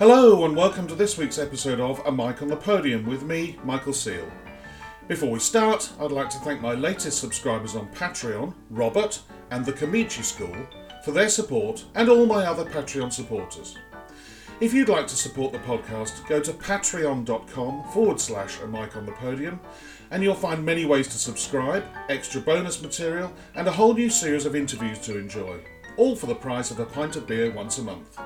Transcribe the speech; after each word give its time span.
Hello, 0.00 0.46
and 0.46 0.56
welcome 0.56 0.86
to 0.86 0.94
this 0.94 1.18
week's 1.18 1.38
episode 1.38 1.78
of 1.78 2.00
A 2.06 2.10
Mic 2.10 2.40
on 2.40 2.48
the 2.48 2.56
Podium 2.56 3.04
with 3.04 3.22
me, 3.22 3.58
Michael 3.62 3.92
Seal. 3.92 4.26
Before 5.08 5.30
we 5.30 5.38
start, 5.38 5.92
I'd 6.00 6.10
like 6.10 6.30
to 6.30 6.38
thank 6.38 6.62
my 6.62 6.72
latest 6.72 7.18
subscribers 7.18 7.76
on 7.76 7.92
Patreon, 7.92 8.54
Robert 8.70 9.20
and 9.50 9.62
the 9.62 9.74
Kamichi 9.74 10.24
School, 10.24 10.56
for 11.04 11.10
their 11.10 11.28
support 11.28 11.84
and 11.94 12.08
all 12.08 12.24
my 12.24 12.46
other 12.46 12.64
Patreon 12.64 13.12
supporters. 13.12 13.76
If 14.58 14.72
you'd 14.72 14.88
like 14.88 15.06
to 15.06 15.16
support 15.16 15.52
the 15.52 15.58
podcast, 15.58 16.26
go 16.26 16.40
to 16.40 16.52
patreon.com 16.54 17.84
forward 17.92 18.20
slash 18.22 18.58
a 18.62 18.66
mic 18.66 18.96
on 18.96 19.04
the 19.04 19.12
podium, 19.12 19.60
and 20.10 20.22
you'll 20.22 20.34
find 20.34 20.64
many 20.64 20.86
ways 20.86 21.08
to 21.08 21.18
subscribe, 21.18 21.84
extra 22.08 22.40
bonus 22.40 22.80
material, 22.80 23.30
and 23.54 23.68
a 23.68 23.72
whole 23.72 23.92
new 23.92 24.08
series 24.08 24.46
of 24.46 24.56
interviews 24.56 24.98
to 25.00 25.18
enjoy, 25.18 25.60
all 25.98 26.16
for 26.16 26.24
the 26.24 26.34
price 26.34 26.70
of 26.70 26.80
a 26.80 26.86
pint 26.86 27.16
of 27.16 27.26
beer 27.26 27.50
once 27.50 27.76
a 27.76 27.82
month. 27.82 28.18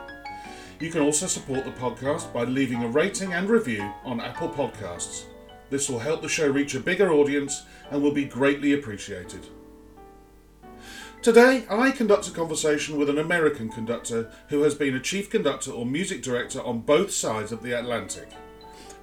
You 0.81 0.91
can 0.91 1.03
also 1.03 1.29
support 1.29 1.65
the 1.65 1.71
podcast 1.71 2.33
by 2.33 2.45
leaving 2.45 2.83
a 2.83 2.89
rating 2.89 3.33
and 3.33 3.49
review 3.49 3.93
on 4.05 4.21
Apple 4.21 4.49
Podcasts. 4.49 5.25
This 5.71 5.89
will 5.89 6.01
help 6.01 6.21
the 6.21 6.29
show 6.29 6.49
reach 6.49 6.75
a 6.75 6.81
bigger 6.81 7.13
audience 7.13 7.63
and 7.91 8.03
will 8.03 8.13
be 8.13 8.25
greatly 8.25 8.73
appreciated. 8.73 9.47
Today, 11.23 11.65
I 11.71 11.93
conduct 11.93 12.29
a 12.29 12.33
conversation 12.33 12.99
with 12.99 13.09
an 13.09 13.19
American 13.19 13.69
conductor 13.69 14.31
who 14.49 14.63
has 14.63 14.75
been 14.75 14.97
a 14.97 15.01
chief 15.01 15.31
conductor 15.31 15.71
or 15.71 15.87
music 15.87 16.23
director 16.23 16.61
on 16.61 16.81
both 16.81 17.13
sides 17.13 17.53
of 17.53 17.63
the 17.63 17.79
Atlantic. 17.79 18.29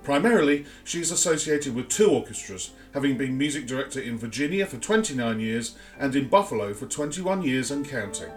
Primarily, 0.03 0.65
she 0.83 0.99
is 0.99 1.11
associated 1.11 1.73
with 1.73 1.87
two 1.87 2.09
orchestras, 2.09 2.71
having 2.93 3.17
been 3.17 3.37
music 3.37 3.65
director 3.65 4.01
in 4.01 4.17
Virginia 4.17 4.65
for 4.65 4.77
29 4.77 5.39
years 5.39 5.77
and 5.97 6.15
in 6.15 6.27
Buffalo 6.27 6.73
for 6.73 6.85
21 6.85 7.43
years 7.43 7.71
and 7.71 7.87
counting. 7.87 8.31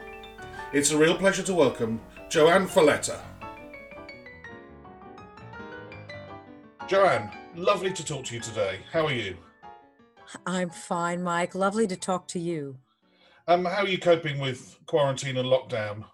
It's 0.72 0.90
a 0.90 0.98
real 0.98 1.16
pleasure 1.16 1.42
to 1.44 1.54
welcome 1.54 2.00
JoAnn 2.28 2.66
Falletta. 2.66 3.20
JoAnn, 6.88 7.32
lovely 7.54 7.92
to 7.92 8.04
talk 8.04 8.24
to 8.24 8.34
you 8.34 8.40
today. 8.40 8.80
How 8.92 9.06
are 9.06 9.12
you? 9.12 9.36
I'm 10.46 10.70
fine, 10.70 11.22
Mike. 11.22 11.54
Lovely 11.54 11.86
to 11.86 11.96
talk 11.96 12.26
to 12.28 12.40
you. 12.40 12.78
Um, 13.46 13.64
how 13.64 13.82
are 13.82 13.88
you 13.88 13.98
coping 13.98 14.38
with 14.40 14.78
quarantine 14.86 15.36
and 15.36 15.48
lockdown? 15.48 16.04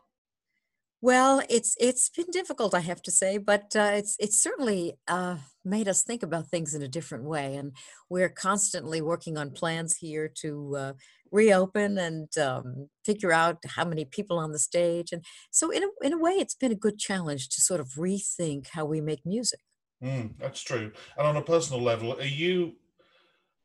Well, 1.03 1.43
it's 1.49 1.77
it's 1.81 2.11
been 2.11 2.31
difficult, 2.31 2.75
I 2.75 2.81
have 2.81 3.01
to 3.03 3.11
say, 3.11 3.39
but 3.39 3.75
uh, 3.75 3.93
it's 3.95 4.17
it's 4.21 4.43
certainly 4.43 4.99
uh, 5.09 5.37
made 5.65 5.89
us 5.89 6.03
think 6.03 6.23
about 6.23 6.49
things 6.49 6.75
in 6.75 6.83
a 6.83 6.89
different 6.89 7.25
way, 7.25 7.57
and 7.57 7.73
we're 8.11 8.29
constantly 8.29 9.01
working 9.01 9.39
on 9.39 9.53
plans 9.53 9.97
here 9.97 10.31
to 10.43 10.77
uh, 10.77 10.93
reopen 11.31 11.99
and 11.99 12.37
um, 12.39 12.89
figure 13.05 13.33
out 13.33 13.59
how 13.67 13.85
many 13.85 14.05
people 14.05 14.39
on 14.39 14.53
the 14.53 14.59
stage, 14.59 15.13
and 15.13 15.25
so 15.51 15.71
in 15.71 15.85
a 15.85 15.89
in 16.03 16.13
a 16.13 16.19
way, 16.19 16.33
it's 16.33 16.55
been 16.55 16.73
a 16.73 16.77
good 16.77 16.99
challenge 16.99 17.49
to 17.51 17.61
sort 17.61 17.81
of 17.81 17.89
rethink 17.91 18.69
how 18.69 18.85
we 18.85 19.01
make 19.01 19.25
music. 19.27 19.61
Mm, 20.03 20.39
that's 20.39 20.63
true. 20.63 20.93
And 21.17 21.27
on 21.27 21.37
a 21.37 21.43
personal 21.43 21.83
level, 21.83 22.13
are 22.19 22.25
you 22.25 22.77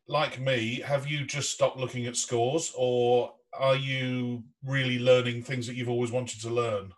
like 0.08 0.40
me? 0.40 0.82
Have 0.82 1.08
you 1.08 1.26
just 1.26 1.52
stopped 1.52 1.78
looking 1.78 2.08
at 2.08 2.18
scores, 2.18 2.74
or 2.78 3.36
are 3.54 3.76
you 3.76 4.46
really 4.64 5.00
learning 5.00 5.44
things 5.44 5.68
that 5.68 5.76
you've 5.76 5.90
always 5.90 6.12
wanted 6.12 6.42
to 6.42 6.50
learn? 6.50 6.94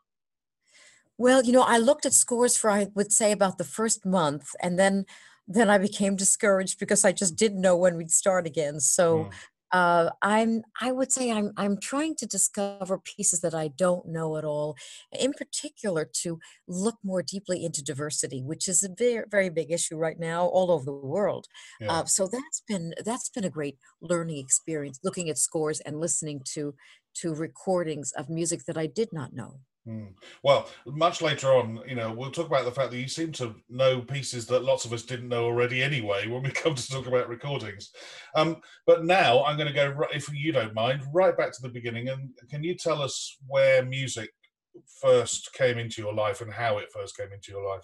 Well, 1.18 1.44
you 1.44 1.52
know, 1.52 1.64
I 1.64 1.78
looked 1.78 2.06
at 2.06 2.14
scores 2.14 2.58
for 2.58 2.70
I 2.70 2.88
would 2.96 3.12
say 3.12 3.32
about 3.32 3.58
the 3.58 3.64
first 3.64 4.06
month, 4.06 4.50
and 4.62 4.78
then 4.78 5.06
then 5.48 5.70
I 5.70 5.78
became 5.78 6.16
discouraged 6.18 6.78
because 6.80 7.06
I 7.06 7.12
just 7.14 7.36
didn't 7.38 7.62
know 7.62 7.76
when 7.78 7.96
we'd 7.98 8.12
start 8.12 8.46
again. 8.46 8.80
So 8.82 9.30
Mm, 9.30 9.38
uh, 9.72 10.10
I'm 10.22 10.64
I 10.82 10.92
would 10.92 11.12
say 11.12 11.32
I'm 11.32 11.52
I'm 11.58 11.80
trying 11.80 12.16
to 12.16 12.26
discover 12.26 12.98
pieces 12.98 13.42
that 13.42 13.54
I 13.54 13.68
don't 13.70 14.08
know 14.08 14.38
at 14.38 14.46
all, 14.46 14.76
in 15.18 15.34
particular 15.34 16.10
to 16.22 16.40
look 16.68 16.96
more 17.04 17.22
deeply 17.22 17.64
into 17.64 17.84
diversity, 17.84 18.42
which 18.42 18.68
is 18.68 18.84
a 18.84 18.90
very 18.90 19.26
very 19.30 19.50
big 19.50 19.72
issue 19.72 19.98
right 19.98 20.20
now 20.20 20.46
all 20.46 20.72
over 20.72 20.86
the 20.86 20.94
world. 20.94 21.48
yeah. 21.80 21.92
Uh, 21.92 22.06
so 22.06 22.28
that's 22.28 22.62
been 22.68 22.94
that's 23.06 23.30
been 23.30 23.44
a 23.44 23.50
great 23.50 23.78
learning 24.02 24.38
experience, 24.38 25.00
looking 25.04 25.30
at 25.30 25.38
scores 25.38 25.80
and 25.82 26.00
listening 26.00 26.42
to 26.54 26.74
to 27.16 27.34
recordings 27.34 28.12
of 28.14 28.30
music 28.30 28.66
that 28.66 28.78
I 28.78 28.86
did 28.86 29.10
not 29.12 29.34
know. 29.34 29.60
Mm. 29.88 30.10
Well, 30.44 30.68
much 30.86 31.22
later 31.22 31.54
on, 31.54 31.82
you 31.88 31.96
know, 31.96 32.12
we'll 32.12 32.32
talk 32.32 32.48
about 32.48 32.66
the 32.66 32.72
fact 32.72 32.92
that 32.92 32.98
you 32.98 33.08
seem 33.08 33.32
to 33.34 33.56
know 33.70 34.02
pieces 34.02 34.46
that 34.48 34.64
lots 34.64 34.84
of 34.84 34.92
us 34.92 35.04
didn't 35.04 35.30
know 35.30 35.46
already 35.46 35.82
anyway 35.82 36.28
when 36.28 36.44
we 36.44 36.52
come 36.52 36.76
to 36.76 36.88
talk 36.90 37.08
about 37.08 37.30
recordings. 37.30 37.92
Um, 38.36 38.58
but 38.86 39.06
now 39.06 39.44
I'm 39.46 39.56
going 39.56 39.70
to 39.70 39.74
go, 39.74 40.06
if 40.14 40.30
you 40.34 40.52
don't 40.52 40.74
mind, 40.74 41.04
right 41.14 41.38
back 41.38 41.54
to 41.54 41.62
the 41.62 41.70
beginning. 41.70 42.10
And 42.10 42.32
can 42.50 42.64
you 42.64 42.76
tell 42.76 43.02
us 43.02 43.38
where 43.48 43.86
music 43.86 44.30
first 45.02 45.54
came 45.54 45.78
into 45.78 46.02
your 46.02 46.14
life 46.14 46.42
and 46.42 46.52
how 46.52 46.80
it 46.80 46.92
first 46.94 47.16
came 47.16 47.32
into 47.32 47.52
your 47.54 47.68
life? 47.68 47.84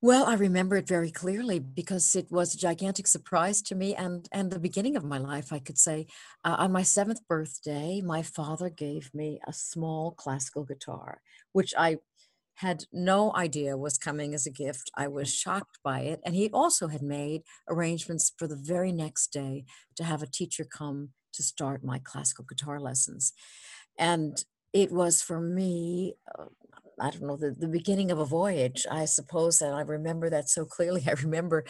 Well, 0.00 0.26
I 0.26 0.34
remember 0.34 0.76
it 0.76 0.86
very 0.86 1.10
clearly 1.10 1.58
because 1.58 2.14
it 2.14 2.30
was 2.30 2.54
a 2.54 2.58
gigantic 2.58 3.08
surprise 3.08 3.60
to 3.62 3.74
me 3.74 3.96
and 3.96 4.28
and 4.30 4.50
the 4.50 4.60
beginning 4.60 4.96
of 4.96 5.04
my 5.04 5.18
life, 5.18 5.52
I 5.52 5.58
could 5.58 5.78
say. 5.78 6.06
Uh, 6.44 6.54
on 6.58 6.70
my 6.72 6.82
seventh 6.84 7.26
birthday, 7.26 8.00
my 8.00 8.22
father 8.22 8.70
gave 8.70 9.12
me 9.12 9.40
a 9.46 9.52
small 9.52 10.12
classical 10.12 10.64
guitar, 10.64 11.20
which 11.52 11.74
I 11.76 11.98
had 12.56 12.84
no 12.92 13.34
idea 13.36 13.76
was 13.78 13.98
coming 13.98 14.34
as 14.34 14.46
a 14.46 14.50
gift. 14.50 14.90
I 14.96 15.08
was 15.08 15.34
shocked 15.34 15.78
by 15.84 16.00
it. 16.02 16.20
And 16.24 16.34
he 16.34 16.50
also 16.52 16.88
had 16.88 17.02
made 17.02 17.42
arrangements 17.68 18.32
for 18.38 18.46
the 18.48 18.56
very 18.56 18.92
next 18.92 19.28
day 19.32 19.64
to 19.96 20.04
have 20.04 20.22
a 20.22 20.26
teacher 20.28 20.64
come 20.64 21.10
to 21.34 21.42
start 21.42 21.84
my 21.84 21.98
classical 22.00 22.44
guitar 22.44 22.80
lessons. 22.80 23.32
And 23.98 24.44
it 24.72 24.92
was 24.92 25.22
for 25.22 25.40
me, 25.40 26.14
uh, 26.38 26.46
I 27.00 27.10
don't 27.10 27.22
know, 27.22 27.36
the, 27.36 27.54
the 27.56 27.68
beginning 27.68 28.10
of 28.10 28.18
a 28.18 28.24
voyage, 28.24 28.86
I 28.90 29.04
suppose. 29.04 29.60
And 29.60 29.74
I 29.74 29.82
remember 29.82 30.30
that 30.30 30.48
so 30.48 30.64
clearly. 30.64 31.04
I 31.08 31.12
remember 31.12 31.64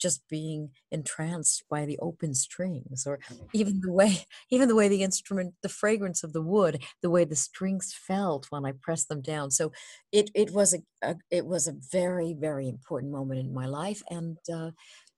just 0.00 0.22
being 0.28 0.70
entranced 0.90 1.62
by 1.70 1.86
the 1.86 1.98
open 2.00 2.34
strings 2.34 3.06
or 3.06 3.20
even 3.54 3.80
the 3.80 3.92
way 3.92 4.26
even 4.50 4.66
the 4.66 4.74
way 4.74 4.88
the 4.88 5.02
instrument 5.02 5.54
the 5.62 5.68
fragrance 5.68 6.24
of 6.24 6.32
the 6.32 6.42
wood 6.42 6.82
the 7.02 7.10
way 7.10 7.24
the 7.24 7.36
strings 7.36 7.94
felt 7.94 8.46
when 8.50 8.64
i 8.64 8.72
pressed 8.80 9.08
them 9.08 9.22
down 9.22 9.48
so 9.48 9.70
it 10.10 10.28
it 10.34 10.50
was 10.50 10.74
a, 10.74 10.78
a 11.08 11.14
it 11.30 11.46
was 11.46 11.68
a 11.68 11.74
very 11.92 12.34
very 12.34 12.68
important 12.68 13.12
moment 13.12 13.38
in 13.38 13.54
my 13.54 13.66
life 13.66 14.02
and 14.10 14.38
uh, 14.52 14.70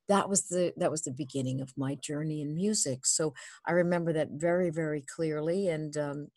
that 0.08 0.28
was 0.28 0.48
the 0.48 0.72
that 0.76 0.90
was 0.90 1.02
the 1.02 1.10
beginning 1.10 1.60
of 1.60 1.72
my 1.76 1.94
journey 1.94 2.42
in 2.42 2.54
music 2.54 3.06
so 3.06 3.32
i 3.66 3.72
remember 3.72 4.12
that 4.12 4.28
very 4.32 4.70
very 4.70 5.02
clearly 5.02 5.68
and 5.68 5.96
um, 5.96 6.28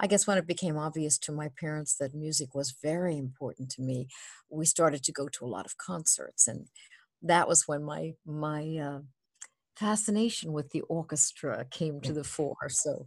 I 0.00 0.06
guess 0.06 0.26
when 0.26 0.38
it 0.38 0.46
became 0.46 0.78
obvious 0.78 1.18
to 1.20 1.32
my 1.32 1.48
parents 1.48 1.94
that 1.98 2.14
music 2.14 2.54
was 2.54 2.74
very 2.82 3.16
important 3.18 3.70
to 3.72 3.82
me, 3.82 4.08
we 4.50 4.64
started 4.64 5.04
to 5.04 5.12
go 5.12 5.28
to 5.28 5.44
a 5.44 5.52
lot 5.54 5.66
of 5.66 5.76
concerts, 5.76 6.48
and 6.48 6.68
that 7.22 7.46
was 7.46 7.68
when 7.68 7.84
my 7.84 8.14
my 8.24 8.62
uh, 8.78 9.00
fascination 9.76 10.52
with 10.52 10.70
the 10.70 10.82
orchestra 10.82 11.66
came 11.70 12.00
to 12.00 12.12
the 12.12 12.24
fore. 12.24 12.68
So 12.68 13.06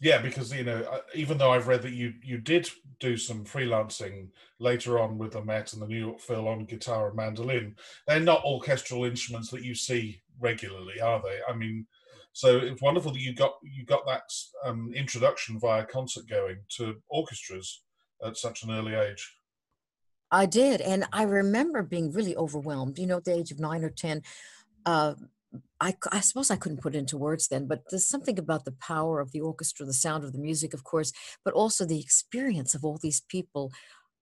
Yeah, 0.00 0.20
because 0.22 0.52
you 0.52 0.64
know, 0.64 0.82
uh, 0.82 1.00
even 1.14 1.38
though 1.38 1.50
I've 1.52 1.68
read 1.68 1.82
that 1.82 1.92
you 1.92 2.14
you 2.22 2.38
did 2.38 2.68
do 2.98 3.16
some 3.16 3.44
freelancing 3.44 4.28
later 4.58 4.98
on 4.98 5.18
with 5.18 5.32
the 5.32 5.44
Met 5.44 5.72
and 5.72 5.82
the 5.82 5.86
New 5.86 5.98
York 5.98 6.20
Phil 6.20 6.48
on 6.48 6.64
guitar 6.64 7.08
and 7.08 7.16
mandolin, 7.16 7.76
they're 8.06 8.20
not 8.20 8.44
orchestral 8.44 9.04
instruments 9.04 9.50
that 9.50 9.64
you 9.64 9.74
see 9.74 10.22
regularly, 10.38 11.00
are 11.00 11.22
they? 11.22 11.40
I 11.48 11.54
mean, 11.54 11.86
so 12.32 12.58
it's 12.58 12.82
wonderful 12.82 13.12
that 13.12 13.20
you 13.20 13.34
got 13.34 13.54
you 13.62 13.84
got 13.84 14.06
that 14.06 14.22
um, 14.64 14.92
introduction 14.94 15.58
via 15.58 15.84
concert 15.84 16.28
going 16.28 16.58
to 16.76 16.96
orchestras 17.08 17.82
at 18.24 18.36
such 18.36 18.62
an 18.62 18.70
early 18.70 18.94
age. 18.94 19.36
I 20.30 20.46
did, 20.46 20.80
and 20.80 21.06
I 21.12 21.24
remember 21.24 21.82
being 21.82 22.12
really 22.12 22.36
overwhelmed. 22.36 22.98
You 22.98 23.06
know, 23.06 23.16
at 23.16 23.24
the 23.24 23.34
age 23.34 23.50
of 23.50 23.58
nine 23.58 23.82
or 23.82 23.90
ten, 23.90 24.22
uh, 24.86 25.14
I, 25.80 25.96
I 26.12 26.20
suppose 26.20 26.50
I 26.50 26.56
couldn't 26.56 26.82
put 26.82 26.94
it 26.94 26.98
into 26.98 27.16
words 27.16 27.48
then, 27.48 27.66
but 27.66 27.82
there's 27.90 28.06
something 28.06 28.38
about 28.38 28.64
the 28.64 28.76
power 28.80 29.18
of 29.18 29.32
the 29.32 29.40
orchestra, 29.40 29.84
the 29.84 29.92
sound 29.92 30.22
of 30.22 30.32
the 30.32 30.38
music, 30.38 30.72
of 30.72 30.84
course, 30.84 31.12
but 31.44 31.54
also 31.54 31.84
the 31.84 32.00
experience 32.00 32.74
of 32.74 32.84
all 32.84 32.98
these 33.02 33.22
people 33.22 33.72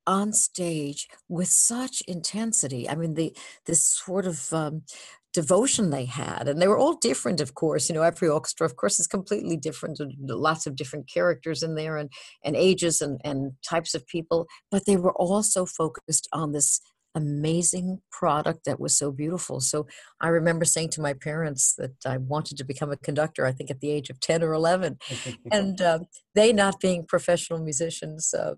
on 0.06 0.32
stage 0.32 1.06
with 1.28 1.49
such 1.49 2.00
intensity. 2.08 2.88
I 2.88 2.94
mean, 2.94 3.14
the 3.14 3.37
this 3.66 3.82
sort 3.82 4.26
of 4.26 4.52
um, 4.55 4.82
devotion 5.43 5.90
they 5.90 6.05
had, 6.05 6.49
and 6.49 6.61
they 6.61 6.67
were 6.67 6.79
all 6.79 6.94
different, 6.94 7.40
of 7.40 7.55
course. 7.55 7.88
You 7.88 7.94
know, 7.94 8.02
every 8.02 8.29
orchestra, 8.29 8.67
of 8.67 8.75
course, 8.75 8.99
is 8.99 9.06
completely 9.06 9.56
different, 9.56 10.00
lots 10.20 10.67
of 10.67 10.75
different 10.75 11.08
characters 11.08 11.62
in 11.62 11.76
there, 11.76 11.96
and 11.96 12.11
and 12.43 12.56
ages 12.56 13.00
and 13.00 13.20
and 13.23 13.52
types 13.62 13.94
of 13.94 14.05
people. 14.08 14.49
But 14.73 14.85
they 14.85 14.96
were 14.96 15.12
all 15.12 15.44
so 15.44 15.64
focused 15.64 16.26
on 16.32 16.50
this 16.50 16.81
amazing 17.14 18.00
product 18.11 18.64
that 18.64 18.81
was 18.81 18.99
so 18.99 19.12
beautiful. 19.12 19.61
So 19.61 19.87
I 20.20 20.29
remember 20.29 20.64
saying 20.64 20.90
to 20.90 21.00
my 21.00 21.12
parents 21.12 21.75
that 21.79 21.94
I 22.05 22.17
wanted 22.17 22.58
to 22.58 22.64
become 22.64 22.91
a 22.91 22.96
conductor. 23.08 23.46
I 23.46 23.52
think 23.52 23.70
at 23.70 23.79
the 23.79 23.91
age 23.91 24.11
of 24.11 24.19
ten 24.19 24.43
or 24.43 24.52
eleven, 24.52 24.99
and 25.52 25.81
uh, 25.81 26.00
they 26.34 26.52
not 26.52 26.81
being 26.81 27.06
professional 27.06 27.61
musicians. 27.61 28.34
Uh, 28.34 28.55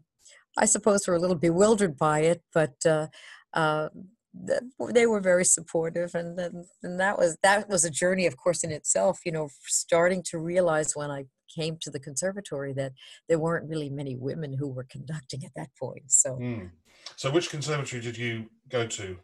I 0.56 0.64
suppose 0.64 1.06
were 1.06 1.20
a 1.20 1.24
little 1.24 1.42
bewildered 1.48 1.96
by 1.98 2.20
it, 2.20 2.40
but 2.54 2.76
uh, 2.86 3.08
uh, 3.52 3.90
they 4.32 5.06
were 5.06 5.20
very 5.20 5.44
supportive, 5.44 6.14
and, 6.14 6.38
then 6.38 6.64
and 6.82 7.00
that 7.00 7.18
was 7.18 7.36
that 7.42 7.68
was 7.68 7.84
a 7.84 7.90
journey, 7.90 8.26
of 8.26 8.36
course, 8.36 8.62
in 8.62 8.70
itself. 8.70 9.20
You 9.24 9.32
know, 9.32 9.48
starting 9.66 10.22
to 10.30 10.38
realize 10.38 10.94
when 10.94 11.10
I 11.10 11.24
came 11.54 11.76
to 11.80 11.90
the 11.90 12.00
conservatory 12.00 12.72
that 12.74 12.92
there 13.28 13.38
weren't 13.38 13.68
really 13.68 13.90
many 13.90 14.16
women 14.16 14.52
who 14.52 14.68
were 14.68 14.86
conducting 14.88 15.44
at 15.44 15.52
that 15.56 15.70
point. 15.78 16.10
So, 16.12 16.36
mm. 16.36 16.70
so 17.16 17.30
which 17.30 17.50
conservatory 17.50 18.00
did 18.00 18.16
you 18.16 18.46
go 18.68 18.86
to? 18.86 19.18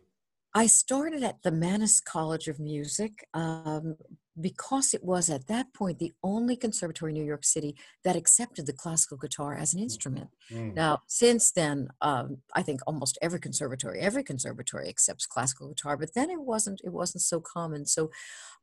I 0.56 0.66
started 0.68 1.22
at 1.22 1.42
the 1.42 1.50
Mannes 1.50 2.00
College 2.00 2.48
of 2.48 2.58
Music 2.58 3.28
um, 3.34 3.98
because 4.40 4.94
it 4.94 5.04
was 5.04 5.28
at 5.28 5.48
that 5.48 5.74
point 5.74 5.98
the 5.98 6.14
only 6.22 6.56
conservatory 6.56 7.10
in 7.12 7.18
New 7.18 7.26
York 7.26 7.44
City 7.44 7.76
that 8.04 8.16
accepted 8.16 8.64
the 8.64 8.72
classical 8.72 9.18
guitar 9.18 9.54
as 9.54 9.74
an 9.74 9.80
instrument. 9.80 10.30
Mm. 10.50 10.72
Now, 10.72 11.00
since 11.08 11.52
then, 11.52 11.88
um, 12.00 12.38
I 12.54 12.62
think 12.62 12.80
almost 12.86 13.18
every 13.20 13.38
conservatory, 13.38 14.00
every 14.00 14.24
conservatory 14.24 14.88
accepts 14.88 15.26
classical 15.26 15.68
guitar, 15.68 15.98
but 15.98 16.14
then 16.14 16.30
it 16.30 16.40
wasn't. 16.40 16.80
It 16.82 16.92
wasn't 16.94 17.22
so 17.22 17.38
common. 17.38 17.84
So, 17.84 18.10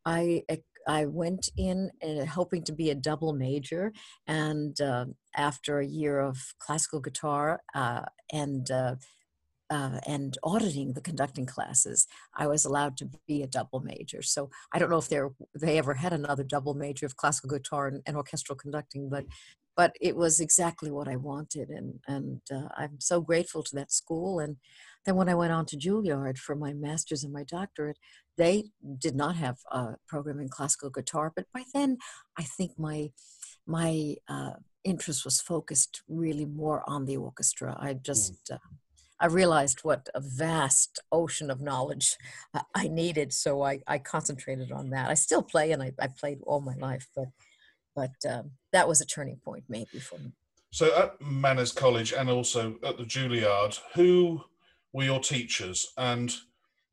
I 0.04 0.42
I 0.88 1.06
went 1.06 1.50
in 1.56 1.92
uh, 2.02 2.26
hoping 2.26 2.64
to 2.64 2.74
be 2.74 2.90
a 2.90 2.96
double 2.96 3.34
major, 3.34 3.94
and 4.26 4.82
uh, 4.82 5.06
after 5.36 5.78
a 5.78 5.86
year 5.86 6.20
of 6.20 6.40
classical 6.58 7.02
guitar 7.02 7.62
uh, 7.76 8.06
and 8.32 8.68
uh, 9.70 10.00
and 10.08 10.38
auditing 10.44 10.94
the 10.94 11.02
conducting 11.02 11.46
classes, 11.46 12.08
I 12.36 12.48
was 12.48 12.66
allowed 12.66 12.98
to 12.98 13.10
be 13.28 13.42
a 13.42 13.48
double 13.48 13.80
major. 13.80 14.22
So 14.22 14.50
I 14.72 14.80
don't 14.80 14.90
know 14.90 14.98
if 14.98 15.10
they 15.10 15.22
they 15.56 15.78
ever 15.78 15.96
had 15.96 16.14
another 16.14 16.44
double 16.44 16.74
major 16.74 17.06
of 17.06 17.18
classical 17.18 17.50
guitar 17.50 17.88
and, 17.88 18.02
and 18.06 18.18
orchestral 18.18 18.58
conducting, 18.58 19.10
but 19.10 19.26
but 19.76 19.96
it 20.00 20.16
was 20.16 20.40
exactly 20.40 20.92
what 20.92 21.08
I 21.08 21.16
wanted, 21.16 21.70
and 21.70 22.00
and 22.08 22.42
uh, 22.52 22.70
I'm 22.78 23.00
so 23.00 23.22
grateful 23.22 23.64
to 23.64 23.76
that 23.76 23.92
school. 23.92 24.40
And 24.40 24.58
then 25.06 25.16
when 25.16 25.30
I 25.30 25.36
went 25.36 25.52
on 25.52 25.66
to 25.68 25.78
Juilliard 25.78 26.38
for 26.38 26.56
my 26.56 26.74
master's 26.74 27.24
and 27.24 27.34
my 27.34 27.44
doctorate, 27.44 27.98
they 28.38 28.66
did 28.98 29.16
not 29.16 29.36
have 29.36 29.58
a 29.72 29.96
program 30.08 30.40
in 30.40 30.50
classical 30.50 30.90
guitar, 30.90 31.32
but 31.36 31.46
by 31.54 31.64
then 31.74 31.98
I 32.38 32.44
think 32.44 32.78
my 32.78 33.12
my 33.66 34.16
uh, 34.28 34.54
interest 34.84 35.26
was 35.26 35.42
focused 35.42 36.02
really 36.08 36.46
more 36.46 36.84
on 36.88 37.06
the 37.06 37.18
orchestra. 37.18 37.76
I 37.80 37.94
mm. 37.94 38.04
just 38.04 38.52
uh, 38.52 38.58
I 39.24 39.28
realized 39.28 39.86
what 39.86 40.10
a 40.14 40.20
vast 40.20 41.00
ocean 41.10 41.50
of 41.50 41.62
knowledge 41.62 42.18
I 42.76 42.90
needed, 42.90 43.32
so 43.32 43.62
I, 43.64 43.80
I 43.88 43.98
concentrated 43.98 44.70
on 44.74 44.90
that. 44.90 45.10
I 45.10 45.14
still 45.14 45.42
play, 45.42 45.72
and 45.72 45.82
I, 45.82 45.94
I 45.98 46.08
played 46.08 46.40
all 46.44 46.60
my 46.60 46.76
life, 46.76 47.08
but 47.16 47.30
but 47.96 48.12
um, 48.30 48.52
that 48.74 48.88
was 48.88 49.00
a 49.00 49.06
turning 49.06 49.38
point 49.38 49.64
maybe 49.70 50.00
for 50.00 50.18
me. 50.18 50.34
So 50.72 50.94
at 50.98 51.22
Mannes 51.22 51.72
College 51.72 52.12
and 52.12 52.30
also 52.30 52.76
at 52.84 52.98
the 52.98 53.06
Juilliard, 53.06 53.80
who 53.94 54.42
were 54.92 55.06
your 55.06 55.22
teachers? 55.22 55.94
And 55.98 56.36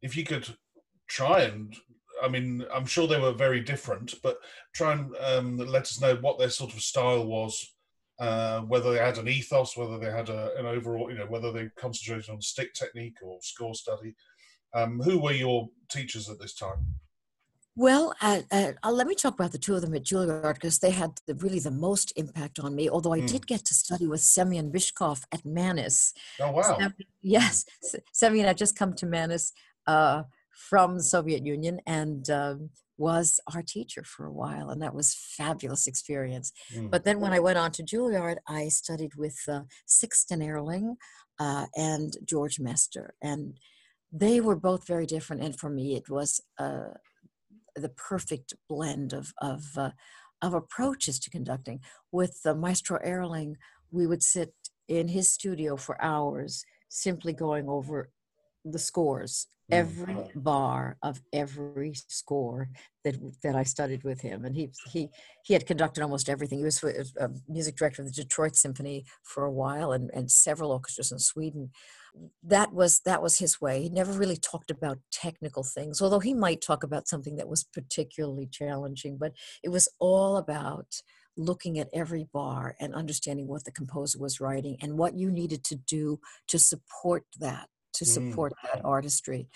if 0.00 0.16
you 0.16 0.22
could 0.22 0.54
try 1.08 1.40
and, 1.40 1.74
I 2.22 2.28
mean, 2.28 2.64
I'm 2.72 2.86
sure 2.86 3.08
they 3.08 3.18
were 3.18 3.32
very 3.32 3.60
different, 3.60 4.14
but 4.22 4.38
try 4.72 4.92
and 4.92 5.16
um, 5.16 5.56
let 5.56 5.82
us 5.82 6.00
know 6.00 6.14
what 6.16 6.38
their 6.38 6.50
sort 6.50 6.74
of 6.74 6.82
style 6.82 7.26
was 7.26 7.74
uh, 8.20 8.60
whether 8.60 8.92
they 8.92 8.98
had 8.98 9.18
an 9.18 9.28
ethos, 9.28 9.76
whether 9.76 9.98
they 9.98 10.10
had 10.10 10.28
a, 10.28 10.54
an 10.58 10.66
overall, 10.66 11.10
you 11.10 11.18
know, 11.18 11.26
whether 11.26 11.50
they 11.50 11.70
concentrated 11.76 12.28
on 12.28 12.40
stick 12.40 12.74
technique 12.74 13.16
or 13.22 13.38
score 13.40 13.74
study. 13.74 14.14
Um, 14.74 15.00
who 15.00 15.18
were 15.18 15.32
your 15.32 15.68
teachers 15.90 16.28
at 16.28 16.38
this 16.38 16.54
time? 16.54 16.86
Well, 17.76 18.14
uh, 18.20 18.42
uh, 18.52 18.72
let 18.90 19.06
me 19.06 19.14
talk 19.14 19.34
about 19.34 19.52
the 19.52 19.58
two 19.58 19.74
of 19.74 19.80
them 19.80 19.94
at 19.94 20.04
Juilliard 20.04 20.54
because 20.54 20.80
they 20.80 20.90
had 20.90 21.12
the, 21.26 21.34
really 21.36 21.60
the 21.60 21.70
most 21.70 22.12
impact 22.16 22.58
on 22.58 22.74
me. 22.74 22.90
Although 22.90 23.14
I 23.14 23.20
mm. 23.20 23.30
did 23.30 23.46
get 23.46 23.64
to 23.64 23.74
study 23.74 24.06
with 24.06 24.20
Semyon 24.20 24.70
Bychkov 24.70 25.22
at 25.32 25.44
Mannes. 25.46 26.12
Oh 26.40 26.50
wow! 26.50 26.90
Yes, 27.22 27.64
Semyon 28.12 28.46
had 28.46 28.58
just 28.58 28.76
come 28.76 28.92
to 28.94 29.06
Mannes 29.06 29.52
uh, 29.86 30.24
from 30.50 30.98
the 30.98 31.02
Soviet 31.02 31.46
Union, 31.46 31.80
and 31.86 32.28
um, 32.28 32.70
was 33.00 33.40
our 33.54 33.62
teacher 33.62 34.04
for 34.04 34.26
a 34.26 34.32
while, 34.42 34.68
and 34.68 34.80
that 34.82 34.94
was 34.94 35.14
fabulous 35.14 35.86
experience. 35.86 36.52
Mm. 36.76 36.90
But 36.90 37.04
then 37.04 37.18
when 37.18 37.32
I 37.32 37.40
went 37.40 37.58
on 37.58 37.70
to 37.72 37.82
Juilliard, 37.82 38.36
I 38.46 38.68
studied 38.68 39.14
with 39.16 39.38
uh, 39.48 39.62
Sixten 39.86 40.42
Ehrling 40.42 40.96
uh, 41.38 41.66
and 41.74 42.12
George 42.24 42.60
Mester, 42.60 43.14
and 43.22 43.56
they 44.12 44.40
were 44.40 44.56
both 44.68 44.86
very 44.86 45.06
different. 45.06 45.42
And 45.42 45.58
for 45.58 45.70
me, 45.70 45.96
it 45.96 46.10
was 46.10 46.42
uh, 46.58 46.92
the 47.74 47.88
perfect 48.10 48.52
blend 48.68 49.14
of 49.14 49.32
of 49.40 49.62
uh, 49.76 49.92
of 50.42 50.52
approaches 50.52 51.18
to 51.20 51.30
conducting. 51.30 51.80
With 52.12 52.36
Maestro 52.44 52.98
Ehrling, 53.12 53.54
we 53.90 54.06
would 54.06 54.22
sit 54.22 54.52
in 54.88 55.08
his 55.08 55.30
studio 55.30 55.76
for 55.76 56.02
hours, 56.02 56.64
simply 56.88 57.32
going 57.32 57.66
over 57.68 58.10
the 58.64 58.78
scores 58.78 59.46
Mm. 59.70 59.76
every 59.76 60.16
bar 60.34 60.96
of 61.02 61.20
every 61.32 61.94
score 62.08 62.68
that 63.04 63.16
that 63.42 63.54
I 63.54 63.62
studied 63.62 64.02
with 64.04 64.20
him, 64.20 64.44
and 64.44 64.56
he 64.56 64.70
he 64.90 65.10
he 65.44 65.54
had 65.54 65.66
conducted 65.66 66.02
almost 66.02 66.28
everything. 66.28 66.58
He 66.58 66.64
was 66.64 66.82
a 66.82 67.30
music 67.48 67.76
director 67.76 68.02
of 68.02 68.08
the 68.08 68.22
Detroit 68.22 68.56
Symphony 68.56 69.04
for 69.22 69.44
a 69.44 69.52
while, 69.52 69.92
and 69.92 70.10
and 70.12 70.30
several 70.30 70.72
orchestras 70.72 71.12
in 71.12 71.18
Sweden. 71.18 71.70
That 72.42 72.72
was 72.72 73.00
that 73.00 73.22
was 73.22 73.38
his 73.38 73.60
way. 73.60 73.82
He 73.82 73.88
never 73.90 74.12
really 74.12 74.36
talked 74.36 74.70
about 74.70 74.98
technical 75.12 75.62
things, 75.62 76.02
although 76.02 76.20
he 76.20 76.34
might 76.34 76.60
talk 76.60 76.82
about 76.82 77.08
something 77.08 77.36
that 77.36 77.48
was 77.48 77.64
particularly 77.64 78.46
challenging. 78.46 79.18
But 79.18 79.34
it 79.62 79.68
was 79.68 79.88
all 80.00 80.36
about 80.36 81.00
looking 81.36 81.78
at 81.78 81.88
every 81.94 82.24
bar 82.32 82.74
and 82.80 82.94
understanding 82.94 83.46
what 83.46 83.64
the 83.64 83.70
composer 83.70 84.18
was 84.18 84.40
writing 84.40 84.76
and 84.82 84.98
what 84.98 85.14
you 85.14 85.30
needed 85.30 85.62
to 85.64 85.76
do 85.76 86.18
to 86.48 86.58
support 86.58 87.24
that 87.38 87.68
to 87.94 88.04
mm. 88.04 88.08
support 88.08 88.52
mm. 88.52 88.72
that 88.74 88.84
artistry. 88.84 89.48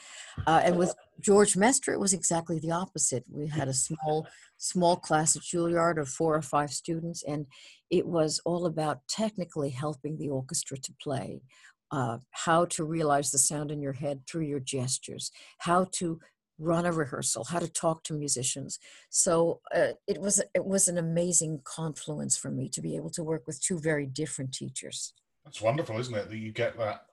Uh, 0.47 0.61
and 0.65 0.79
with 0.79 0.95
George 1.21 1.57
Mester, 1.57 1.93
it 1.93 2.01
was 2.01 2.13
exactly 2.13 2.59
the 2.59 2.71
opposite. 2.71 3.25
We 3.31 3.47
had 3.47 3.69
a 3.69 3.75
small, 3.75 4.27
small 4.57 4.97
class 4.97 5.37
at 5.37 5.43
Juilliard 5.43 6.01
of 6.01 6.09
four 6.09 6.35
or 6.35 6.43
five 6.43 6.71
students, 6.71 7.23
and 7.23 7.47
it 7.91 8.07
was 8.07 8.41
all 8.45 8.67
about 8.67 9.01
technically 9.09 9.71
helping 9.71 10.19
the 10.19 10.29
orchestra 10.29 10.79
to 10.79 10.93
play. 11.03 11.43
Uh, 11.91 12.19
how 12.31 12.65
to 12.65 12.83
realize 12.83 13.31
the 13.31 13.39
sound 13.39 13.71
in 13.71 13.81
your 13.81 13.93
head 13.93 14.21
through 14.27 14.43
your 14.43 14.59
gestures, 14.59 15.31
how 15.59 15.87
to 15.93 16.19
run 16.59 16.87
a 16.87 16.93
rehearsal, 16.93 17.45
how 17.45 17.59
to 17.59 17.69
talk 17.69 18.03
to 18.05 18.15
musicians. 18.15 18.79
So 19.11 19.61
uh, 19.75 19.93
it 20.07 20.21
was 20.21 20.43
it 20.55 20.65
was 20.65 20.89
an 20.89 20.99
amazing 20.99 21.61
confluence 21.65 22.37
for 22.37 22.51
me 22.51 22.69
to 22.71 22.81
be 22.81 22.97
able 22.97 23.11
to 23.11 23.23
work 23.23 23.47
with 23.47 23.63
two 23.63 23.79
very 23.79 24.07
different 24.07 24.53
teachers. 24.53 25.13
That's 25.45 25.61
wonderful, 25.61 25.99
isn't 25.99 26.15
it? 26.15 26.31
That 26.31 26.39
you 26.39 26.53
get 26.53 26.77
that 26.79 27.07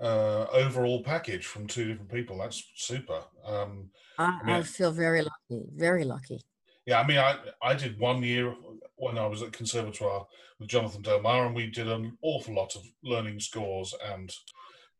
uh, 0.00 0.46
overall 0.52 1.02
package 1.02 1.46
from 1.46 1.66
two 1.66 1.84
different 1.84 2.10
people. 2.10 2.38
That's 2.38 2.62
super. 2.76 3.20
Um, 3.44 3.90
I, 4.18 4.38
I, 4.42 4.46
mean, 4.46 4.56
I, 4.56 4.62
feel 4.62 4.92
very 4.92 5.22
lucky, 5.22 5.66
very 5.74 6.04
lucky. 6.04 6.40
Yeah, 6.86 7.00
I 7.00 7.06
mean, 7.06 7.18
I, 7.18 7.36
I 7.62 7.74
did 7.74 7.98
one 7.98 8.22
year 8.22 8.54
when 8.96 9.18
I 9.18 9.26
was 9.26 9.42
at 9.42 9.52
Conservatoire 9.52 10.26
with 10.58 10.68
Jonathan 10.68 11.02
Del 11.02 11.20
Mar, 11.20 11.46
and 11.46 11.54
we 11.54 11.70
did 11.70 11.88
an 11.88 12.16
awful 12.22 12.54
lot 12.54 12.76
of 12.76 12.82
learning 13.02 13.40
scores 13.40 13.94
and 14.12 14.32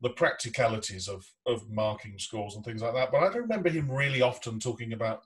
the 0.02 0.10
practicalities 0.10 1.08
of, 1.08 1.26
of 1.46 1.70
marking 1.70 2.18
scores 2.18 2.56
and 2.56 2.64
things 2.64 2.82
like 2.82 2.94
that. 2.94 3.12
But 3.12 3.22
I 3.22 3.24
don't 3.24 3.42
remember 3.42 3.68
him 3.68 3.90
really 3.90 4.22
often 4.22 4.58
talking 4.58 4.92
about 4.92 5.22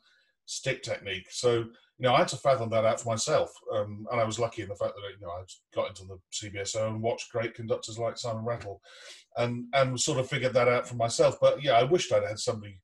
stick 0.47 0.83
technique. 0.83 1.27
So 1.31 1.67
you 1.99 2.09
know, 2.09 2.15
I 2.15 2.19
had 2.19 2.29
to 2.29 2.37
fathom 2.37 2.71
that 2.71 2.85
out 2.85 3.01
for 3.01 3.09
myself, 3.09 3.53
um, 3.73 4.07
and 4.11 4.21
I 4.21 4.25
was 4.25 4.39
lucky 4.39 4.63
in 4.63 4.69
the 4.69 4.75
fact 4.75 4.95
that 4.95 5.11
you 5.13 5.25
know 5.25 5.31
I 5.31 5.45
got 5.75 5.89
into 5.89 6.05
the 6.05 6.19
CBSO 6.33 6.89
and 6.89 7.03
watched 7.03 7.31
great 7.31 7.55
conductors 7.55 7.99
like 7.99 8.19
Simon 8.19 8.45
Rattle, 8.45 8.81
and 9.37 9.67
and 9.75 9.99
sort 9.99 10.19
of 10.19 10.29
figured 10.29 10.55
that 10.55 10.69
out 10.69 10.89
for 10.89 10.97
myself. 10.97 11.37
But 11.41 11.63
yeah, 11.63 11.75
I 11.75 11.85
wished 11.85 12.13
I'd 12.13 12.27
had 12.27 12.39
somebody 12.39 12.81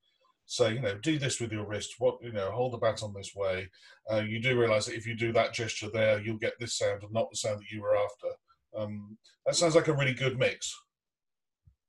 say, 0.47 0.75
you 0.75 0.81
know, 0.81 0.95
do 0.97 1.19
this 1.19 1.41
with 1.41 1.51
your 1.53 1.67
wrist. 1.67 1.95
What 1.99 2.19
you 2.23 2.33
know, 2.33 2.51
hold 2.53 2.73
the 2.73 2.79
baton 2.79 3.13
this 3.15 3.33
way. 3.35 3.69
Uh, 4.11 4.23
you 4.27 4.41
do 4.41 4.59
realise 4.59 4.87
that 4.87 4.97
if 4.97 5.07
you 5.07 5.17
do 5.17 5.33
that 5.33 5.55
gesture 5.55 5.91
there, 5.93 6.21
you'll 6.21 6.39
get 6.39 6.55
this 6.61 6.79
sound 6.79 7.03
and 7.03 7.13
not 7.13 7.31
the 7.31 7.37
sound 7.37 7.61
that 7.61 7.71
you 7.71 7.83
were 7.83 7.97
after. 7.97 8.29
Um, 8.77 9.19
that 9.45 9.57
sounds 9.57 9.75
like 9.75 9.89
a 9.89 9.93
really 9.93 10.15
good 10.15 10.39
mix. 10.39 10.73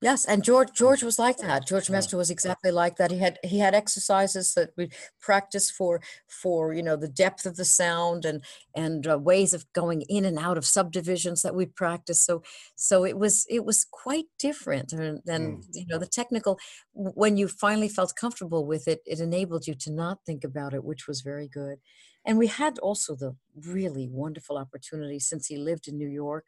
Yes, 0.02 0.26
and 0.26 0.44
George 0.44 0.74
George 0.74 1.04
was 1.04 1.20
like 1.20 1.38
that. 1.38 1.68
George 1.68 1.88
Mester 1.88 2.18
was 2.18 2.32
exactly 2.32 2.72
like 2.72 2.98
that. 2.98 3.12
He 3.12 3.20
had 3.20 3.38
he 3.44 3.60
had 3.60 3.76
exercises 3.76 4.56
that 4.56 4.72
we 4.76 4.90
practice 5.20 5.70
for 5.70 6.02
for 6.28 6.74
you 6.74 6.82
know 6.82 6.96
the 6.96 7.08
depth 7.08 7.46
of 7.46 7.56
the 7.56 7.66
sound 7.66 8.26
and 8.26 8.44
and 8.76 9.06
uh, 9.06 9.20
ways 9.20 9.54
of 9.54 9.72
going 9.74 10.02
in 10.10 10.26
and 10.26 10.40
out 10.40 10.58
of 10.58 10.66
subdivisions 10.66 11.44
that 11.44 11.54
we 11.54 11.68
practice. 11.68 12.24
So 12.24 12.42
so 12.76 13.06
it 13.06 13.20
was 13.20 13.46
it 13.48 13.64
was 13.64 13.86
quite 13.86 14.26
different 14.40 14.90
than 14.90 15.22
mm. 15.28 15.64
you 15.72 15.86
know 15.88 16.00
the 16.00 16.08
technical. 16.08 16.58
When 16.94 17.38
you 17.38 17.48
finally 17.48 17.90
felt 17.90 18.16
comfortable 18.16 18.66
with 18.66 18.88
it, 18.88 19.02
it 19.06 19.20
enabled 19.20 19.68
you 19.68 19.76
to 19.76 19.92
not 19.92 20.26
think 20.26 20.44
about 20.44 20.74
it, 20.74 20.84
which 20.84 21.08
was 21.08 21.22
very 21.22 21.48
good. 21.48 21.78
And 22.26 22.38
we 22.38 22.48
had 22.48 22.80
also 22.80 23.16
the 23.16 23.36
really 23.68 24.08
wonderful 24.08 24.58
opportunity 24.58 25.20
since 25.20 25.48
he 25.48 25.58
lived 25.58 25.88
in 25.88 25.98
New 25.98 26.10
York 26.10 26.48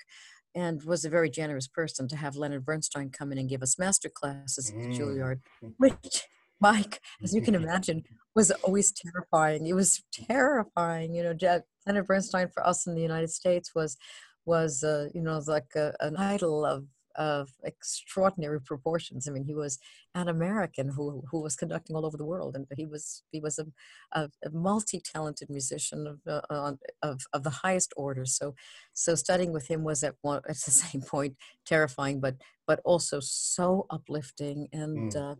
and 0.55 0.83
was 0.83 1.05
a 1.05 1.09
very 1.09 1.29
generous 1.29 1.67
person 1.67 2.07
to 2.07 2.15
have 2.15 2.35
Leonard 2.35 2.65
Bernstein 2.65 3.09
come 3.09 3.31
in 3.31 3.37
and 3.37 3.49
give 3.49 3.63
us 3.63 3.79
master 3.79 4.09
classes 4.09 4.69
at 4.69 4.75
mm. 4.75 4.95
Juilliard, 4.95 5.39
which 5.77 6.23
Mike, 6.59 6.99
as 7.23 7.33
you 7.33 7.41
can 7.41 7.55
imagine, 7.63 8.03
was 8.35 8.51
always 8.51 8.91
terrifying. 8.91 9.67
It 9.67 9.75
was 9.75 10.03
terrifying. 10.11 11.13
You 11.13 11.23
know, 11.23 11.61
Leonard 11.85 12.07
Bernstein 12.07 12.49
for 12.53 12.65
us 12.65 12.87
in 12.87 12.95
the 12.95 13.01
United 13.01 13.29
States 13.29 13.71
was 13.75 13.97
was 14.45 14.83
uh, 14.83 15.07
you 15.13 15.21
know 15.21 15.41
like 15.47 15.75
a, 15.75 15.93
an 15.99 16.17
idol 16.17 16.65
of 16.65 16.85
of 17.15 17.49
extraordinary 17.63 18.61
proportions. 18.61 19.27
I 19.27 19.31
mean, 19.31 19.45
he 19.45 19.53
was 19.53 19.79
an 20.15 20.27
American 20.27 20.89
who 20.89 21.23
who 21.29 21.41
was 21.41 21.55
conducting 21.55 21.95
all 21.95 22.05
over 22.05 22.17
the 22.17 22.25
world, 22.25 22.55
and 22.55 22.65
he 22.75 22.85
was 22.85 23.23
he 23.31 23.39
was 23.39 23.59
a, 23.59 23.65
a, 24.13 24.29
a 24.45 24.49
multi-talented 24.51 25.49
musician 25.49 26.07
of, 26.07 26.19
uh, 26.27 26.73
of 27.01 27.21
of 27.33 27.43
the 27.43 27.49
highest 27.49 27.93
order. 27.97 28.25
So 28.25 28.55
so 28.93 29.15
studying 29.15 29.53
with 29.53 29.67
him 29.67 29.83
was 29.83 30.03
at 30.03 30.15
one 30.21 30.41
at 30.49 30.57
the 30.57 30.71
same 30.71 31.01
point 31.01 31.35
terrifying, 31.65 32.19
but 32.19 32.35
but 32.67 32.79
also 32.83 33.19
so 33.19 33.85
uplifting 33.89 34.67
and. 34.71 35.13
Mm. 35.13 35.31
Uh, 35.31 35.35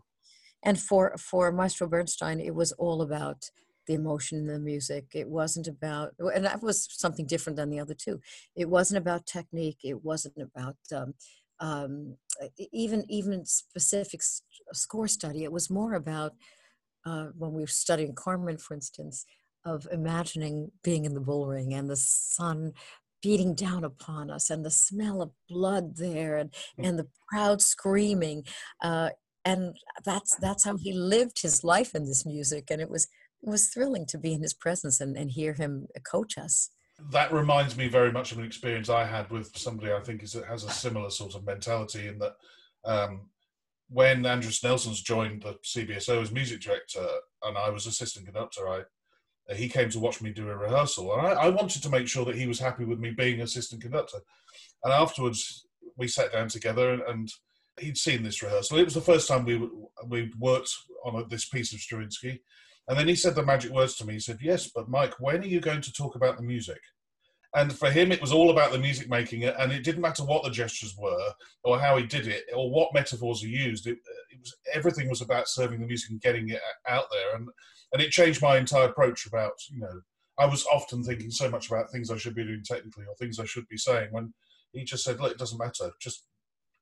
and 0.66 0.80
for 0.80 1.14
for 1.18 1.52
Maestro 1.52 1.86
Bernstein, 1.86 2.40
it 2.40 2.54
was 2.54 2.72
all 2.72 3.02
about 3.02 3.50
the 3.86 3.94
emotion 3.94 4.38
in 4.38 4.46
the 4.46 4.58
music. 4.58 5.06
It 5.14 5.28
wasn't 5.28 5.68
about, 5.68 6.12
and 6.18 6.44
that 6.44 6.62
was 6.62 6.88
something 6.90 7.26
different 7.26 7.56
than 7.56 7.70
the 7.70 7.80
other 7.80 7.94
two. 7.94 8.20
It 8.56 8.68
wasn't 8.68 8.98
about 8.98 9.26
technique. 9.26 9.78
It 9.84 10.04
wasn't 10.04 10.38
about 10.38 10.76
um, 10.94 11.14
um, 11.64 12.16
even 12.72 13.04
even 13.08 13.44
specific 13.46 14.20
score 14.72 15.08
study. 15.08 15.44
It 15.44 15.52
was 15.52 15.70
more 15.70 15.94
about 15.94 16.32
uh, 17.06 17.28
when 17.36 17.52
we 17.52 17.62
were 17.62 17.66
studying 17.84 18.14
Carmen, 18.14 18.58
for 18.58 18.74
instance, 18.74 19.24
of 19.64 19.86
imagining 19.90 20.70
being 20.82 21.04
in 21.04 21.14
the 21.14 21.20
bullring 21.20 21.72
and 21.72 21.88
the 21.88 21.96
sun 21.96 22.72
beating 23.22 23.54
down 23.54 23.84
upon 23.84 24.30
us 24.30 24.50
and 24.50 24.64
the 24.64 24.70
smell 24.70 25.22
of 25.22 25.30
blood 25.48 25.96
there 25.96 26.36
and, 26.36 26.50
mm. 26.78 26.86
and 26.86 26.98
the 26.98 27.08
crowd 27.26 27.62
screaming 27.62 28.44
uh, 28.82 29.08
and 29.46 29.74
that's 30.04 30.36
that's 30.36 30.64
how 30.64 30.76
he 30.76 30.92
lived 30.92 31.40
his 31.40 31.64
life 31.64 31.94
in 31.94 32.04
this 32.04 32.26
music 32.26 32.64
and 32.70 32.82
it 32.82 32.90
was 32.90 33.08
it 33.44 33.50
was 33.50 33.68
thrilling 33.68 34.06
to 34.06 34.18
be 34.18 34.32
in 34.32 34.42
his 34.42 34.54
presence 34.54 35.00
and, 35.00 35.16
and 35.16 35.30
hear 35.30 35.52
him 35.52 35.86
coach 36.10 36.38
us. 36.38 36.70
That 37.10 37.32
reminds 37.32 37.76
me 37.76 37.88
very 37.88 38.12
much 38.12 38.32
of 38.32 38.38
an 38.38 38.44
experience 38.44 38.88
I 38.88 39.04
had 39.04 39.30
with 39.30 39.56
somebody 39.56 39.92
I 39.92 40.00
think 40.00 40.22
is 40.22 40.36
has 40.48 40.64
a 40.64 40.70
similar 40.70 41.10
sort 41.10 41.34
of 41.34 41.44
mentality 41.44 42.08
in 42.08 42.18
that 42.18 42.36
um, 42.84 43.28
when 43.88 44.22
Andris 44.22 44.62
Nelsons 44.62 45.02
joined 45.02 45.42
the 45.42 45.54
CBSO 45.64 46.22
as 46.22 46.30
music 46.30 46.60
director 46.60 47.06
and 47.42 47.58
I 47.58 47.70
was 47.70 47.86
assistant 47.86 48.26
conductor, 48.26 48.68
I 48.68 48.82
he 49.54 49.68
came 49.68 49.90
to 49.90 49.98
watch 49.98 50.22
me 50.22 50.32
do 50.32 50.48
a 50.48 50.56
rehearsal 50.56 51.12
and 51.12 51.26
I, 51.26 51.32
I 51.32 51.48
wanted 51.50 51.82
to 51.82 51.90
make 51.90 52.08
sure 52.08 52.24
that 52.24 52.36
he 52.36 52.46
was 52.46 52.58
happy 52.58 52.84
with 52.84 52.98
me 52.98 53.10
being 53.10 53.42
assistant 53.42 53.82
conductor. 53.82 54.18
And 54.82 54.92
afterwards, 54.92 55.66
we 55.96 56.08
sat 56.08 56.32
down 56.32 56.48
together 56.48 56.92
and, 56.92 57.02
and 57.02 57.28
he'd 57.78 57.98
seen 57.98 58.22
this 58.22 58.42
rehearsal. 58.42 58.78
It 58.78 58.84
was 58.84 58.94
the 58.94 59.00
first 59.00 59.28
time 59.28 59.44
we 59.44 59.68
we 60.06 60.32
worked 60.38 60.72
on 61.04 61.16
a, 61.16 61.26
this 61.26 61.44
piece 61.44 61.72
of 61.72 61.80
Stravinsky, 61.80 62.40
and 62.88 62.98
then 62.98 63.08
he 63.08 63.14
said 63.14 63.34
the 63.34 63.44
magic 63.44 63.72
words 63.72 63.96
to 63.96 64.06
me. 64.06 64.14
He 64.14 64.20
said, 64.20 64.38
Yes, 64.40 64.70
but 64.74 64.88
Mike, 64.88 65.14
when 65.18 65.42
are 65.42 65.46
you 65.46 65.60
going 65.60 65.80
to 65.80 65.92
talk 65.92 66.16
about 66.16 66.36
the 66.36 66.42
music? 66.42 66.80
And 67.56 67.72
for 67.72 67.88
him, 67.88 68.10
it 68.10 68.20
was 68.20 68.32
all 68.32 68.50
about 68.50 68.72
the 68.72 68.78
music 68.78 69.08
making, 69.08 69.42
it, 69.42 69.54
and 69.60 69.70
it 69.70 69.84
didn't 69.84 70.00
matter 70.00 70.24
what 70.24 70.42
the 70.42 70.50
gestures 70.50 70.96
were, 70.98 71.32
or 71.62 71.78
how 71.78 71.96
he 71.96 72.04
did 72.04 72.26
it, 72.26 72.42
or 72.52 72.68
what 72.68 72.92
metaphors 72.92 73.42
he 73.42 73.48
used. 73.48 73.86
It, 73.86 73.98
it 74.32 74.40
was 74.40 74.52
everything 74.72 75.08
was 75.08 75.20
about 75.20 75.48
serving 75.48 75.80
the 75.80 75.86
music 75.86 76.10
and 76.10 76.20
getting 76.20 76.48
it 76.48 76.60
out 76.88 77.04
there, 77.12 77.36
and 77.36 77.48
and 77.92 78.02
it 78.02 78.10
changed 78.10 78.42
my 78.42 78.58
entire 78.58 78.88
approach 78.88 79.26
about 79.26 79.52
you 79.70 79.78
know 79.78 80.00
I 80.38 80.46
was 80.46 80.66
often 80.66 81.04
thinking 81.04 81.30
so 81.30 81.48
much 81.48 81.70
about 81.70 81.90
things 81.90 82.10
I 82.10 82.16
should 82.16 82.34
be 82.34 82.44
doing 82.44 82.62
technically 82.64 83.04
or 83.04 83.14
things 83.14 83.38
I 83.38 83.44
should 83.44 83.68
be 83.68 83.76
saying 83.76 84.08
when 84.10 84.34
he 84.72 84.84
just 84.84 85.04
said, 85.04 85.20
look, 85.20 85.30
it 85.30 85.38
doesn't 85.38 85.58
matter, 85.58 85.90
just 86.00 86.24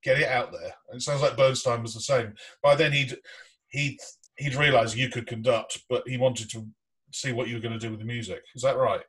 get 0.03 0.19
it 0.19 0.29
out 0.29 0.53
there. 0.53 0.73
And 0.89 0.99
it 0.99 1.03
sounds 1.03 1.21
like 1.23 1.37
Bernstein 1.37 1.83
was 1.83 1.95
the 1.95 2.01
same. 2.01 2.35
By 2.63 2.75
then 2.75 2.93
he'd 2.93 3.17
he'd 3.69 3.99
he'd 4.39 4.55
realised 4.55 4.97
you 4.97 5.09
could 5.09 5.27
conduct, 5.27 5.83
but 5.89 6.07
he 6.07 6.17
wanted 6.17 6.51
to 6.51 6.67
see 7.13 7.33
what 7.33 7.49
you 7.49 7.55
were 7.55 7.61
going 7.61 7.73
to 7.73 7.79
do 7.79 7.91
with 7.91 8.01
the 8.01 8.07
music. 8.07 8.43
Is 8.55 8.63
that 8.63 8.77
right? 8.77 9.03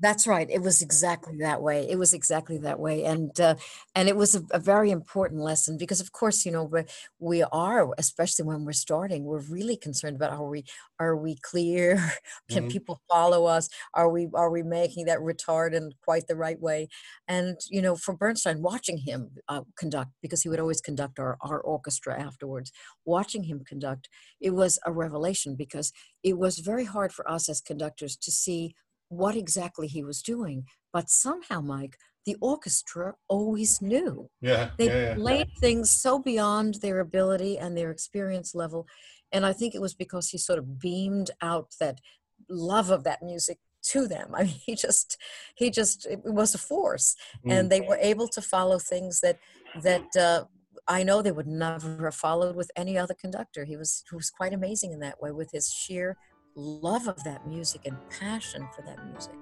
That's 0.00 0.26
right. 0.26 0.48
It 0.50 0.62
was 0.62 0.80
exactly 0.80 1.36
that 1.40 1.60
way. 1.60 1.86
It 1.88 1.98
was 1.98 2.14
exactly 2.14 2.56
that 2.58 2.80
way, 2.80 3.04
and 3.04 3.38
uh, 3.38 3.56
and 3.94 4.08
it 4.08 4.16
was 4.16 4.34
a, 4.34 4.42
a, 4.50 4.58
very 4.58 4.90
important 4.90 5.42
lesson 5.42 5.76
because, 5.76 6.00
of 6.00 6.10
course, 6.12 6.46
you 6.46 6.52
know 6.52 6.64
we, 6.64 6.82
we 7.18 7.42
are, 7.42 7.92
especially 7.98 8.46
when 8.46 8.64
we're 8.64 8.72
starting, 8.72 9.24
we're 9.24 9.40
really 9.40 9.76
concerned 9.76 10.16
about 10.16 10.32
are 10.32 10.48
we 10.48 10.64
are 10.98 11.16
we 11.16 11.36
clear? 11.42 11.96
Can 12.50 12.62
mm-hmm. 12.62 12.68
people 12.68 13.02
follow 13.10 13.44
us? 13.44 13.68
Are 13.92 14.08
we 14.08 14.28
are 14.32 14.50
we 14.50 14.62
making 14.62 15.04
that 15.04 15.18
retard 15.18 15.74
in 15.74 15.92
quite 16.02 16.26
the 16.28 16.36
right 16.36 16.60
way? 16.60 16.88
And 17.28 17.58
you 17.68 17.82
know, 17.82 17.94
for 17.94 18.16
Bernstein, 18.16 18.62
watching 18.62 18.98
him 18.98 19.30
uh, 19.48 19.62
conduct 19.76 20.12
because 20.22 20.42
he 20.42 20.48
would 20.48 20.60
always 20.60 20.80
conduct 20.80 21.18
our 21.18 21.36
our 21.42 21.60
orchestra 21.60 22.18
afterwards. 22.18 22.72
Watching 23.04 23.44
him 23.44 23.64
conduct, 23.68 24.08
it 24.40 24.54
was 24.54 24.78
a 24.86 24.92
revelation 24.92 25.56
because 25.56 25.92
it 26.22 26.38
was 26.38 26.58
very 26.58 26.86
hard 26.86 27.12
for 27.12 27.30
us 27.30 27.50
as 27.50 27.60
conductors 27.60 28.16
to 28.16 28.30
see 28.30 28.74
what 29.10 29.36
exactly 29.36 29.86
he 29.86 30.02
was 30.02 30.22
doing. 30.22 30.64
But 30.92 31.10
somehow, 31.10 31.60
Mike, 31.60 31.98
the 32.24 32.36
orchestra 32.40 33.14
always 33.28 33.82
knew. 33.82 34.30
Yeah. 34.40 34.70
They 34.78 34.86
yeah, 34.86 35.08
yeah. 35.10 35.14
played 35.14 35.48
things 35.60 35.90
so 35.90 36.18
beyond 36.18 36.74
their 36.76 37.00
ability 37.00 37.58
and 37.58 37.76
their 37.76 37.90
experience 37.90 38.54
level. 38.54 38.86
And 39.32 39.44
I 39.44 39.52
think 39.52 39.74
it 39.74 39.80
was 39.80 39.94
because 39.94 40.30
he 40.30 40.38
sort 40.38 40.58
of 40.58 40.78
beamed 40.78 41.30
out 41.42 41.74
that 41.80 42.00
love 42.48 42.90
of 42.90 43.04
that 43.04 43.22
music 43.22 43.58
to 43.82 44.06
them. 44.06 44.30
I 44.34 44.44
mean, 44.44 44.60
he 44.66 44.74
just, 44.74 45.16
he 45.56 45.70
just, 45.70 46.06
it 46.06 46.20
was 46.24 46.54
a 46.54 46.58
force, 46.58 47.16
mm. 47.46 47.52
and 47.52 47.70
they 47.70 47.80
were 47.80 47.98
able 48.00 48.28
to 48.28 48.42
follow 48.42 48.78
things 48.78 49.20
that, 49.20 49.38
that 49.82 50.16
uh, 50.16 50.44
I 50.86 51.02
know 51.02 51.22
they 51.22 51.32
would 51.32 51.46
never 51.46 52.04
have 52.04 52.14
followed 52.14 52.56
with 52.56 52.70
any 52.76 52.98
other 52.98 53.14
conductor. 53.14 53.64
He 53.64 53.76
was, 53.76 54.02
he 54.10 54.16
was 54.16 54.30
quite 54.30 54.52
amazing 54.52 54.92
in 54.92 55.00
that 55.00 55.22
way 55.22 55.30
with 55.30 55.50
his 55.52 55.72
sheer 55.72 56.16
love 56.54 57.08
of 57.08 57.22
that 57.24 57.46
music 57.46 57.82
and 57.86 57.96
passion 58.10 58.66
for 58.74 58.82
that 58.82 59.04
music. 59.06 59.34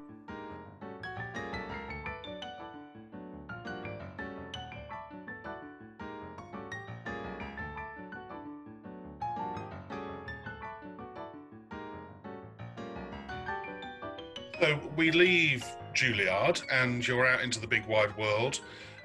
So 14.60 14.80
we 14.96 15.12
leave 15.12 15.64
Juilliard 15.94 16.62
and 16.70 17.06
you're 17.06 17.26
out 17.26 17.42
into 17.42 17.60
the 17.60 17.66
big 17.66 17.86
wide 17.86 18.16
world. 18.16 18.60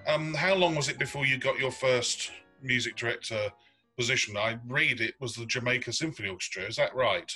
Um, 0.08 0.34
how 0.34 0.56
long 0.56 0.76
was 0.76 0.90
it 0.90 0.98
before 0.98 1.26
you 1.26 1.38
got 1.38 1.60
your 1.60 1.72
first 1.72 2.32
music 2.62 2.96
director 2.96 3.52
position? 3.96 4.36
I 4.36 4.58
read 4.68 5.00
it 5.00 5.14
was 5.20 5.36
the 5.36 5.46
Jamaica 5.46 5.94
Symphony 5.94 6.30
Orchestra. 6.30 6.64
Is 6.64 6.76
that 6.78 6.94
right? 6.96 7.32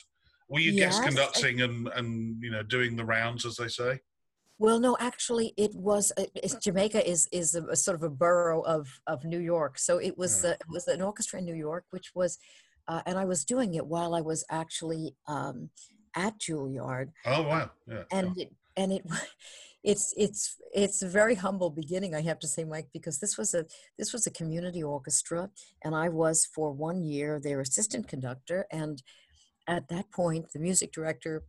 Were 0.50 0.60
you 0.60 0.72
yes, 0.72 1.00
guest 1.00 1.08
conducting 1.08 1.62
I, 1.62 1.66
and 1.66 1.88
and 1.96 2.42
you 2.42 2.52
know 2.52 2.64
doing 2.64 2.96
the 2.96 3.06
rounds, 3.06 3.46
as 3.46 3.56
they 3.56 3.68
say? 3.68 4.00
Well, 4.60 4.80
no, 4.80 4.98
actually, 5.00 5.54
it 5.56 5.76
was 5.76 6.12
uh, 6.18 6.26
Jamaica 6.62 7.08
is 7.08 7.28
is 7.32 7.54
a, 7.54 7.64
a, 7.66 7.76
sort 7.76 7.96
of 7.96 8.04
a 8.04 8.10
borough 8.10 8.62
of 8.62 8.88
of 9.06 9.24
New 9.24 9.40
York, 9.40 9.78
so 9.78 9.98
it 9.98 10.18
was 10.18 10.44
yeah. 10.44 10.52
uh, 10.52 10.54
it 10.54 10.70
was 10.70 10.88
an 10.88 11.02
orchestra 11.02 11.40
in 11.40 11.46
New 11.46 11.56
York, 11.56 11.86
which 11.92 12.12
was, 12.16 12.40
uh, 12.88 13.02
and 13.06 13.20
I 13.20 13.26
was 13.26 13.46
doing 13.46 13.76
it 13.76 13.86
while 13.86 14.16
I 14.16 14.22
was 14.22 14.44
actually 14.50 15.16
um, 15.28 15.70
at 16.16 16.40
Juilliard. 16.40 17.12
Oh 17.26 17.44
wow! 17.44 17.70
Yeah. 17.88 18.04
And 18.12 18.38
it, 18.38 18.54
and 18.76 18.92
it. 18.94 19.06
It's 19.84 20.14
it's 20.18 20.58
it's 20.74 21.02
a 21.02 21.08
very 21.08 21.36
humble 21.36 21.70
beginning, 21.70 22.14
I 22.14 22.22
have 22.22 22.40
to 22.40 22.48
say, 22.48 22.66
Mike, 22.66 22.90
because 22.92 23.20
this 23.20 23.38
was 23.38 23.54
a 23.54 23.64
this 23.98 24.12
was 24.12 24.28
a 24.28 24.32
community 24.32 24.84
orchestra, 24.84 25.50
and 25.82 25.96
I 25.96 26.10
was 26.10 26.46
for 26.54 26.74
one 26.74 27.04
year 27.04 27.40
their 27.40 27.62
assistant 27.62 28.06
conductor, 28.06 28.66
and 28.70 29.02
at 29.68 29.88
that 29.90 30.12
point, 30.12 30.52
the 30.54 30.60
music 30.60 30.92
director, 30.92 31.44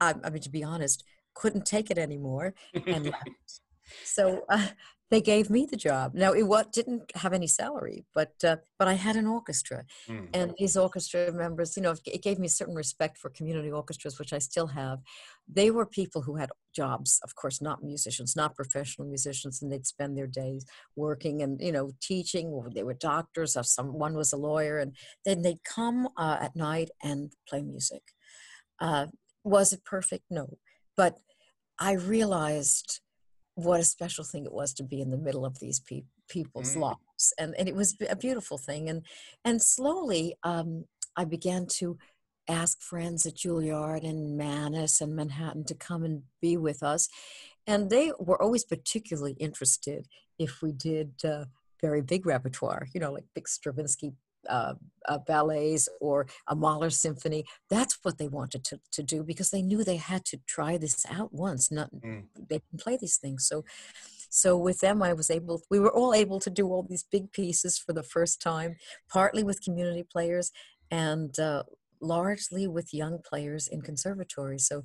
I, 0.00 0.14
I 0.24 0.30
mean, 0.30 0.42
to 0.42 0.50
be 0.50 0.64
honest, 0.64 1.04
couldn't 1.34 1.64
take 1.64 1.90
it 1.90 1.98
anymore 1.98 2.54
and 2.86 3.06
left. 3.06 3.28
So 4.04 4.44
uh, 4.48 4.68
they 5.12 5.20
gave 5.20 5.50
me 5.50 5.66
the 5.70 5.76
job. 5.76 6.14
Now 6.14 6.32
it 6.32 6.44
what 6.44 6.72
didn't 6.72 7.14
have 7.16 7.34
any 7.34 7.46
salary, 7.46 8.06
but 8.14 8.32
uh, 8.42 8.56
but 8.78 8.88
I 8.88 8.94
had 8.94 9.14
an 9.14 9.26
orchestra, 9.26 9.84
mm. 10.08 10.26
and 10.32 10.54
these 10.58 10.74
orchestra 10.74 11.30
members, 11.30 11.76
you 11.76 11.82
know, 11.82 11.94
it 12.06 12.22
gave 12.22 12.38
me 12.38 12.46
a 12.46 12.56
certain 12.58 12.74
respect 12.74 13.18
for 13.18 13.28
community 13.28 13.70
orchestras, 13.70 14.18
which 14.18 14.32
I 14.32 14.38
still 14.38 14.68
have. 14.68 15.00
They 15.46 15.70
were 15.70 15.84
people 15.84 16.22
who 16.22 16.36
had 16.36 16.48
jobs, 16.74 17.20
of 17.22 17.34
course, 17.34 17.60
not 17.60 17.84
musicians, 17.84 18.34
not 18.34 18.56
professional 18.56 19.06
musicians, 19.06 19.60
and 19.60 19.70
they'd 19.70 19.86
spend 19.86 20.16
their 20.16 20.26
days 20.26 20.64
working 20.96 21.42
and 21.42 21.60
you 21.60 21.72
know 21.72 21.90
teaching. 22.00 22.46
They 22.74 22.82
were 22.82 22.94
doctors, 22.94 23.54
or 23.54 23.64
some 23.64 23.98
one 23.98 24.14
was 24.14 24.32
a 24.32 24.38
lawyer, 24.38 24.78
and 24.78 24.96
then 25.26 25.42
they'd 25.42 25.62
come 25.62 26.08
uh, 26.16 26.38
at 26.40 26.56
night 26.56 26.88
and 27.02 27.34
play 27.46 27.60
music. 27.60 28.02
Uh, 28.80 29.08
was 29.44 29.74
it 29.74 29.84
perfect? 29.84 30.24
No, 30.30 30.56
but 30.96 31.18
I 31.78 31.92
realized 31.92 33.02
what 33.54 33.80
a 33.80 33.84
special 33.84 34.24
thing 34.24 34.44
it 34.44 34.52
was 34.52 34.72
to 34.74 34.82
be 34.82 35.00
in 35.00 35.10
the 35.10 35.18
middle 35.18 35.44
of 35.44 35.58
these 35.58 35.80
pe- 35.80 36.04
people's 36.28 36.74
mm. 36.74 36.80
lives 36.80 37.34
and 37.38 37.54
and 37.58 37.68
it 37.68 37.74
was 37.74 37.96
a 38.08 38.16
beautiful 38.16 38.58
thing 38.58 38.88
and 38.88 39.04
and 39.44 39.62
slowly 39.62 40.34
um, 40.42 40.84
i 41.16 41.24
began 41.24 41.66
to 41.66 41.98
ask 42.48 42.80
friends 42.80 43.24
at 43.26 43.36
juilliard 43.36 44.08
and 44.08 44.36
mannes 44.36 45.00
and 45.00 45.14
manhattan 45.14 45.64
to 45.64 45.74
come 45.74 46.02
and 46.02 46.22
be 46.40 46.56
with 46.56 46.82
us 46.82 47.08
and 47.66 47.90
they 47.90 48.10
were 48.18 48.40
always 48.42 48.64
particularly 48.64 49.36
interested 49.38 50.08
if 50.38 50.62
we 50.62 50.72
did 50.72 51.12
uh, 51.24 51.44
very 51.80 52.00
big 52.00 52.26
repertoire 52.26 52.88
you 52.94 53.00
know 53.00 53.12
like 53.12 53.24
big 53.34 53.46
stravinsky 53.46 54.12
uh, 54.48 54.74
uh, 55.08 55.18
ballets 55.18 55.88
or 56.00 56.26
a 56.46 56.54
Mahler 56.54 56.90
symphony. 56.90 57.44
That's 57.68 57.98
what 58.02 58.18
they 58.18 58.28
wanted 58.28 58.64
to, 58.64 58.80
to 58.92 59.02
do 59.02 59.22
because 59.22 59.50
they 59.50 59.62
knew 59.62 59.82
they 59.82 59.96
had 59.96 60.24
to 60.26 60.38
try 60.46 60.76
this 60.76 61.04
out 61.10 61.32
once. 61.32 61.70
Not 61.70 61.90
mm. 61.94 62.24
they 62.48 62.60
can 62.70 62.78
play 62.78 62.96
these 62.96 63.16
things. 63.16 63.46
So, 63.46 63.64
so 64.34 64.56
with 64.56 64.80
them 64.80 65.02
i 65.02 65.12
was 65.12 65.30
able 65.30 65.60
we 65.70 65.78
were 65.78 65.92
all 65.92 66.14
able 66.14 66.40
to 66.40 66.48
do 66.48 66.66
all 66.68 66.82
these 66.82 67.02
big 67.02 67.30
pieces 67.32 67.78
for 67.78 67.92
the 67.92 68.02
first 68.02 68.40
time 68.40 68.76
partly 69.06 69.44
with 69.44 69.62
community 69.62 70.02
players 70.10 70.50
and 70.90 71.38
uh, 71.38 71.62
largely 72.00 72.66
with 72.66 72.94
young 72.94 73.18
players 73.18 73.68
in 73.68 73.82
conservatories 73.82 74.66
so 74.66 74.84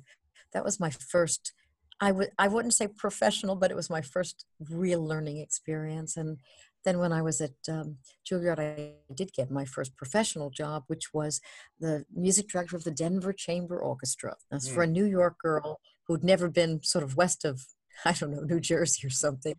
that 0.52 0.64
was 0.64 0.78
my 0.78 0.90
first 0.90 1.52
I 2.00 2.12
would 2.12 2.30
I 2.38 2.48
wouldn't 2.48 2.74
say 2.74 2.88
professional, 2.88 3.56
but 3.56 3.70
it 3.70 3.76
was 3.76 3.90
my 3.90 4.02
first 4.02 4.44
real 4.70 5.04
learning 5.04 5.38
experience. 5.38 6.16
And 6.16 6.38
then 6.84 6.98
when 6.98 7.12
I 7.12 7.22
was 7.22 7.40
at 7.40 7.54
um, 7.68 7.98
Juilliard, 8.28 8.58
I 8.58 8.94
did 9.14 9.32
get 9.32 9.50
my 9.50 9.64
first 9.64 9.96
professional 9.96 10.50
job, 10.50 10.84
which 10.86 11.12
was 11.12 11.40
the 11.78 12.04
music 12.14 12.48
director 12.48 12.76
of 12.76 12.84
the 12.84 12.90
Denver 12.90 13.32
Chamber 13.32 13.78
Orchestra. 13.78 14.36
That's 14.50 14.68
mm. 14.68 14.74
for 14.74 14.82
a 14.82 14.86
New 14.86 15.04
York 15.04 15.36
girl 15.42 15.80
who'd 16.06 16.24
never 16.24 16.48
been 16.48 16.82
sort 16.82 17.04
of 17.04 17.16
west 17.16 17.44
of 17.44 17.62
I 18.04 18.12
don't 18.12 18.30
know 18.30 18.40
New 18.40 18.60
Jersey 18.60 19.06
or 19.06 19.10
something. 19.10 19.54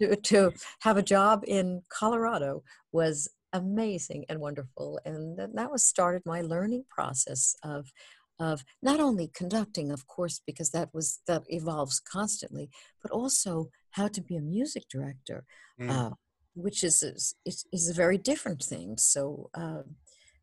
To 0.00 0.16
to 0.16 0.52
have 0.80 0.96
a 0.96 1.02
job 1.02 1.42
in 1.46 1.82
Colorado 1.88 2.62
was 2.92 3.28
amazing 3.52 4.24
and 4.28 4.40
wonderful, 4.40 5.00
and 5.04 5.38
that 5.38 5.70
was 5.70 5.84
started 5.84 6.22
my 6.24 6.40
learning 6.40 6.84
process 6.88 7.54
of 7.62 7.92
of 8.38 8.64
not 8.82 8.98
only 8.98 9.30
conducting, 9.32 9.92
of 9.92 10.06
course, 10.06 10.40
because 10.46 10.70
that 10.70 10.90
was 10.92 11.20
that 11.26 11.42
evolves 11.48 12.00
constantly, 12.00 12.70
but 13.02 13.10
also 13.10 13.68
how 13.92 14.08
to 14.08 14.20
be 14.20 14.36
a 14.36 14.40
music 14.40 14.84
director, 14.90 15.44
mm. 15.80 15.90
uh, 15.90 16.10
which 16.54 16.84
is, 16.84 17.02
is 17.02 17.34
is 17.72 17.88
a 17.88 17.94
very 17.94 18.18
different 18.18 18.62
thing. 18.62 18.96
So, 18.98 19.50
uh, 19.54 19.82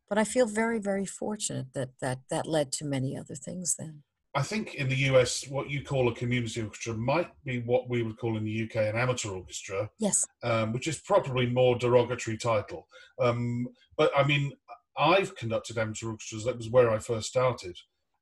but 0.08 0.18
I 0.18 0.24
feel 0.24 0.46
very 0.46 0.78
very 0.78 1.06
fortunate 1.06 1.68
that 1.74 1.90
that 2.00 2.20
that 2.30 2.46
led 2.46 2.72
to 2.72 2.84
many 2.84 3.16
other 3.16 3.34
things. 3.34 3.76
Then 3.78 4.02
I 4.34 4.42
think 4.42 4.74
in 4.74 4.88
the 4.88 4.96
US, 5.12 5.46
what 5.48 5.70
you 5.70 5.82
call 5.82 6.08
a 6.08 6.14
community 6.14 6.62
orchestra 6.62 6.94
might 6.94 7.30
be 7.44 7.60
what 7.60 7.88
we 7.88 8.02
would 8.02 8.16
call 8.16 8.36
in 8.36 8.44
the 8.44 8.62
UK 8.64 8.76
an 8.76 8.96
amateur 8.96 9.30
orchestra. 9.30 9.90
Yes, 9.98 10.26
um, 10.42 10.72
which 10.72 10.86
is 10.86 10.98
probably 10.98 11.46
more 11.46 11.76
derogatory 11.76 12.38
title. 12.38 12.86
Um, 13.20 13.68
but 13.96 14.10
I 14.16 14.24
mean, 14.24 14.52
I've 14.96 15.34
conducted 15.36 15.78
amateur 15.78 16.08
orchestras. 16.08 16.44
That 16.44 16.56
was 16.56 16.70
where 16.70 16.90
I 16.90 16.98
first 16.98 17.28
started, 17.28 17.76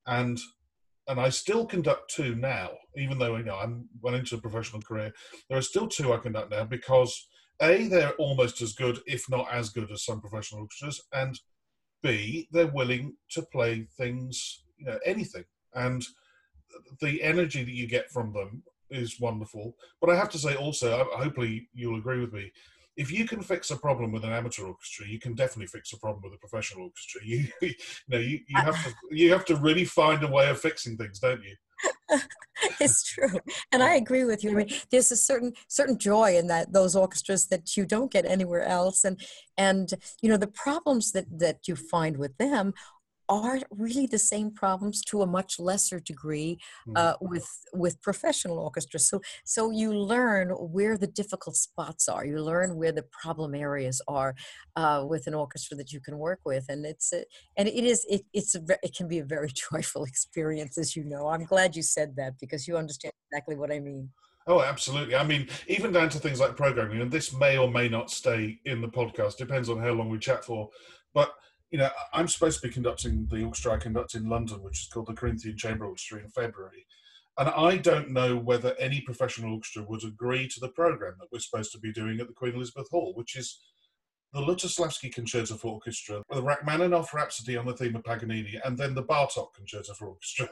and 0.07 0.39
and 1.09 1.19
I 1.19 1.31
still 1.31 1.65
conduct 1.67 2.11
two 2.11 2.35
now, 2.35 2.71
even 2.97 3.19
though 3.19 3.37
you 3.37 3.45
know 3.45 3.57
I'm 3.57 3.89
went 4.03 4.17
into 4.17 4.37
a 4.37 4.41
professional 4.41 4.83
career. 4.83 5.13
There 5.49 5.59
are 5.59 5.63
still 5.63 5.89
two 5.89 6.13
I 6.13 6.19
conduct 6.19 6.51
now 6.51 6.65
because 6.65 7.29
a 7.61 7.89
they're 7.89 8.13
almost 8.13 8.61
as 8.63 8.73
good, 8.73 9.01
if 9.07 9.29
not 9.29 9.53
as 9.53 9.71
good, 9.71 9.91
as 9.91 10.05
some 10.05 10.21
professional 10.21 10.63
orchestras, 10.63 11.03
and 11.13 11.39
b 12.03 12.49
they're 12.53 12.69
willing 12.69 13.17
to 13.31 13.43
play 13.43 13.87
things, 13.97 14.65
you 14.77 14.87
know, 14.87 14.99
anything, 15.05 15.45
and 15.75 16.07
the 17.01 17.23
energy 17.23 17.65
that 17.65 17.75
you 17.75 17.87
get 17.87 18.11
from 18.11 18.33
them 18.33 18.63
is 18.91 19.21
wonderful. 19.21 19.75
But 20.01 20.11
I 20.11 20.17
have 20.17 20.31
to 20.31 20.39
say 20.39 20.55
also, 20.55 21.07
hopefully 21.13 21.69
you'll 21.75 21.99
agree 21.99 22.21
with 22.21 22.33
me 22.33 22.53
if 22.99 23.13
you 23.13 23.25
can 23.25 23.41
fix 23.41 23.71
a 23.71 23.77
problem 23.77 24.11
with 24.11 24.25
an 24.25 24.33
amateur 24.33 24.65
orchestra, 24.65 25.07
you 25.07 25.21
can 25.21 25.35
definitely 25.35 25.69
fix 25.69 25.93
a 25.93 25.99
problem 25.99 26.21
with 26.25 26.35
a 26.35 26.39
professional 26.39 26.85
orchestra. 26.87 27.21
You, 27.29 27.47
you 27.63 27.75
know, 28.09 28.19
you, 28.19 28.41
you 28.49 28.61
have 28.61 28.85
to 28.85 28.93
you 29.11 29.33
have 29.33 29.45
to 29.47 29.57
really 29.57 29.85
find 29.85 30.23
a 30.25 30.29
way 30.29 30.51
of 30.51 30.61
fixing 30.61 30.97
things, 30.97 31.21
don't 31.21 31.43
you? 31.43 31.55
it's 32.81 33.03
true, 33.03 33.41
and 33.73 33.83
I 33.83 33.95
oh. 33.95 33.99
agree 33.99 34.25
with 34.25 34.43
you. 34.43 34.51
I 34.51 34.55
mean, 34.55 34.71
there's 34.91 35.13
a 35.13 35.17
certain 35.17 35.53
certain 35.69 35.99
joy 35.99 36.37
in 36.37 36.47
that 36.49 36.73
those 36.73 36.97
orchestras 36.97 37.47
that 37.49 37.77
you 37.77 37.85
don't 37.85 38.11
get 38.11 38.25
anywhere 38.25 38.65
else, 38.65 39.05
and 39.05 39.21
and 39.57 39.93
you 40.23 40.29
know 40.29 40.37
the 40.37 40.47
problems 40.47 41.13
that 41.13 41.27
that 41.39 41.69
you 41.69 41.77
find 41.77 42.17
with 42.17 42.37
them 42.39 42.73
are 43.29 43.59
really 43.71 44.07
the 44.07 44.19
same 44.19 44.51
problems 44.51 45.03
to 45.03 45.23
a 45.23 45.27
much 45.27 45.59
lesser 45.59 46.01
degree 46.01 46.59
mm. 46.89 46.97
uh, 46.97 47.17
with 47.21 47.49
with 47.73 48.01
professional 48.03 48.59
orchestras. 48.59 49.09
So 49.09 49.21
so 49.45 49.71
you 49.71 49.93
learn 49.93 50.51
where 50.51 50.97
the 50.97 51.07
difficult 51.07 51.57
spots 51.57 52.09
are. 52.09 52.25
You 52.25 52.43
learn 52.43 52.77
where 52.77 52.93
the 52.93 53.05
problem 53.23 53.55
areas 53.55 54.01
are 54.09 54.35
uh, 54.77 55.05
with 55.09 55.27
an 55.27 55.35
orchestra 55.35 55.77
that 55.77 55.93
you 55.93 56.01
can 56.01 56.19
work 56.19 56.41
with, 56.45 56.65
and 56.69 56.85
it's 56.85 57.13
a, 57.13 57.25
and 57.57 57.69
it 57.69 57.85
is 57.85 58.07
it, 58.09 58.23
it's 58.33 58.55
a, 58.55 58.61
it 58.83 58.95
can 58.97 59.09
be 59.09 59.19
a 59.19 59.25
very 59.25 59.51
joyful 59.71 60.05
experience, 60.05 60.79
as 60.79 60.97
you 60.97 61.05
know. 61.05 61.29
I'm 61.29 61.45
glad 61.45 61.77
you 61.77 61.83
said 61.83 62.17
that 62.17 62.35
because 62.41 62.67
you 62.67 62.77
understand 62.77 63.13
exactly 63.31 63.57
what 63.57 63.73
I 63.73 63.81
mean. 63.81 64.11
Oh, 64.47 64.63
absolutely. 64.63 65.15
I 65.15 65.25
mean, 65.25 65.47
even 65.67 65.93
down 65.93 66.09
to 66.09 66.19
things 66.19 66.41
like 66.41 66.57
programming, 66.57 67.03
and 67.03 67.11
this 67.11 67.35
may 67.35 67.59
or 67.59 67.71
may 67.71 67.87
not 67.87 68.11
stay 68.11 68.59
in 68.65 68.81
the 68.81 68.89
podcast, 68.89 69.37
depends 69.37 69.69
on 69.69 69.79
how 69.79 69.91
long 69.91 70.09
we 70.09 70.19
chat 70.19 70.43
for. 70.43 70.71
But 71.13 71.35
you 71.71 71.79
know, 71.79 71.91
I'm 72.13 72.29
supposed 72.29 72.61
to 72.61 72.69
be 72.69 72.73
conducting 72.73 73.27
the 73.31 73.45
orchestra 73.45 73.75
I 73.75 73.77
conduct 73.77 74.15
in 74.15 74.29
London, 74.29 74.63
which 74.63 74.83
is 74.83 74.89
called 74.89 75.07
the 75.07 75.15
Corinthian 75.15 75.57
Chamber 75.57 75.87
Orchestra 75.87 76.21
in 76.21 76.31
February. 76.31 76.87
And 77.39 77.49
I 77.51 77.77
don't 77.77 78.11
know 78.11 78.37
whether 78.37 78.75
any 78.79 79.01
professional 79.01 79.55
orchestra 79.55 79.85
would 79.89 80.03
agree 80.03 80.49
to 80.49 80.61
the 80.61 80.71
program 80.71 81.15
that 81.21 81.29
we're 81.31 81.39
supposed 81.39 81.71
to 81.73 81.79
be 81.79 81.93
doing 81.93 82.21
at 82.21 82.27
the 82.27 82.33
Queen 82.33 82.55
Elizabeth 82.55 82.89
Hall, 82.91 83.13
which 83.15 83.37
is 83.37 83.61
the 84.33 84.41
Lutosławski 84.41 85.15
Concerto 85.15 85.57
for 85.57 85.75
Orchestra, 85.75 86.23
the 86.31 86.43
Rachmaninoff 86.43 87.15
Rhapsody 87.15 87.57
on 87.57 87.67
the 87.67 87.73
theme 87.73 87.97
of 87.97 88.05
Paganini, 88.05 88.61
and 88.65 88.77
then 88.77 88.95
the 88.95 89.03
Bartok 89.03 89.55
Concerto 89.55 89.95
for 89.95 90.09
Orchestra. 90.09 90.49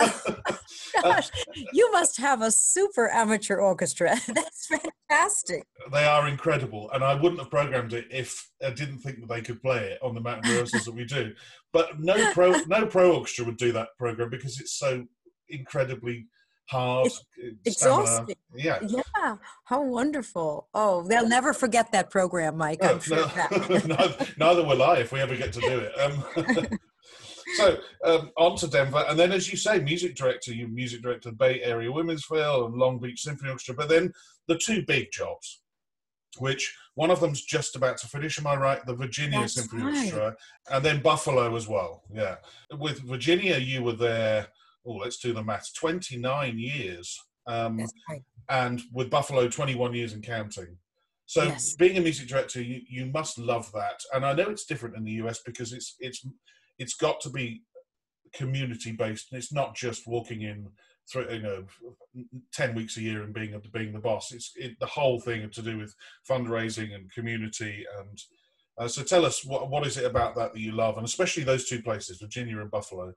Gosh, 1.02 1.30
you 1.72 1.90
must 1.92 2.18
have 2.18 2.42
a 2.42 2.50
super 2.50 3.10
amateur 3.10 3.56
orchestra. 3.56 4.16
That's 4.28 4.66
fantastic. 4.66 5.64
They 5.92 6.04
are 6.04 6.28
incredible, 6.28 6.90
and 6.92 7.02
I 7.02 7.14
wouldn't 7.14 7.40
have 7.40 7.50
programmed 7.50 7.92
it 7.92 8.06
if 8.10 8.50
I 8.64 8.70
didn't 8.70 8.98
think 8.98 9.20
that 9.20 9.28
they 9.28 9.42
could 9.42 9.60
play 9.60 9.92
it 9.92 10.02
on 10.02 10.14
the 10.14 10.20
mountain 10.20 10.50
rehearsals 10.50 10.84
that 10.84 10.94
we 10.94 11.04
do. 11.04 11.32
But 11.72 11.98
no 12.00 12.32
pro, 12.32 12.52
no 12.68 12.86
pro 12.86 13.16
orchestra 13.16 13.44
would 13.44 13.56
do 13.56 13.72
that 13.72 13.88
program 13.98 14.30
because 14.30 14.60
it's 14.60 14.78
so 14.78 15.04
incredibly 15.48 16.26
hard, 16.68 17.06
it's 17.06 17.24
exhausting. 17.64 18.36
Yeah, 18.54 18.78
yeah. 18.86 19.36
How 19.64 19.82
wonderful! 19.82 20.68
Oh, 20.74 21.02
they'll 21.02 21.28
never 21.28 21.52
forget 21.52 21.92
that 21.92 22.10
program, 22.10 22.56
Mike. 22.56 22.82
I'm 22.82 23.00
sure. 23.00 23.26
No, 23.50 23.78
neither, 23.86 24.26
neither, 24.38 24.64
will 24.64 24.82
I 24.82 24.98
if 24.98 25.12
we 25.12 25.20
ever 25.20 25.36
get 25.36 25.52
to 25.54 25.60
do 25.60 25.78
it. 25.80 26.00
Um, 26.00 26.78
so 27.56 27.78
um, 28.04 28.30
on 28.36 28.56
to 28.58 28.68
Denver, 28.68 29.04
and 29.08 29.18
then 29.18 29.32
as 29.32 29.50
you 29.50 29.56
say, 29.56 29.78
music 29.80 30.16
director, 30.16 30.52
you 30.52 30.68
music 30.68 31.02
director 31.02 31.32
Bay 31.32 31.62
Area 31.62 31.90
Women's 31.90 32.24
Phil 32.24 32.66
and 32.66 32.74
Long 32.74 32.98
Beach 32.98 33.22
Symphony 33.22 33.50
Orchestra, 33.50 33.74
but 33.74 33.88
then 33.88 34.12
the 34.48 34.58
two 34.58 34.84
big 34.86 35.10
jobs, 35.12 35.60
which 36.38 36.76
one 36.94 37.10
of 37.10 37.20
them's 37.20 37.42
just 37.42 37.76
about 37.76 37.98
to 37.98 38.08
finish. 38.08 38.38
Am 38.38 38.46
I 38.46 38.56
right? 38.56 38.84
The 38.86 38.94
Virginia 38.94 39.40
That's 39.40 39.54
Symphony 39.54 39.82
right. 39.82 39.94
Orchestra, 39.96 40.36
and 40.70 40.84
then 40.84 41.02
Buffalo 41.02 41.54
as 41.56 41.68
well. 41.68 42.02
Yeah, 42.12 42.36
with 42.78 43.00
Virginia, 43.00 43.58
you 43.58 43.82
were 43.82 43.92
there 43.92 44.48
oh, 44.86 44.92
let's 44.92 45.18
do 45.18 45.32
the 45.32 45.42
maths, 45.42 45.72
29 45.72 46.58
years. 46.58 47.18
Um, 47.46 47.78
right. 48.08 48.22
And 48.48 48.82
with 48.92 49.10
Buffalo, 49.10 49.48
21 49.48 49.94
years 49.94 50.12
and 50.12 50.22
counting. 50.22 50.76
So 51.26 51.42
yes. 51.42 51.74
being 51.74 51.96
a 51.96 52.00
music 52.00 52.28
director, 52.28 52.62
you, 52.62 52.80
you 52.88 53.06
must 53.06 53.38
love 53.38 53.70
that. 53.72 54.00
And 54.14 54.24
I 54.24 54.32
know 54.32 54.48
it's 54.48 54.64
different 54.64 54.96
in 54.96 55.04
the 55.04 55.12
US 55.12 55.40
because 55.44 55.72
it's 55.72 55.96
it's 55.98 56.24
it's 56.78 56.94
got 56.94 57.20
to 57.22 57.30
be 57.30 57.62
community 58.32 58.92
based 58.92 59.28
and 59.30 59.38
it's 59.38 59.52
not 59.52 59.74
just 59.74 60.06
walking 60.06 60.42
in 60.42 60.68
through 61.10 61.30
you 61.30 61.42
know 61.42 61.64
10 62.52 62.74
weeks 62.74 62.96
a 62.96 63.00
year 63.00 63.22
and 63.22 63.32
being 63.32 63.60
being 63.72 63.92
the 63.92 63.98
boss 63.98 64.32
it's 64.32 64.52
it, 64.56 64.78
the 64.80 64.86
whole 64.86 65.20
thing 65.20 65.48
to 65.50 65.62
do 65.62 65.78
with 65.78 65.94
fundraising 66.28 66.94
and 66.94 67.10
community 67.12 67.84
and 67.98 68.20
uh, 68.78 68.88
so 68.88 69.02
tell 69.02 69.24
us 69.24 69.44
what 69.44 69.70
what 69.70 69.86
is 69.86 69.96
it 69.96 70.04
about 70.04 70.34
that 70.34 70.52
that 70.52 70.60
you 70.60 70.72
love 70.72 70.96
and 70.96 71.06
especially 71.06 71.44
those 71.44 71.68
two 71.68 71.80
places 71.80 72.18
virginia 72.18 72.60
and 72.60 72.70
buffalo 72.70 73.12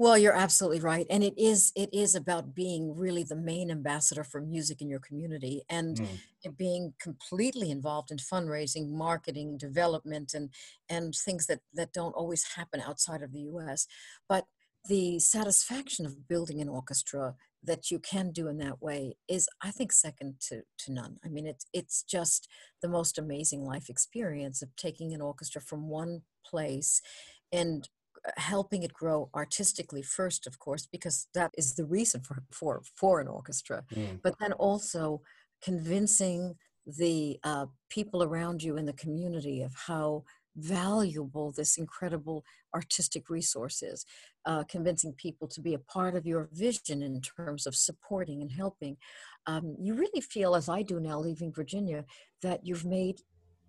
well, 0.00 0.16
you're 0.16 0.32
absolutely 0.32 0.80
right. 0.80 1.06
And 1.10 1.24
it 1.24 1.34
is 1.36 1.72
it 1.74 1.92
is 1.92 2.14
about 2.14 2.54
being 2.54 2.96
really 2.96 3.24
the 3.24 3.36
main 3.36 3.68
ambassador 3.70 4.22
for 4.22 4.40
music 4.40 4.80
in 4.80 4.88
your 4.88 5.00
community 5.00 5.62
and 5.68 5.96
mm. 5.96 6.56
being 6.56 6.94
completely 7.00 7.72
involved 7.72 8.12
in 8.12 8.18
fundraising, 8.18 8.90
marketing, 8.90 9.58
development 9.58 10.34
and 10.34 10.50
and 10.88 11.14
things 11.14 11.46
that 11.46 11.60
that 11.74 11.92
don't 11.92 12.12
always 12.12 12.44
happen 12.54 12.80
outside 12.80 13.22
of 13.22 13.32
the 13.32 13.40
US. 13.40 13.88
But 14.28 14.46
the 14.88 15.18
satisfaction 15.18 16.06
of 16.06 16.28
building 16.28 16.60
an 16.60 16.68
orchestra 16.68 17.34
that 17.64 17.90
you 17.90 17.98
can 17.98 18.30
do 18.30 18.46
in 18.46 18.58
that 18.58 18.80
way 18.80 19.16
is 19.26 19.48
I 19.60 19.72
think 19.72 19.90
second 19.90 20.36
to, 20.48 20.62
to 20.78 20.92
none. 20.92 21.16
I 21.24 21.28
mean 21.28 21.46
it's 21.46 21.66
it's 21.72 22.04
just 22.04 22.48
the 22.82 22.88
most 22.88 23.18
amazing 23.18 23.64
life 23.64 23.88
experience 23.88 24.62
of 24.62 24.76
taking 24.76 25.12
an 25.12 25.20
orchestra 25.20 25.60
from 25.60 25.88
one 25.88 26.22
place 26.46 27.02
and 27.50 27.88
helping 28.36 28.82
it 28.82 28.92
grow 28.92 29.28
artistically 29.34 30.02
first 30.02 30.46
of 30.46 30.58
course 30.58 30.86
because 30.86 31.28
that 31.34 31.50
is 31.56 31.74
the 31.74 31.84
reason 31.84 32.20
for 32.20 32.42
for 32.50 32.82
for 32.96 33.20
an 33.20 33.28
orchestra 33.28 33.84
mm. 33.94 34.20
but 34.22 34.34
then 34.40 34.52
also 34.52 35.20
convincing 35.62 36.54
the 36.98 37.38
uh, 37.44 37.66
people 37.90 38.22
around 38.22 38.62
you 38.62 38.76
in 38.76 38.86
the 38.86 38.92
community 38.94 39.60
of 39.62 39.74
how 39.86 40.24
valuable 40.56 41.52
this 41.52 41.76
incredible 41.76 42.44
artistic 42.74 43.28
resource 43.30 43.82
is 43.82 44.04
uh, 44.46 44.64
convincing 44.64 45.12
people 45.12 45.46
to 45.46 45.60
be 45.60 45.74
a 45.74 45.78
part 45.78 46.16
of 46.16 46.26
your 46.26 46.48
vision 46.52 47.02
in 47.02 47.20
terms 47.20 47.66
of 47.66 47.76
supporting 47.76 48.40
and 48.42 48.52
helping. 48.52 48.96
Um, 49.46 49.76
you 49.78 49.94
really 49.94 50.20
feel 50.20 50.54
as 50.54 50.68
i 50.68 50.82
do 50.82 50.98
now 51.00 51.18
leaving 51.20 51.52
virginia 51.52 52.04
that 52.42 52.66
you've 52.66 52.84
made 52.84 53.20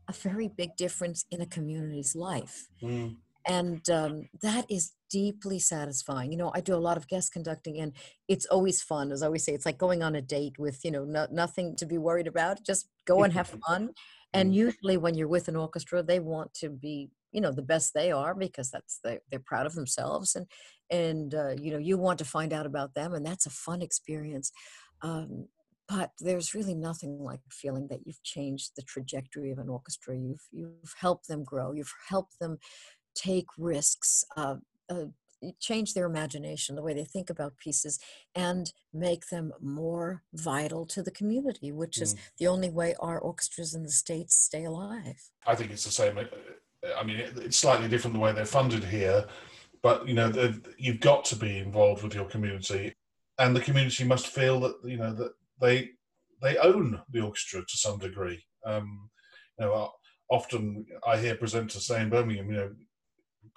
a 0.08 0.14
very 0.14 0.48
big 0.48 0.76
difference 0.76 1.26
in 1.30 1.42
a 1.42 1.46
community's 1.46 2.16
life. 2.16 2.68
Mm 2.82 3.18
and 3.50 3.90
um, 3.90 4.30
that 4.44 4.66
is 4.70 4.94
deeply 5.10 5.58
satisfying. 5.58 6.32
You 6.32 6.38
know, 6.38 6.52
I 6.54 6.62
do 6.62 6.76
a 6.76 6.86
lot 6.88 6.98
of 6.98 7.08
guest 7.08 7.34
conducting, 7.34 7.80
and 7.80 7.94
it's 8.28 8.46
always 8.46 8.84
fun. 8.84 9.12
As 9.12 9.24
I 9.24 9.26
always 9.26 9.44
say, 9.44 9.54
it's 9.54 9.66
like 9.66 9.80
going 9.80 10.04
on 10.04 10.16
a 10.16 10.22
date 10.22 10.60
with 10.60 10.86
you 10.86 10.92
know 10.92 11.04
no, 11.04 11.28
nothing 11.32 11.76
to 11.78 11.86
be 11.86 11.98
worried 11.98 12.28
about. 12.28 12.64
Just 12.64 12.88
go 13.06 13.24
and 13.24 13.34
have 13.34 13.48
fun. 13.68 13.90
And 14.34 14.52
mm. 14.52 14.56
usually, 14.56 14.98
when 14.98 15.16
you're 15.16 15.28
with 15.28 15.48
an 15.48 15.56
orchestra, 15.56 16.04
they 16.04 16.20
want 16.20 16.54
to 16.56 16.70
be 16.70 17.10
you 17.32 17.42
know 17.42 17.52
the 17.52 17.64
best 17.64 17.94
they 17.94 18.12
are 18.12 18.36
because 18.36 18.70
that's 18.70 19.00
they, 19.04 19.18
they're 19.30 19.40
proud 19.40 19.66
of 19.66 19.74
themselves 19.74 20.36
and 20.36 20.46
and 20.92 21.34
uh, 21.36 21.56
you 21.60 21.72
know 21.72 21.78
you 21.78 21.98
want 21.98 22.20
to 22.20 22.26
find 22.26 22.54
out 22.54 22.66
about 22.66 22.94
them 22.94 23.14
and 23.14 23.26
that's 23.26 23.46
a 23.46 23.52
fun 23.52 23.82
experience 23.82 24.52
um, 25.02 25.48
but 25.88 26.12
there's 26.20 26.54
really 26.54 26.76
nothing 26.76 27.20
like 27.20 27.40
feeling 27.52 27.88
that 27.88 28.00
you've 28.06 28.22
changed 28.24 28.72
the 28.76 28.84
trajectory 28.84 29.52
of 29.52 29.60
an 29.60 29.70
orchestra 29.70 30.18
you've 30.18 30.48
you've 30.52 30.96
helped 31.00 31.28
them 31.28 31.44
grow 31.44 31.72
you've 31.72 31.94
helped 32.08 32.40
them 32.40 32.58
take 33.20 33.48
risks 33.58 34.24
uh, 34.38 34.56
uh, 34.90 35.06
change 35.60 35.94
their 35.94 36.06
imagination 36.06 36.76
the 36.76 36.82
way 36.82 36.94
they 36.94 37.06
think 37.06 37.30
about 37.30 37.58
pieces 37.58 37.98
and 38.36 38.74
make 38.94 39.28
them 39.28 39.54
more 39.62 40.24
vital 40.34 40.86
to 40.86 41.02
the 41.02 41.12
community 41.12 41.72
which 41.72 41.98
mm. 41.98 42.02
is 42.02 42.16
the 42.40 42.48
only 42.48 42.70
way 42.70 42.96
our 43.00 43.20
orchestras 43.20 43.74
in 43.74 43.84
the 43.84 43.92
states 43.92 44.36
stay 44.36 44.64
alive 44.66 45.22
i 45.48 45.56
think 45.56 45.72
it's 45.72 45.86
the 45.86 45.92
same 45.92 46.18
uh, 46.18 46.24
I 46.98 47.04
mean, 47.04 47.18
it's 47.18 47.58
slightly 47.58 47.88
different 47.88 48.14
the 48.14 48.22
way 48.22 48.32
they're 48.32 48.46
funded 48.46 48.84
here, 48.84 49.26
but 49.82 50.08
you 50.08 50.14
know, 50.14 50.32
you've 50.78 51.00
got 51.00 51.26
to 51.26 51.36
be 51.36 51.58
involved 51.58 52.04
with 52.04 52.16
your 52.16 52.26
community, 52.26 52.94
and 53.38 53.56
the 53.56 53.62
community 53.62 54.04
must 54.04 54.28
feel 54.28 54.60
that 54.62 54.76
you 54.84 54.98
know 54.98 55.14
that 55.14 55.34
they 55.60 55.90
they 56.42 56.58
own 56.58 57.02
the 57.12 57.22
orchestra 57.22 57.62
to 57.62 57.78
some 57.78 57.98
degree. 58.00 58.44
Um, 58.66 59.10
you 59.60 59.66
know, 59.66 59.92
often 60.30 60.86
I 61.06 61.18
hear 61.18 61.36
presenters 61.36 61.82
say 61.82 62.02
in 62.02 62.10
Birmingham, 62.10 62.50
you 62.50 62.58
know, 62.58 62.72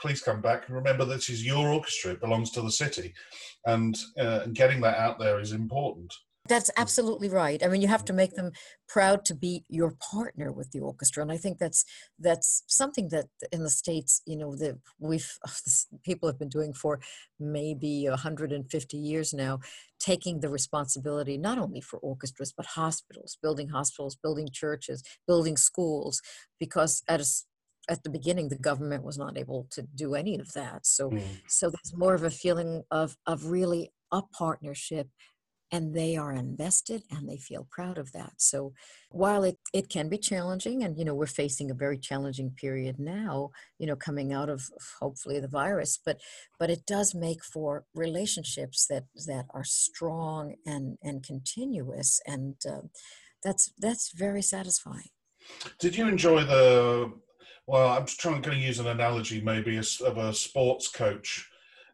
please 0.00 0.20
come 0.22 0.40
back 0.40 0.64
and 0.66 0.76
remember 0.76 1.04
this 1.04 1.28
is 1.28 1.44
your 1.44 1.68
orchestra; 1.68 2.12
it 2.12 2.20
belongs 2.20 2.50
to 2.52 2.62
the 2.62 2.70
city, 2.70 3.12
and 3.66 3.96
uh, 4.20 4.46
getting 4.52 4.80
that 4.82 4.98
out 4.98 5.18
there 5.18 5.40
is 5.40 5.52
important. 5.52 6.12
That's 6.48 6.70
absolutely 6.76 7.28
right. 7.28 7.62
I 7.62 7.68
mean, 7.68 7.82
you 7.82 7.88
have 7.88 8.04
to 8.06 8.12
make 8.12 8.34
them 8.34 8.50
proud 8.88 9.24
to 9.26 9.34
be 9.34 9.64
your 9.68 9.94
partner 10.10 10.50
with 10.50 10.72
the 10.72 10.80
orchestra, 10.80 11.22
and 11.22 11.30
I 11.30 11.36
think 11.36 11.58
that's 11.58 11.84
that's 12.18 12.64
something 12.66 13.10
that 13.10 13.26
in 13.52 13.62
the 13.62 13.70
states, 13.70 14.22
you 14.26 14.36
know, 14.36 14.56
that 14.56 14.76
we've 14.98 15.38
people 16.04 16.28
have 16.28 16.40
been 16.40 16.48
doing 16.48 16.72
for 16.72 16.98
maybe 17.38 18.08
150 18.08 18.96
years 18.96 19.32
now, 19.32 19.60
taking 20.00 20.40
the 20.40 20.48
responsibility 20.48 21.38
not 21.38 21.58
only 21.58 21.80
for 21.80 22.00
orchestras 22.00 22.52
but 22.52 22.66
hospitals, 22.66 23.38
building 23.40 23.68
hospitals, 23.68 24.16
building 24.16 24.48
churches, 24.52 25.04
building 25.28 25.56
schools, 25.56 26.20
because 26.58 27.04
at 27.06 27.20
a 27.20 27.26
at 27.88 28.02
the 28.02 28.10
beginning 28.10 28.48
the 28.48 28.56
government 28.56 29.04
was 29.04 29.18
not 29.18 29.38
able 29.38 29.66
to 29.70 29.82
do 29.94 30.14
any 30.14 30.38
of 30.38 30.52
that 30.52 30.86
so 30.86 31.10
mm. 31.10 31.22
so 31.48 31.70
there's 31.70 31.96
more 31.96 32.14
of 32.14 32.24
a 32.24 32.30
feeling 32.30 32.82
of 32.90 33.16
of 33.26 33.46
really 33.46 33.92
a 34.12 34.22
partnership 34.22 35.08
and 35.72 35.94
they 35.94 36.16
are 36.16 36.34
invested 36.34 37.02
and 37.10 37.26
they 37.28 37.38
feel 37.38 37.66
proud 37.70 37.96
of 37.96 38.12
that 38.12 38.34
so 38.36 38.72
while 39.10 39.42
it, 39.42 39.56
it 39.72 39.88
can 39.88 40.08
be 40.08 40.18
challenging 40.18 40.84
and 40.84 40.98
you 40.98 41.04
know 41.04 41.14
we're 41.14 41.26
facing 41.26 41.70
a 41.70 41.74
very 41.74 41.98
challenging 41.98 42.50
period 42.50 42.96
now 42.98 43.50
you 43.78 43.86
know 43.86 43.96
coming 43.96 44.32
out 44.32 44.48
of 44.50 44.62
hopefully 45.00 45.40
the 45.40 45.48
virus 45.48 45.98
but 46.04 46.20
but 46.58 46.70
it 46.70 46.84
does 46.86 47.14
make 47.14 47.42
for 47.42 47.84
relationships 47.94 48.86
that 48.86 49.04
that 49.26 49.46
are 49.54 49.64
strong 49.64 50.54
and 50.66 50.98
and 51.02 51.24
continuous 51.24 52.20
and 52.26 52.56
uh, 52.70 52.82
that's 53.42 53.72
that's 53.78 54.12
very 54.14 54.42
satisfying 54.42 55.10
did 55.80 55.96
you 55.96 56.06
enjoy 56.06 56.44
the 56.44 57.10
well 57.72 57.88
i'm 57.88 58.06
trying 58.06 58.40
to 58.40 58.54
use 58.54 58.78
an 58.78 58.86
analogy 58.86 59.40
maybe 59.40 59.76
of 59.76 60.16
a 60.16 60.32
sports 60.32 60.86
coach 60.86 61.48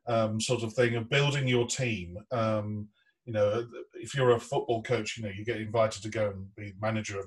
um, 0.07 0.41
sort 0.41 0.63
of 0.63 0.73
thing 0.75 0.95
of 0.97 1.09
building 1.09 1.49
your 1.49 1.67
team 1.67 2.19
um, 2.33 2.89
you 3.29 3.35
know, 3.35 3.67
if 3.93 4.15
you're 4.15 4.31
a 4.31 4.41
football 4.41 4.83
coach, 4.83 5.19
you 5.19 5.23
know, 5.23 5.29
you 5.29 5.45
get 5.45 5.61
invited 5.61 6.03
to 6.03 6.09
go 6.09 6.31
and 6.31 6.47
be 6.57 6.73
manager 6.81 7.19
of 7.19 7.27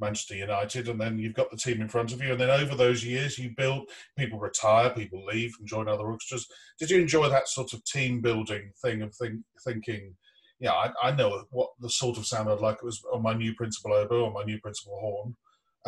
Manchester 0.00 0.34
United, 0.34 0.88
and 0.88 1.00
then 1.00 1.16
you've 1.16 1.34
got 1.34 1.48
the 1.52 1.56
team 1.56 1.80
in 1.80 1.88
front 1.88 2.12
of 2.12 2.20
you, 2.20 2.32
and 2.32 2.40
then 2.40 2.50
over 2.50 2.74
those 2.74 3.04
years, 3.04 3.38
you 3.38 3.54
build. 3.56 3.88
People 4.18 4.40
retire, 4.40 4.90
people 4.90 5.24
leave, 5.24 5.54
and 5.60 5.68
join 5.68 5.88
other 5.88 6.08
orchestras. 6.08 6.48
Did 6.80 6.90
you 6.90 6.98
enjoy 6.98 7.28
that 7.28 7.46
sort 7.46 7.72
of 7.72 7.84
team 7.84 8.20
building 8.20 8.72
thing 8.82 9.00
of 9.02 9.14
think, 9.14 9.34
thinking? 9.64 10.16
Yeah, 10.58 10.72
I, 10.72 10.90
I, 11.04 11.10
know 11.12 11.44
what 11.50 11.70
the 11.78 11.88
sort 11.88 12.18
of 12.18 12.26
sound 12.26 12.48
I'd 12.48 12.58
like. 12.58 12.78
It 12.78 12.84
was 12.84 13.00
on 13.12 13.22
my 13.22 13.32
new 13.32 13.54
principal 13.54 13.92
oboe, 13.92 14.26
on 14.26 14.32
my 14.32 14.42
new 14.42 14.58
principal 14.58 14.98
horn, 15.00 15.36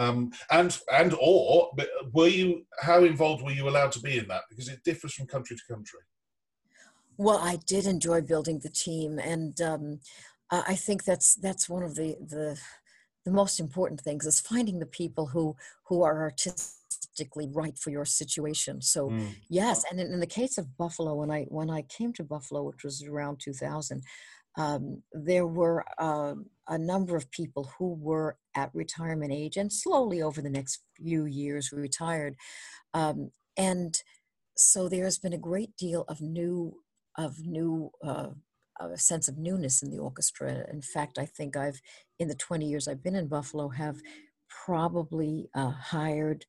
um, 0.00 0.32
and 0.50 0.78
and 0.92 1.14
or 1.20 1.70
were 2.12 2.28
you? 2.28 2.66
How 2.80 3.04
involved 3.04 3.42
were 3.42 3.52
you 3.52 3.68
allowed 3.68 3.92
to 3.92 4.00
be 4.00 4.18
in 4.18 4.28
that? 4.28 4.42
Because 4.48 4.68
it 4.68 4.82
differs 4.82 5.14
from 5.14 5.26
country 5.26 5.56
to 5.56 5.74
country. 5.74 6.00
Well, 7.18 7.38
I 7.38 7.58
did 7.66 7.84
enjoy 7.86 8.22
building 8.22 8.60
the 8.60 8.70
team, 8.70 9.18
and 9.18 9.60
um, 9.60 10.00
I 10.50 10.74
think 10.74 11.04
that's 11.04 11.34
that's 11.34 11.68
one 11.68 11.82
of 11.82 11.94
the 11.94 12.16
the 12.20 12.58
the 13.26 13.30
most 13.30 13.60
important 13.60 14.00
things 14.00 14.24
is 14.24 14.40
finding 14.40 14.78
the 14.78 14.86
people 14.86 15.26
who 15.26 15.54
who 15.84 16.02
are 16.02 16.22
artistically 16.22 17.48
right 17.52 17.76
for 17.78 17.90
your 17.90 18.06
situation. 18.06 18.80
So 18.80 19.10
mm. 19.10 19.34
yes, 19.50 19.84
and 19.90 20.00
in, 20.00 20.12
in, 20.12 20.20
the 20.20 20.26
case 20.26 20.56
of 20.56 20.78
Buffalo, 20.78 21.14
when 21.14 21.30
I 21.30 21.42
when 21.48 21.68
I 21.68 21.82
came 21.82 22.14
to 22.14 22.24
Buffalo, 22.24 22.62
which 22.62 22.84
was 22.84 23.04
around 23.04 23.40
2000, 23.40 24.02
um, 24.56 25.02
there 25.12 25.46
were 25.46 25.84
uh, 25.98 26.34
a 26.70 26.78
number 26.78 27.16
of 27.16 27.30
people 27.30 27.70
who 27.78 27.94
were 28.00 28.38
at 28.56 28.70
retirement 28.72 29.32
age 29.32 29.58
and 29.58 29.70
slowly 29.70 30.22
over 30.22 30.40
the 30.40 30.48
next 30.48 30.82
few 30.96 31.26
years 31.26 31.72
retired, 31.72 32.36
um, 32.94 33.30
and 33.56 34.02
so 34.56 34.88
there 34.88 35.04
has 35.04 35.18
been 35.18 35.32
a 35.34 35.38
great 35.38 35.76
deal 35.76 36.04
of 36.08 36.20
new 36.20 36.74
of 37.18 37.44
new 37.44 37.90
uh, 38.02 38.28
a 38.80 38.96
sense 38.96 39.28
of 39.28 39.36
newness 39.36 39.82
in 39.82 39.90
the 39.90 39.98
orchestra. 39.98 40.64
In 40.72 40.80
fact, 40.80 41.18
I 41.18 41.26
think 41.26 41.56
I've 41.56 41.80
in 42.18 42.28
the 42.28 42.34
20 42.34 42.66
years 42.66 42.88
I've 42.88 43.02
been 43.02 43.14
in 43.14 43.28
Buffalo 43.28 43.68
have 43.68 43.96
probably 44.64 45.48
uh, 45.54 45.70
hired 45.70 46.46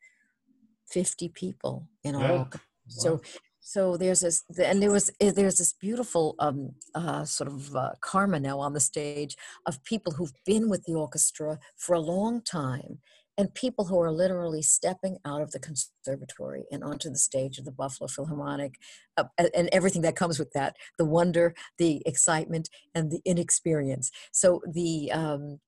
50 0.90 1.30
people 1.30 1.88
in 2.04 2.16
our 2.16 2.22
yeah. 2.22 2.38
orchestra. 2.40 2.62
Wow. 2.88 3.04
So 3.04 3.22
so 3.62 3.95
there's 3.95 4.21
this 4.21 4.43
and 4.62 4.82
there 4.82 4.91
was 4.91 5.12
eh, 5.21 5.32
there's 5.32 5.58
this 5.58 5.74
beautiful 5.74 6.36
um, 6.39 6.71
uh, 6.95 7.24
sort 7.24 7.47
of 7.47 7.76
uh, 7.76 7.91
karma 8.02 8.39
now 8.39 8.60
on 8.60 8.74
the 8.74 8.80
stage 8.80 9.38
of 9.65 9.84
people 9.84 10.13
who've 10.13 10.34
been 10.45 10.67
with 10.67 10.84
the 10.86 10.95
orchestra 10.95 11.60
for 11.78 11.93
a 11.93 12.00
long 12.00 12.41
time 12.41 13.00
and 13.38 13.54
people 13.54 13.86
who 13.86 14.00
are 14.00 14.12
literally 14.12 14.62
stepping 14.62 15.17
out 15.26 15.41
of 15.41 15.52
the 15.52 15.60
conservatory 15.60 16.65
and 16.71 16.84
onto 16.84 17.10
the 17.10 17.17
stage 17.17 17.58
of 17.58 17.65
the 17.65 17.71
Buffalo 17.71 18.08
Philharmonic 18.08 18.76
uh, 19.17 19.24
and 19.38 19.69
everything 19.71 20.02
that 20.02 20.15
comes 20.15 20.38
with 20.38 20.52
that 20.54 20.76
the 20.97 21.06
wonder, 21.06 21.54
the 21.78 22.02
excitement, 22.06 22.69
and 22.93 23.12
the 23.12 23.21
inexperience. 23.26 24.12
So, 24.32 24.62
the 24.71 25.12
um, 25.12 25.60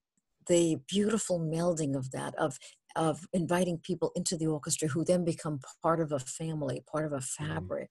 the 0.48 0.78
beautiful 0.88 1.40
melding 1.40 1.96
of 1.96 2.12
that, 2.12 2.36
of 2.36 2.58
of 2.96 3.28
inviting 3.34 3.78
people 3.78 4.12
into 4.16 4.38
the 4.38 4.48
orchestra 4.48 4.88
who 4.88 5.04
then 5.04 5.26
become 5.26 5.60
part 5.82 6.00
of 6.00 6.12
a 6.12 6.20
family, 6.20 6.84
part 6.92 7.06
of 7.06 7.14
a 7.14 7.18
mm-hmm. 7.18 7.54
fabric. 7.54 7.90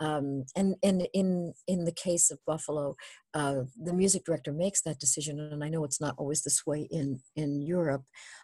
Um, 0.00 0.44
and 0.56 0.74
and 0.82 1.06
in 1.14 1.54
in 1.68 1.84
the 1.84 1.92
case 1.92 2.32
of 2.32 2.44
Buffalo, 2.44 2.96
uh, 3.32 3.62
the 3.80 3.92
music 3.92 4.24
director 4.24 4.52
makes 4.52 4.82
that 4.82 4.98
decision, 4.98 5.38
and 5.38 5.62
I 5.62 5.68
know 5.68 5.84
it's 5.84 6.00
not 6.00 6.16
always 6.18 6.42
this 6.42 6.66
way 6.66 6.88
in 6.90 7.20
in 7.36 7.62
Europe, 7.62 8.02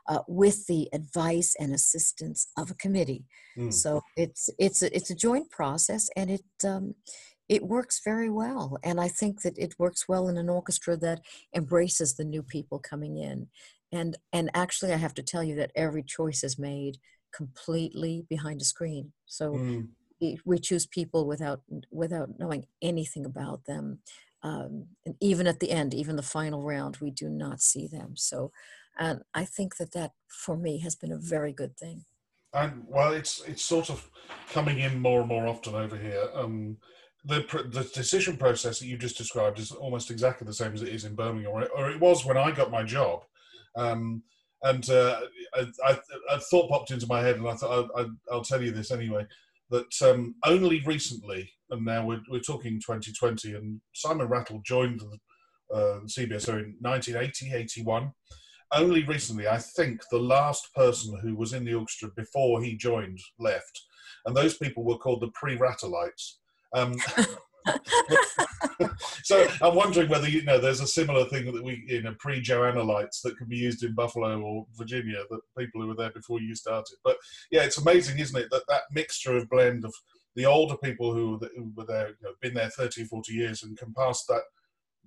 uh, 0.09 0.21
with 0.29 0.69
the 0.69 0.89
advice 0.93 1.57
and 1.59 1.75
assistance 1.75 2.47
of 2.57 2.71
a 2.71 2.75
committee. 2.75 3.25
Mm. 3.59 3.73
So 3.73 4.01
it's 4.17 4.49
it's 4.61 4.83
a, 4.83 4.95
it's 4.95 5.11
a 5.11 5.17
joint 5.17 5.51
process, 5.51 6.09
and 6.17 6.31
it 6.31 6.45
um, 6.65 6.95
it 7.49 7.65
works 7.65 8.01
very 8.05 8.31
well. 8.31 8.79
And 8.85 9.01
I 9.01 9.09
think 9.09 9.43
that 9.43 9.59
it 9.59 9.75
works 9.77 10.09
well 10.09 10.29
in 10.29 10.39
an 10.39 10.49
orchestra 10.49 10.97
that 10.99 11.21
embraces 11.55 12.15
the 12.15 12.25
new 12.25 12.45
people 12.45 12.79
coming 12.79 13.17
in. 13.19 13.49
And 13.93 14.17
and 14.33 14.51
actually, 14.55 14.93
I 14.93 14.97
have 14.97 15.15
to 15.15 15.23
tell 15.23 15.43
you 15.43 15.57
that 15.57 15.73
every 15.75 16.03
choice 16.03 16.45
is 16.45 16.59
made 16.59 16.99
completely 17.35 18.27
behind 18.29 18.61
a 18.61 18.65
screen. 18.65 19.13
So. 19.27 19.53
Mm 19.53 19.89
we 20.45 20.59
choose 20.59 20.87
people 20.87 21.27
without 21.27 21.63
without 21.91 22.39
knowing 22.39 22.67
anything 22.83 23.25
about 23.25 23.65
them 23.65 24.01
um, 24.43 24.87
and 25.05 25.15
even 25.21 25.47
at 25.47 25.61
the 25.61 25.71
end 25.71 25.95
even 25.95 26.17
the 26.17 26.23
final 26.23 26.63
round 26.63 26.99
we 27.01 27.11
do 27.11 27.29
not 27.29 27.61
see 27.61 27.87
them 27.87 28.17
so 28.17 28.51
and 28.99 29.21
i 29.35 29.45
think 29.45 29.77
that 29.77 29.93
that 29.93 30.13
for 30.29 30.57
me 30.57 30.79
has 30.81 30.95
been 30.95 31.13
a 31.13 31.19
very 31.19 31.53
good 31.53 31.77
thing 31.77 32.05
and 32.53 32.85
well 32.87 33.13
it's 33.13 33.43
it's 33.47 33.63
sort 33.63 33.91
of 33.91 34.11
coming 34.53 34.79
in 34.79 35.01
more 35.01 35.21
and 35.21 35.29
more 35.29 35.47
often 35.47 35.75
over 35.75 35.97
here 35.97 36.29
um, 36.35 36.77
the 37.25 37.45
the 37.71 37.89
decision 37.95 38.37
process 38.37 38.79
that 38.79 38.87
you 38.87 38.97
just 38.97 39.19
described 39.19 39.59
is 39.59 39.73
almost 39.73 40.11
exactly 40.11 40.47
the 40.47 40.55
same 40.55 40.73
as 40.73 40.83
it 40.83 40.89
is 40.89 41.05
in 41.05 41.15
Birmingham, 41.15 41.53
or 41.53 41.67
or 41.77 41.91
it 41.91 42.01
was 42.01 42.25
when 42.25 42.39
I 42.39 42.51
got 42.51 42.71
my 42.71 42.83
job. 42.83 43.25
Um, 43.77 44.23
and 44.63 44.89
uh, 44.91 45.21
I, 45.55 45.67
I, 45.85 45.99
a 46.31 46.39
thought 46.39 46.69
popped 46.69 46.91
into 46.91 47.07
my 47.07 47.23
head, 47.23 47.37
and 47.37 47.49
I 47.49 47.55
thought 47.55 47.91
I, 47.97 48.07
will 48.29 48.45
tell 48.45 48.63
you 48.63 48.73
this 48.73 48.91
anyway 48.91 49.27
that 49.71 50.03
um, 50.03 50.35
only 50.45 50.83
recently, 50.85 51.51
and 51.71 51.85
now 51.85 52.05
we're, 52.05 52.21
we're 52.29 52.41
talking 52.41 52.81
2020, 52.81 53.55
and 53.55 53.81
Simon 53.95 54.27
Rattle 54.27 54.61
joined 54.65 55.01
the 55.01 55.75
uh, 55.75 56.01
CBSO 56.01 56.65
in 56.65 56.77
1980, 56.81 57.55
81. 57.55 58.13
Only 58.73 59.05
recently, 59.05 59.49
I 59.49 59.59
think 59.59 60.03
the 60.11 60.19
last 60.19 60.75
person 60.75 61.19
who 61.23 61.37
was 61.37 61.53
in 61.53 61.65
the 61.65 61.75
orchestra 61.75 62.11
before 62.17 62.63
he 62.63 62.77
joined 62.77 63.19
left. 63.39 63.81
and 64.27 64.37
those 64.37 64.57
people 64.57 64.85
were 64.85 64.99
called 64.99 65.21
the 65.21 65.31
pre-Ratelites. 65.35 66.37
Um, 66.75 66.95
so 69.23 69.47
I'm 69.63 69.75
wondering 69.75 70.09
whether 70.09 70.29
you 70.29 70.43
know 70.43 70.59
there's 70.59 70.81
a 70.81 70.87
similar 70.87 71.25
thing 71.27 71.53
that 71.53 71.63
we 71.63 71.85
you 71.87 72.03
know 72.03 72.15
pre-Joannalites 72.19 73.23
that 73.23 73.37
can 73.37 73.49
be 73.49 73.57
used 73.57 73.83
in 73.83 73.95
Buffalo 73.95 74.41
or 74.41 74.67
Virginia 74.77 75.23
that 75.31 75.41
people 75.59 75.81
who 75.81 75.89
were 75.89 75.95
there 75.95 76.13
before 76.13 76.41
you 76.41 76.55
started. 76.55 76.97
But 77.05 77.17
yeah, 77.51 77.63
it's 77.63 77.79
amazing, 77.79 78.19
isn't 78.19 78.41
it, 78.41 78.51
that 78.51 78.65
that 78.69 78.83
mixture 78.93 79.37
of 79.37 79.49
blend 79.49 79.85
of 79.85 79.95
the 80.37 80.47
older 80.47 80.77
people 80.77 81.13
who, 81.13 81.41
who 81.57 81.73
were 81.75 81.87
there, 81.87 82.09
you 82.09 82.15
know, 82.23 82.33
been 82.41 82.55
there 82.55 82.71
30, 82.71 83.05
40 83.05 83.33
years, 83.33 83.63
and 83.63 83.77
can 83.77 83.93
pass 83.95 84.25
that 84.27 84.43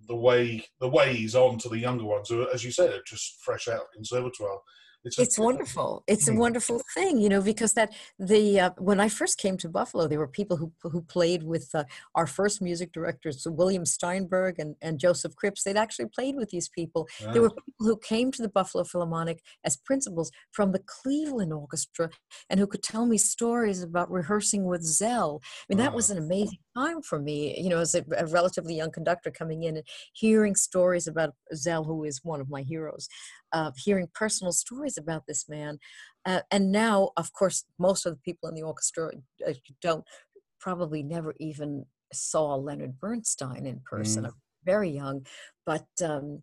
the 0.08 0.15
way 0.15 0.65
the 0.80 0.89
ways 0.89 1.34
on 1.36 1.58
to 1.58 1.69
the 1.69 1.80
younger 1.80 2.06
ones 2.06 2.30
who, 2.30 2.47
as 2.49 2.63
you 2.63 2.71
said, 2.71 2.91
are 2.91 3.04
just 3.08 3.41
fresh 3.41 3.67
out 3.67 3.82
of 3.82 3.91
conservatoire 3.93 4.60
it's, 5.06 5.20
it's 5.20 5.39
wonderful. 5.39 6.04
It's 6.08 6.28
a 6.28 6.32
hmm. 6.32 6.39
wonderful 6.39 6.82
thing, 6.94 7.20
you 7.20 7.30
know, 7.30 7.42
because 7.42 7.74
that 7.74 7.94
the 8.20 8.60
uh, 8.60 8.70
when 8.78 9.00
I 9.00 9.10
first 9.10 9.38
came 9.38 9.58
to 9.58 9.70
Buffalo, 9.70 10.08
there 10.08 10.20
were 10.20 10.28
people 10.28 10.58
who 10.58 10.72
who 10.82 11.02
played 11.02 11.44
with 11.44 11.70
uh, 11.74 11.84
our 12.16 12.28
first 12.28 12.62
music 12.62 12.92
directors, 12.92 13.46
William 13.50 13.86
Steinberg 13.86 14.60
and, 14.60 14.76
and 14.82 15.00
Josef 15.00 15.34
Krips. 15.36 15.63
They'd 15.63 15.78
actually 15.78 16.08
played 16.08 16.36
with 16.36 16.50
these 16.50 16.70
people. 16.70 17.08
There 17.32 17.42
were 17.42 17.50
people 17.50 17.86
who 17.88 17.98
came 17.98 18.32
to 18.32 18.42
the 18.42 18.50
Buffalo 18.50 18.84
Philharmonic 18.84 19.42
as 19.63 19.78
principals 19.78 20.32
from 20.52 20.72
the 20.72 20.84
Cleveland 20.86 21.54
Orchestra, 21.54 22.10
and 22.50 22.60
who 22.60 22.68
could 22.68 22.84
tell 22.84 23.06
me 23.06 23.18
stories 23.18 23.82
about 23.82 24.12
rehearsing 24.12 24.66
with 24.66 24.84
Szell 24.84 25.34
I 25.63 25.66
mean, 25.70 25.78
that 25.78 25.94
was 25.94 26.10
an 26.10 26.18
amazing 26.18 26.60
time 26.76 27.02
for 27.02 27.20
me, 27.20 27.60
you 27.60 27.70
know, 27.70 27.80
as 27.80 27.96
a, 27.96 28.04
a 28.18 28.26
relatively 28.28 28.76
young 28.76 28.92
conductor 28.92 29.32
coming 29.32 29.63
in 29.63 29.78
and 29.78 29.86
hearing 30.13 30.56
stories 30.56 31.08
about 31.08 31.34
Szell 31.54 31.86
who 31.86 32.04
is 32.04 32.22
one 32.24 32.42
of 32.42 32.50
my 32.50 32.62
heroes 32.62 33.08
of 33.54 33.76
hearing 33.78 34.08
personal 34.13 34.52
stories 34.52 34.98
about 34.98 35.24
this 35.28 35.48
man. 35.48 35.78
Uh, 36.26 36.42
and 36.52 36.72
now, 36.72 37.12
of 37.18 37.32
course, 37.34 37.66
most 37.80 38.06
of 38.06 38.13
the 38.13 38.20
people 38.20 38.50
in 38.50 38.56
the 38.56 38.63
orchestra 38.63 39.12
uh, 39.48 39.54
don't 39.82 40.04
probably 40.60 41.04
never 41.04 41.34
even 41.39 41.86
saw 42.12 42.56
Leonard 42.56 43.00
Bernstein 43.00 43.66
in 43.66 43.82
person. 43.86 44.26
Mm. 44.26 44.32
Very 44.66 44.89
young, 44.89 45.26
but 45.66 45.88
um, 46.04 46.42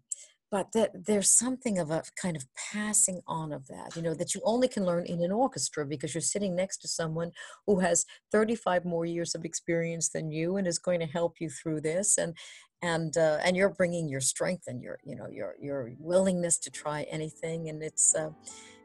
but 0.51 0.73
that 0.73 0.91
there's 1.07 1.31
something 1.31 1.79
of 1.79 1.91
a 1.91 2.03
kind 2.21 2.37
of 2.37 2.45
passing 2.73 3.21
on 3.27 3.53
of 3.53 3.67
that 3.69 3.95
you 3.97 4.03
know 4.03 4.15
that 4.15 4.35
you 4.35 4.41
only 4.45 4.69
can 4.69 4.85
learn 4.85 5.05
in 5.07 5.23
an 5.23 5.33
orchestra 5.33 5.87
because 5.87 6.15
you're 6.15 6.21
sitting 6.21 6.55
next 6.55 6.79
to 6.79 6.89
someone 6.89 7.31
who 7.67 7.81
has 7.81 8.05
35 8.33 8.85
more 8.85 9.05
years 9.05 9.35
of 9.35 9.45
experience 9.45 10.09
than 10.09 10.31
you 10.31 10.57
and 10.57 10.67
is 10.67 10.79
going 10.79 11.01
to 11.01 11.07
help 11.07 11.35
you 11.41 11.49
through 11.49 11.81
this 11.81 12.19
and 12.19 12.35
and 12.83 13.17
uh, 13.17 13.39
and 13.45 13.57
you're 13.57 13.75
bringing 13.75 14.09
your 14.09 14.21
strength 14.21 14.65
and 14.67 14.83
your 14.83 14.99
you 15.05 15.15
know 15.15 15.29
your 15.29 15.55
your 15.61 15.91
willingness 15.99 16.59
to 16.59 16.71
try 16.71 17.03
anything 17.11 17.69
and 17.69 17.83
it's 17.83 18.15
uh, 18.15 18.31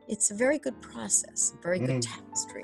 it's 0.07 0.31
a 0.31 0.35
very 0.35 0.59
good 0.59 0.79
process 0.81 1.53
very 1.63 1.79
good 1.79 2.01
mm. 2.01 2.07
tapestry 2.15 2.63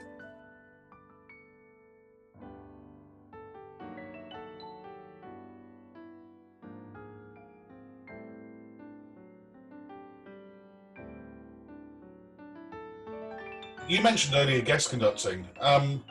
you 13.92 14.02
mentioned 14.02 14.36
earlier 14.36 14.62
guest 14.62 14.90
conducting. 14.90 15.46
Um, 15.60 16.02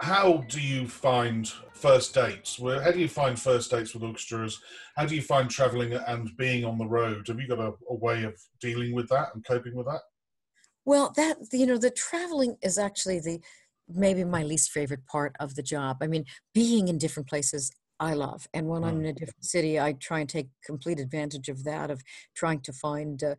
how 0.00 0.44
do 0.48 0.60
you 0.60 0.86
find 0.86 1.48
first 1.72 2.14
dates? 2.14 2.60
How 2.62 2.90
do 2.90 3.00
you 3.00 3.08
find 3.08 3.40
first 3.40 3.70
dates 3.70 3.94
with 3.94 4.02
orchestras? 4.02 4.60
How 4.94 5.06
do 5.06 5.14
you 5.14 5.22
find 5.22 5.48
traveling 5.48 5.94
and 5.94 6.30
being 6.36 6.66
on 6.66 6.76
the 6.76 6.86
road? 6.86 7.26
Have 7.26 7.40
you 7.40 7.48
got 7.48 7.58
a, 7.58 7.72
a 7.88 7.94
way 7.94 8.24
of 8.24 8.38
dealing 8.60 8.94
with 8.94 9.08
that 9.08 9.28
and 9.34 9.42
coping 9.46 9.74
with 9.74 9.86
that? 9.86 10.02
Well, 10.84 11.12
that 11.16 11.38
you 11.52 11.64
know, 11.64 11.78
the 11.78 11.90
traveling 11.90 12.56
is 12.62 12.76
actually 12.76 13.20
the 13.20 13.40
maybe 13.88 14.22
my 14.22 14.42
least 14.42 14.70
favorite 14.70 15.06
part 15.06 15.34
of 15.40 15.54
the 15.54 15.62
job. 15.62 15.98
I 16.02 16.06
mean, 16.06 16.26
being 16.52 16.88
in 16.88 16.98
different 16.98 17.30
places 17.30 17.72
I 18.00 18.14
love. 18.14 18.46
And 18.54 18.68
when 18.68 18.84
I'm 18.84 18.96
mm. 18.96 19.00
in 19.00 19.06
a 19.06 19.12
different 19.12 19.44
city, 19.44 19.80
I 19.80 19.92
try 19.94 20.20
and 20.20 20.28
take 20.28 20.48
complete 20.64 21.00
advantage 21.00 21.48
of 21.48 21.64
that, 21.64 21.90
of 21.90 22.02
trying 22.34 22.60
to 22.60 22.72
find 22.72 23.22
uh, 23.24 23.34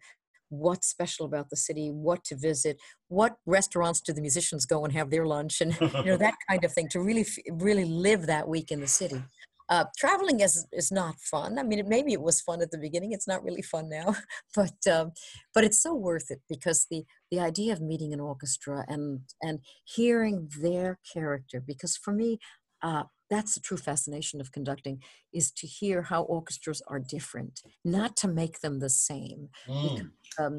what's 0.49 0.87
special 0.87 1.25
about 1.25 1.49
the 1.49 1.55
city, 1.55 1.89
what 1.89 2.23
to 2.25 2.35
visit, 2.35 2.77
what 3.07 3.37
restaurants 3.45 4.01
do 4.01 4.13
the 4.13 4.21
musicians 4.21 4.65
go 4.65 4.83
and 4.83 4.93
have 4.93 5.09
their 5.09 5.25
lunch, 5.25 5.61
and 5.61 5.79
you 5.79 6.03
know 6.03 6.17
that 6.17 6.35
kind 6.49 6.63
of 6.63 6.73
thing. 6.73 6.89
To 6.89 6.99
really, 6.99 7.25
really 7.51 7.85
live 7.85 8.27
that 8.27 8.47
week 8.47 8.71
in 8.71 8.79
the 8.79 8.87
city. 8.87 9.23
Uh, 9.69 9.85
traveling 9.97 10.39
is 10.39 10.65
is 10.71 10.91
not 10.91 11.15
fun. 11.19 11.59
I 11.59 11.63
mean, 11.63 11.79
it, 11.79 11.87
maybe 11.87 12.11
it 12.11 12.21
was 12.21 12.41
fun 12.41 12.61
at 12.61 12.71
the 12.71 12.77
beginning. 12.79 13.11
It's 13.11 13.27
not 13.27 13.43
really 13.43 13.61
fun 13.61 13.87
now, 13.87 14.15
but 14.55 14.87
um, 14.91 15.11
but 15.53 15.63
it's 15.63 15.81
so 15.81 15.93
worth 15.93 16.31
it 16.31 16.41
because 16.49 16.87
the 16.89 17.03
the 17.29 17.39
idea 17.39 17.71
of 17.73 17.81
meeting 17.81 18.11
an 18.11 18.19
orchestra 18.19 18.83
and 18.87 19.21
and 19.41 19.59
hearing 19.85 20.49
their 20.59 20.99
character. 21.13 21.61
Because 21.65 21.95
for 21.95 22.11
me, 22.11 22.39
uh, 22.81 23.03
that's 23.29 23.53
the 23.53 23.59
true 23.59 23.77
fascination 23.77 24.41
of 24.41 24.51
conducting 24.51 25.01
is 25.33 25.51
to 25.51 25.67
hear 25.67 26.03
how 26.03 26.23
orchestras 26.23 26.81
are 26.87 26.99
different 26.99 27.61
not 27.83 28.15
to 28.17 28.27
make 28.27 28.59
them 28.61 28.79
the 28.79 28.89
same 28.89 29.49
mm. 29.67 30.09
um, 30.39 30.57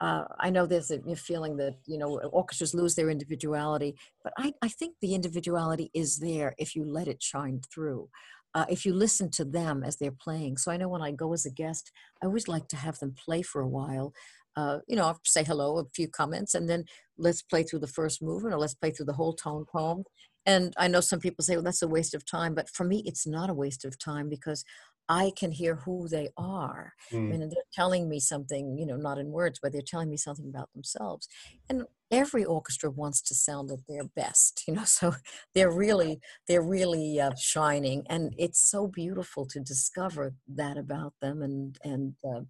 uh, 0.00 0.24
I 0.38 0.50
know 0.50 0.66
there's 0.66 0.90
a 0.90 1.16
feeling 1.16 1.56
that 1.58 1.76
you 1.86 1.98
know 1.98 2.18
orchestras 2.32 2.74
lose 2.74 2.94
their 2.94 3.10
individuality, 3.10 3.94
but 4.22 4.32
I, 4.36 4.52
I 4.60 4.68
think 4.68 4.96
the 5.00 5.14
individuality 5.14 5.90
is 5.94 6.18
there 6.18 6.54
if 6.58 6.74
you 6.74 6.84
let 6.84 7.08
it 7.08 7.22
shine 7.22 7.60
through. 7.72 8.08
Uh, 8.54 8.66
if 8.68 8.84
you 8.84 8.94
listen 8.94 9.30
to 9.30 9.44
them 9.44 9.82
as 9.82 9.96
they're 9.96 10.12
playing. 10.12 10.56
So 10.56 10.70
I 10.70 10.76
know 10.76 10.88
when 10.88 11.02
I 11.02 11.10
go 11.10 11.32
as 11.32 11.44
a 11.44 11.50
guest, 11.50 11.90
I 12.22 12.26
always 12.26 12.46
like 12.46 12.68
to 12.68 12.76
have 12.76 12.98
them 13.00 13.12
play 13.12 13.42
for 13.42 13.60
a 13.60 13.68
while. 13.68 14.12
Uh, 14.56 14.78
you 14.86 14.94
know, 14.94 15.06
I'll 15.06 15.20
say 15.24 15.42
hello, 15.42 15.78
a 15.78 15.84
few 15.92 16.06
comments, 16.06 16.54
and 16.54 16.68
then 16.68 16.84
let's 17.18 17.42
play 17.42 17.64
through 17.64 17.80
the 17.80 17.88
first 17.88 18.22
movement 18.22 18.54
or 18.54 18.58
let's 18.58 18.74
play 18.74 18.92
through 18.92 19.06
the 19.06 19.14
whole 19.14 19.32
tone 19.32 19.64
poem. 19.64 20.04
And 20.46 20.74
I 20.76 20.88
know 20.88 21.00
some 21.00 21.20
people 21.20 21.44
say, 21.44 21.56
well, 21.56 21.64
that's 21.64 21.82
a 21.82 21.88
waste 21.88 22.14
of 22.14 22.26
time. 22.26 22.54
But 22.54 22.68
for 22.68 22.84
me, 22.84 23.02
it's 23.06 23.26
not 23.26 23.50
a 23.50 23.54
waste 23.54 23.84
of 23.84 23.98
time 23.98 24.28
because 24.28 24.64
I 25.08 25.32
can 25.36 25.52
hear 25.52 25.76
who 25.76 26.08
they 26.08 26.30
are. 26.36 26.94
Mm. 27.12 27.18
I 27.18 27.36
mean, 27.36 27.40
they're 27.40 27.62
telling 27.72 28.08
me 28.08 28.20
something, 28.20 28.78
you 28.78 28.86
know, 28.86 28.96
not 28.96 29.18
in 29.18 29.30
words, 29.30 29.58
but 29.62 29.72
they're 29.72 29.82
telling 29.86 30.10
me 30.10 30.16
something 30.16 30.48
about 30.48 30.72
themselves. 30.72 31.28
And 31.68 31.84
every 32.10 32.44
orchestra 32.44 32.90
wants 32.90 33.20
to 33.22 33.34
sound 33.34 33.70
at 33.70 33.86
their 33.86 34.04
best, 34.04 34.64
you 34.66 34.74
know, 34.74 34.84
so 34.86 35.14
they're 35.54 35.72
really, 35.72 36.20
they're 36.48 36.62
really 36.62 37.20
uh, 37.20 37.34
shining. 37.36 38.04
And 38.08 38.34
it's 38.38 38.60
so 38.60 38.86
beautiful 38.86 39.46
to 39.46 39.60
discover 39.60 40.34
that 40.48 40.78
about 40.78 41.14
them. 41.20 41.42
And, 41.42 41.78
and, 41.84 42.14
uh, 42.24 42.42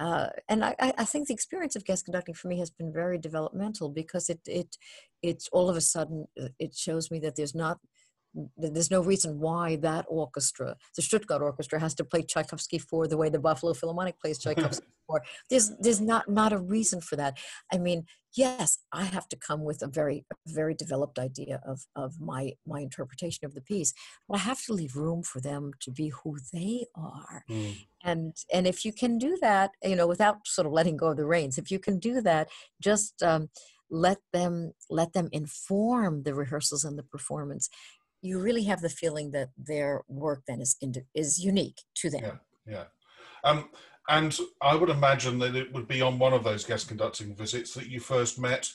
uh, 0.00 0.28
and 0.48 0.64
I, 0.64 0.74
I, 0.80 1.04
think 1.04 1.28
the 1.28 1.34
experience 1.34 1.76
of 1.76 1.84
guest 1.84 2.06
conducting 2.06 2.34
for 2.34 2.48
me 2.48 2.58
has 2.58 2.70
been 2.70 2.90
very 2.90 3.18
developmental 3.18 3.90
because 3.90 4.30
it 4.30 4.40
it 4.46 4.76
it's 5.22 5.48
all 5.52 5.68
of 5.68 5.76
a 5.76 5.80
sudden 5.82 6.26
uh, 6.40 6.48
it 6.58 6.74
shows 6.74 7.10
me 7.10 7.20
that 7.20 7.36
there's 7.36 7.54
not 7.54 7.78
there's 8.56 8.90
no 8.90 9.02
reason 9.02 9.40
why 9.40 9.76
that 9.76 10.06
orchestra, 10.08 10.76
the 10.96 11.02
Stuttgart 11.02 11.42
Orchestra, 11.42 11.80
has 11.80 11.94
to 11.96 12.04
play 12.04 12.22
Tchaikovsky 12.22 12.78
for 12.78 13.08
the 13.08 13.16
way 13.16 13.28
the 13.28 13.40
Buffalo 13.40 13.74
Philharmonic 13.74 14.20
plays 14.20 14.38
Tchaikovsky 14.38 14.86
for. 15.06 15.22
There's 15.50 15.72
there's 15.80 16.00
not 16.00 16.28
not 16.28 16.52
a 16.52 16.58
reason 16.58 17.00
for 17.00 17.16
that. 17.16 17.38
I 17.72 17.78
mean, 17.78 18.06
yes, 18.34 18.78
I 18.92 19.04
have 19.04 19.28
to 19.28 19.36
come 19.36 19.64
with 19.64 19.82
a 19.82 19.86
very 19.86 20.24
very 20.46 20.74
developed 20.74 21.18
idea 21.18 21.60
of 21.66 21.80
of 21.96 22.20
my 22.20 22.52
my 22.66 22.80
interpretation 22.80 23.44
of 23.44 23.54
the 23.54 23.60
piece, 23.60 23.92
but 24.28 24.36
I 24.36 24.40
have 24.40 24.62
to 24.64 24.72
leave 24.72 24.96
room 24.96 25.22
for 25.22 25.40
them 25.40 25.72
to 25.80 25.90
be 25.90 26.12
who 26.22 26.38
they 26.52 26.86
are. 26.94 27.44
Mm. 27.50 27.86
And 28.04 28.36
and 28.52 28.66
if 28.66 28.84
you 28.84 28.92
can 28.92 29.18
do 29.18 29.38
that, 29.40 29.70
you 29.82 29.96
know, 29.96 30.06
without 30.06 30.46
sort 30.46 30.66
of 30.66 30.72
letting 30.72 30.96
go 30.96 31.08
of 31.08 31.16
the 31.16 31.26
reins, 31.26 31.58
if 31.58 31.70
you 31.70 31.78
can 31.78 31.98
do 31.98 32.20
that, 32.22 32.48
just 32.80 33.22
um, 33.22 33.50
let 33.90 34.18
them 34.32 34.72
let 34.88 35.12
them 35.12 35.28
inform 35.32 36.22
the 36.22 36.34
rehearsals 36.34 36.84
and 36.84 36.98
the 36.98 37.02
performance 37.02 37.68
you 38.22 38.38
really 38.38 38.64
have 38.64 38.80
the 38.80 38.90
feeling 38.90 39.30
that 39.30 39.48
their 39.56 40.02
work 40.08 40.42
then 40.46 40.60
is 40.60 40.76
is 41.14 41.42
unique 41.42 41.82
to 41.94 42.10
them. 42.10 42.22
Yeah, 42.66 42.72
yeah. 42.72 42.84
Um, 43.42 43.70
and 44.10 44.36
I 44.60 44.74
would 44.74 44.90
imagine 44.90 45.38
that 45.38 45.54
it 45.54 45.72
would 45.72 45.86
be 45.86 46.02
on 46.02 46.18
one 46.18 46.32
of 46.32 46.42
those 46.42 46.64
guest 46.64 46.88
conducting 46.88 47.34
visits 47.34 47.74
that 47.74 47.88
you 47.88 48.00
first 48.00 48.40
met 48.40 48.68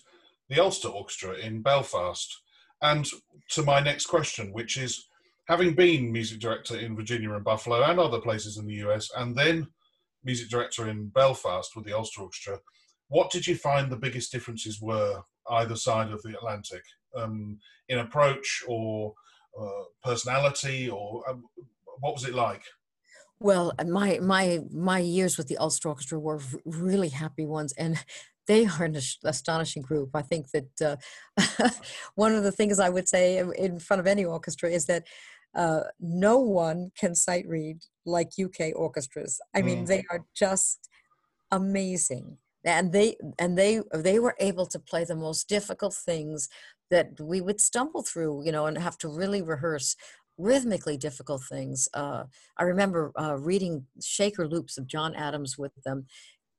the 0.47 0.61
Ulster 0.61 0.87
Orchestra 0.87 1.33
in 1.33 1.61
Belfast. 1.61 2.41
And 2.81 3.05
to 3.49 3.61
my 3.63 3.81
next 3.81 4.05
question, 4.05 4.53
which 4.53 4.77
is 4.77 5.07
having 5.49 5.73
been 5.75 6.09
music 6.09 6.39
director 6.39 6.79
in 6.79 6.95
Virginia 6.95 7.33
and 7.33 7.43
Buffalo 7.43 7.83
and 7.83 7.99
other 7.99 8.21
places 8.21 8.57
in 8.57 8.65
the 8.65 8.75
US, 8.87 9.11
and 9.17 9.35
then 9.35 9.67
music 10.23 10.49
director 10.49 10.87
in 10.87 11.07
Belfast 11.07 11.75
with 11.75 11.85
the 11.85 11.93
Ulster 11.93 12.21
Orchestra, 12.21 12.59
what 13.09 13.29
did 13.29 13.45
you 13.45 13.55
find 13.55 13.91
the 13.91 13.97
biggest 13.97 14.31
differences 14.31 14.81
were 14.81 15.21
either 15.51 15.75
side 15.75 16.11
of 16.11 16.23
the 16.23 16.29
Atlantic 16.37 16.83
um, 17.13 17.59
in 17.89 17.99
approach 17.99 18.63
or 18.69 19.13
uh, 19.61 19.83
personality, 20.01 20.89
or 20.89 21.29
um, 21.29 21.43
what 21.99 22.13
was 22.13 22.23
it 22.23 22.33
like? 22.33 22.63
Well, 23.39 23.73
my 23.85 24.19
my 24.19 24.59
my 24.71 24.99
years 24.99 25.37
with 25.37 25.47
the 25.47 25.57
Ulster 25.57 25.89
Orchestra 25.89 26.19
were 26.19 26.39
really 26.65 27.09
happy 27.09 27.45
ones, 27.45 27.73
and 27.77 27.97
they 28.47 28.65
are 28.65 28.83
an 28.83 28.95
astonishing 29.23 29.81
group. 29.81 30.11
I 30.13 30.21
think 30.21 30.47
that 30.51 30.99
uh, 31.37 31.69
one 32.15 32.35
of 32.35 32.43
the 32.43 32.51
things 32.51 32.79
I 32.79 32.89
would 32.89 33.07
say 33.07 33.39
in 33.57 33.79
front 33.79 33.99
of 33.99 34.07
any 34.07 34.23
orchestra 34.23 34.69
is 34.69 34.85
that 34.85 35.05
uh, 35.55 35.81
no 35.99 36.37
one 36.37 36.91
can 36.97 37.15
sight 37.15 37.45
read 37.47 37.79
like 38.05 38.31
UK 38.39 38.75
orchestras. 38.75 39.41
I 39.55 39.63
mean, 39.63 39.83
mm. 39.83 39.87
they 39.87 40.03
are 40.11 40.25
just 40.35 40.89
amazing 41.51 42.37
and 42.65 42.91
they 42.91 43.15
and 43.39 43.57
they 43.57 43.81
they 43.93 44.19
were 44.19 44.35
able 44.39 44.65
to 44.65 44.79
play 44.79 45.03
the 45.05 45.15
most 45.15 45.47
difficult 45.47 45.93
things 45.93 46.49
that 46.91 47.19
we 47.19 47.41
would 47.41 47.61
stumble 47.61 48.03
through, 48.03 48.43
you 48.45 48.51
know, 48.51 48.65
and 48.65 48.77
have 48.77 48.97
to 48.97 49.07
really 49.07 49.41
rehearse 49.41 49.95
rhythmically 50.37 50.97
difficult 50.97 51.43
things. 51.43 51.87
Uh, 51.93 52.23
I 52.57 52.63
remember 52.63 53.11
uh, 53.19 53.37
reading 53.37 53.85
shaker 54.01 54.47
loops 54.47 54.77
of 54.77 54.87
John 54.87 55.15
Adams 55.15 55.57
with 55.57 55.71
them, 55.83 56.07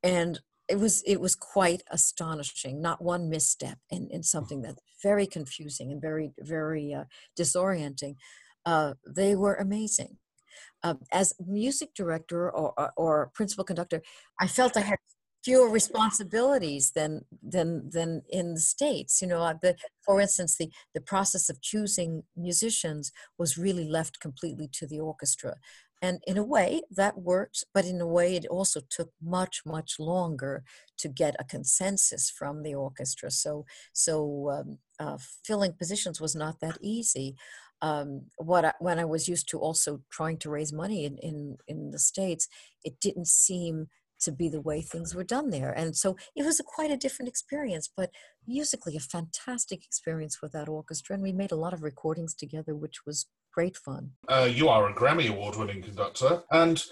and 0.02 0.40
it 0.68 0.78
was 0.78 1.02
it 1.06 1.20
was 1.20 1.34
quite 1.34 1.82
astonishing. 1.90 2.80
Not 2.80 3.02
one 3.02 3.28
misstep 3.30 3.78
in, 3.90 4.08
in 4.10 4.22
something 4.22 4.62
that's 4.62 4.80
very 5.02 5.26
confusing 5.26 5.92
and 5.92 6.00
very 6.00 6.32
very 6.38 6.94
uh, 6.94 7.04
disorienting. 7.38 8.16
Uh, 8.64 8.94
they 9.06 9.36
were 9.36 9.54
amazing. 9.54 10.18
Uh, 10.82 10.94
as 11.12 11.34
music 11.46 11.90
director 11.94 12.50
or, 12.50 12.72
or, 12.78 12.92
or 12.96 13.30
principal 13.34 13.64
conductor, 13.64 14.02
I 14.40 14.46
felt 14.46 14.76
I 14.76 14.80
had 14.80 14.98
fewer 15.46 15.70
responsibilities 15.80 16.84
than 16.98 17.12
than 17.54 17.68
than 17.96 18.10
in 18.28 18.54
the 18.54 18.64
states 18.74 19.22
you 19.22 19.28
know 19.28 19.42
uh, 19.50 19.54
the, 19.62 19.72
for 20.04 20.20
instance 20.20 20.52
the 20.58 20.68
the 20.94 21.00
process 21.12 21.48
of 21.48 21.62
choosing 21.62 22.22
musicians 22.36 23.12
was 23.38 23.58
really 23.58 23.88
left 23.88 24.20
completely 24.20 24.68
to 24.72 24.86
the 24.86 25.00
orchestra. 25.00 25.56
And 26.02 26.20
in 26.26 26.36
a 26.36 26.44
way 26.44 26.82
that 26.90 27.18
worked 27.18 27.64
but 27.72 27.86
in 27.86 28.00
a 28.00 28.06
way 28.06 28.36
it 28.36 28.46
also 28.46 28.80
took 28.96 29.10
much 29.22 29.62
much 29.64 29.98
longer 29.98 30.62
to 30.98 31.08
get 31.08 31.34
a 31.38 31.44
consensus 31.44 32.30
from 32.30 32.62
the 32.62 32.74
orchestra. 32.74 33.30
So 33.30 33.64
so 33.92 34.50
um, 34.50 34.78
uh, 35.00 35.18
filling 35.44 35.72
positions 35.72 36.20
was 36.20 36.34
not 36.34 36.60
that 36.60 36.78
easy. 36.80 37.34
Um, 37.82 38.26
what 38.38 38.64
I, 38.64 38.72
when 38.78 38.98
I 38.98 39.04
was 39.04 39.28
used 39.28 39.48
to 39.50 39.58
also 39.58 40.00
trying 40.10 40.38
to 40.38 40.50
raise 40.50 40.72
money 40.72 41.04
in, 41.04 41.18
in 41.18 41.56
in 41.66 41.90
the 41.92 41.98
states, 41.98 42.48
it 42.84 43.00
didn't 43.00 43.28
seem 43.28 43.88
to 44.20 44.32
be 44.32 44.48
the 44.48 44.60
way 44.60 44.80
things 44.80 45.14
were 45.14 45.24
done 45.24 45.50
there. 45.50 45.70
And 45.70 45.96
so 45.96 46.16
it 46.34 46.44
was 46.44 46.60
a 46.60 46.64
quite 46.64 46.90
a 46.90 46.96
different 46.96 47.28
experience, 47.28 47.90
but 47.94 48.10
musically 48.46 48.96
a 48.96 49.00
fantastic 49.00 49.84
experience 49.84 50.40
with 50.42 50.52
that 50.52 50.68
orchestra. 50.68 51.14
And 51.14 51.22
we 51.22 51.32
made 51.32 51.52
a 51.52 51.56
lot 51.56 51.72
of 51.72 51.82
recordings 51.82 52.34
together, 52.34 52.74
which 52.74 53.04
was 53.06 53.26
great 53.52 53.76
fun. 53.76 54.10
Uh, 54.28 54.48
you 54.52 54.68
are 54.68 54.88
a 54.88 54.94
Grammy 54.94 55.30
Award 55.30 55.56
winning 55.56 55.82
conductor 55.82 56.42
and 56.50 56.84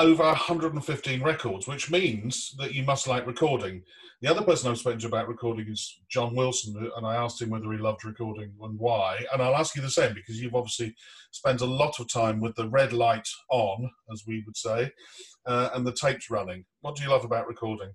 over 0.00 0.22
115 0.22 1.22
records, 1.22 1.68
which 1.68 1.90
means 1.90 2.54
that 2.58 2.74
you 2.74 2.82
must 2.82 3.06
like 3.06 3.26
recording. 3.26 3.82
The 4.22 4.30
other 4.30 4.40
person 4.40 4.70
I've 4.70 4.78
spoken 4.78 4.98
to 5.00 5.06
about 5.06 5.28
recording 5.28 5.68
is 5.68 6.00
John 6.08 6.34
Wilson, 6.34 6.90
and 6.96 7.06
I 7.06 7.16
asked 7.16 7.40
him 7.40 7.50
whether 7.50 7.70
he 7.70 7.76
loved 7.76 8.06
recording 8.06 8.50
and 8.62 8.78
why. 8.78 9.18
And 9.30 9.42
I'll 9.42 9.56
ask 9.56 9.76
you 9.76 9.82
the 9.82 9.90
same 9.90 10.14
because 10.14 10.40
you've 10.40 10.54
obviously 10.54 10.94
spent 11.32 11.60
a 11.60 11.66
lot 11.66 12.00
of 12.00 12.10
time 12.10 12.40
with 12.40 12.56
the 12.56 12.68
red 12.70 12.94
light 12.94 13.28
on, 13.50 13.90
as 14.10 14.24
we 14.26 14.42
would 14.46 14.56
say, 14.56 14.90
uh, 15.44 15.68
and 15.74 15.86
the 15.86 15.92
tapes 15.92 16.30
running. 16.30 16.64
What 16.80 16.96
do 16.96 17.02
you 17.02 17.10
love 17.10 17.26
about 17.26 17.46
recording? 17.46 17.92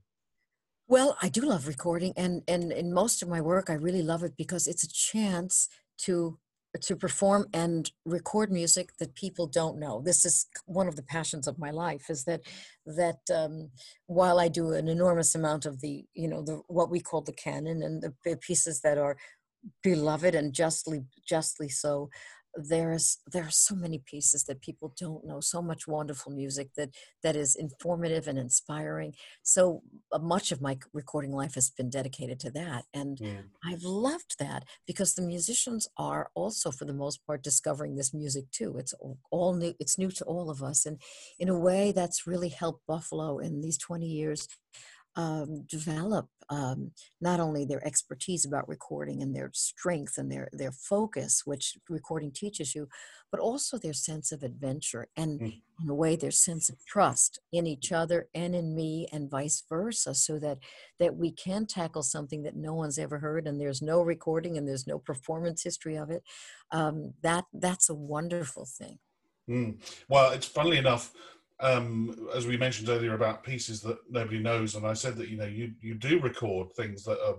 Well, 0.87 1.17
I 1.23 1.29
do 1.29 1.41
love 1.41 1.67
recording, 1.67 2.13
and 2.15 2.43
and 2.47 2.71
in 2.71 2.93
most 2.93 3.23
of 3.23 3.29
my 3.29 3.41
work, 3.41 3.71
I 3.71 3.73
really 3.73 4.03
love 4.03 4.23
it 4.23 4.37
because 4.37 4.67
it's 4.67 4.83
a 4.83 4.91
chance 4.91 5.67
to 6.01 6.37
to 6.81 6.95
perform 6.95 7.47
and 7.53 7.91
record 8.05 8.51
music 8.51 8.91
that 8.99 9.15
people 9.15 9.47
don't 9.47 9.79
know. 9.79 10.01
This 10.01 10.25
is 10.25 10.47
one 10.65 10.87
of 10.87 10.95
the 10.95 11.03
passions 11.03 11.47
of 11.47 11.59
my 11.59 11.71
life. 11.71 12.09
Is 12.09 12.23
that 12.25 12.41
that 12.85 13.19
um, 13.33 13.69
while 14.07 14.39
I 14.39 14.47
do 14.47 14.73
an 14.73 14.87
enormous 14.87 15.35
amount 15.35 15.65
of 15.65 15.81
the 15.81 16.05
you 16.13 16.27
know 16.27 16.41
the 16.41 16.61
what 16.67 16.89
we 16.89 16.99
call 16.99 17.21
the 17.21 17.33
canon 17.33 17.81
and 17.81 18.01
the 18.01 18.37
pieces 18.37 18.81
that 18.81 18.97
are 18.97 19.17
beloved 19.81 20.35
and 20.35 20.53
justly 20.53 21.03
justly 21.27 21.69
so 21.69 22.09
there's 22.55 23.17
there 23.31 23.43
are 23.43 23.51
so 23.51 23.75
many 23.75 23.99
pieces 23.99 24.43
that 24.45 24.61
people 24.61 24.93
don't 24.97 25.25
know 25.25 25.39
so 25.39 25.61
much 25.61 25.87
wonderful 25.87 26.31
music 26.31 26.69
that 26.75 26.89
that 27.23 27.35
is 27.35 27.55
informative 27.55 28.27
and 28.27 28.37
inspiring. 28.37 29.13
So 29.43 29.81
uh, 30.11 30.19
much 30.19 30.51
of 30.51 30.61
my 30.61 30.77
recording 30.93 31.31
life 31.31 31.55
has 31.55 31.69
been 31.69 31.89
dedicated 31.89 32.39
to 32.41 32.51
that 32.51 32.85
and 32.93 33.19
yeah. 33.19 33.41
i've 33.63 33.83
loved 33.83 34.35
that 34.39 34.63
because 34.87 35.13
the 35.13 35.21
musicians 35.21 35.87
are 35.97 36.29
also 36.35 36.71
for 36.71 36.85
the 36.85 36.93
most 36.93 37.25
part 37.25 37.43
discovering 37.43 37.95
this 37.95 38.13
music 38.13 38.49
too. 38.51 38.77
It's 38.77 38.93
all 39.31 39.53
new 39.53 39.73
it's 39.79 39.97
new 39.97 40.11
to 40.11 40.25
all 40.25 40.49
of 40.49 40.63
us 40.63 40.85
and 40.85 40.99
in 41.39 41.49
a 41.49 41.59
way 41.59 41.91
that's 41.91 42.27
really 42.27 42.49
helped 42.49 42.85
buffalo 42.87 43.39
in 43.39 43.61
these 43.61 43.77
20 43.77 44.05
years 44.05 44.47
um, 45.15 45.65
develop 45.69 46.27
um, 46.49 46.91
not 47.21 47.39
only 47.39 47.65
their 47.65 47.85
expertise 47.85 48.45
about 48.45 48.67
recording 48.67 49.21
and 49.21 49.35
their 49.35 49.49
strength 49.53 50.17
and 50.17 50.31
their 50.31 50.49
their 50.51 50.71
focus, 50.71 51.41
which 51.45 51.77
recording 51.89 52.31
teaches 52.31 52.75
you, 52.75 52.87
but 53.31 53.39
also 53.39 53.77
their 53.77 53.93
sense 53.93 54.31
of 54.31 54.43
adventure 54.43 55.07
and 55.17 55.39
mm. 55.39 55.61
in 55.81 55.89
a 55.89 55.95
way 55.95 56.15
their 56.15 56.31
sense 56.31 56.69
of 56.69 56.85
trust 56.85 57.39
in 57.51 57.65
each 57.65 57.91
other 57.91 58.27
and 58.35 58.53
in 58.55 58.75
me 58.75 59.07
and 59.11 59.29
vice 59.29 59.63
versa, 59.67 60.13
so 60.13 60.37
that 60.37 60.59
that 60.99 61.15
we 61.15 61.31
can 61.31 61.65
tackle 61.65 62.03
something 62.03 62.43
that 62.43 62.55
no 62.55 62.73
one's 62.73 62.99
ever 62.99 63.19
heard 63.19 63.47
and 63.47 63.59
there's 63.59 63.81
no 63.81 64.01
recording 64.01 64.57
and 64.57 64.67
there's 64.67 64.87
no 64.87 64.99
performance 64.99 65.63
history 65.63 65.95
of 65.95 66.09
it. 66.09 66.23
Um, 66.71 67.13
that 67.23 67.45
that's 67.53 67.89
a 67.89 67.95
wonderful 67.95 68.65
thing. 68.65 68.99
Mm. 69.49 69.77
Well, 70.09 70.31
it's 70.31 70.47
funnily 70.47 70.77
enough 70.77 71.13
um, 71.59 72.29
as 72.35 72.45
we 72.47 72.57
mentioned 72.57 72.89
earlier 72.89 73.13
about 73.13 73.43
pieces 73.43 73.81
that 73.81 73.97
nobody 74.09 74.39
knows, 74.39 74.75
and 74.75 74.85
I 74.85 74.93
said 74.93 75.15
that 75.17 75.29
you 75.29 75.37
know 75.37 75.45
you 75.45 75.73
you 75.81 75.95
do 75.95 76.19
record 76.19 76.73
things 76.73 77.03
that 77.05 77.19
are 77.25 77.35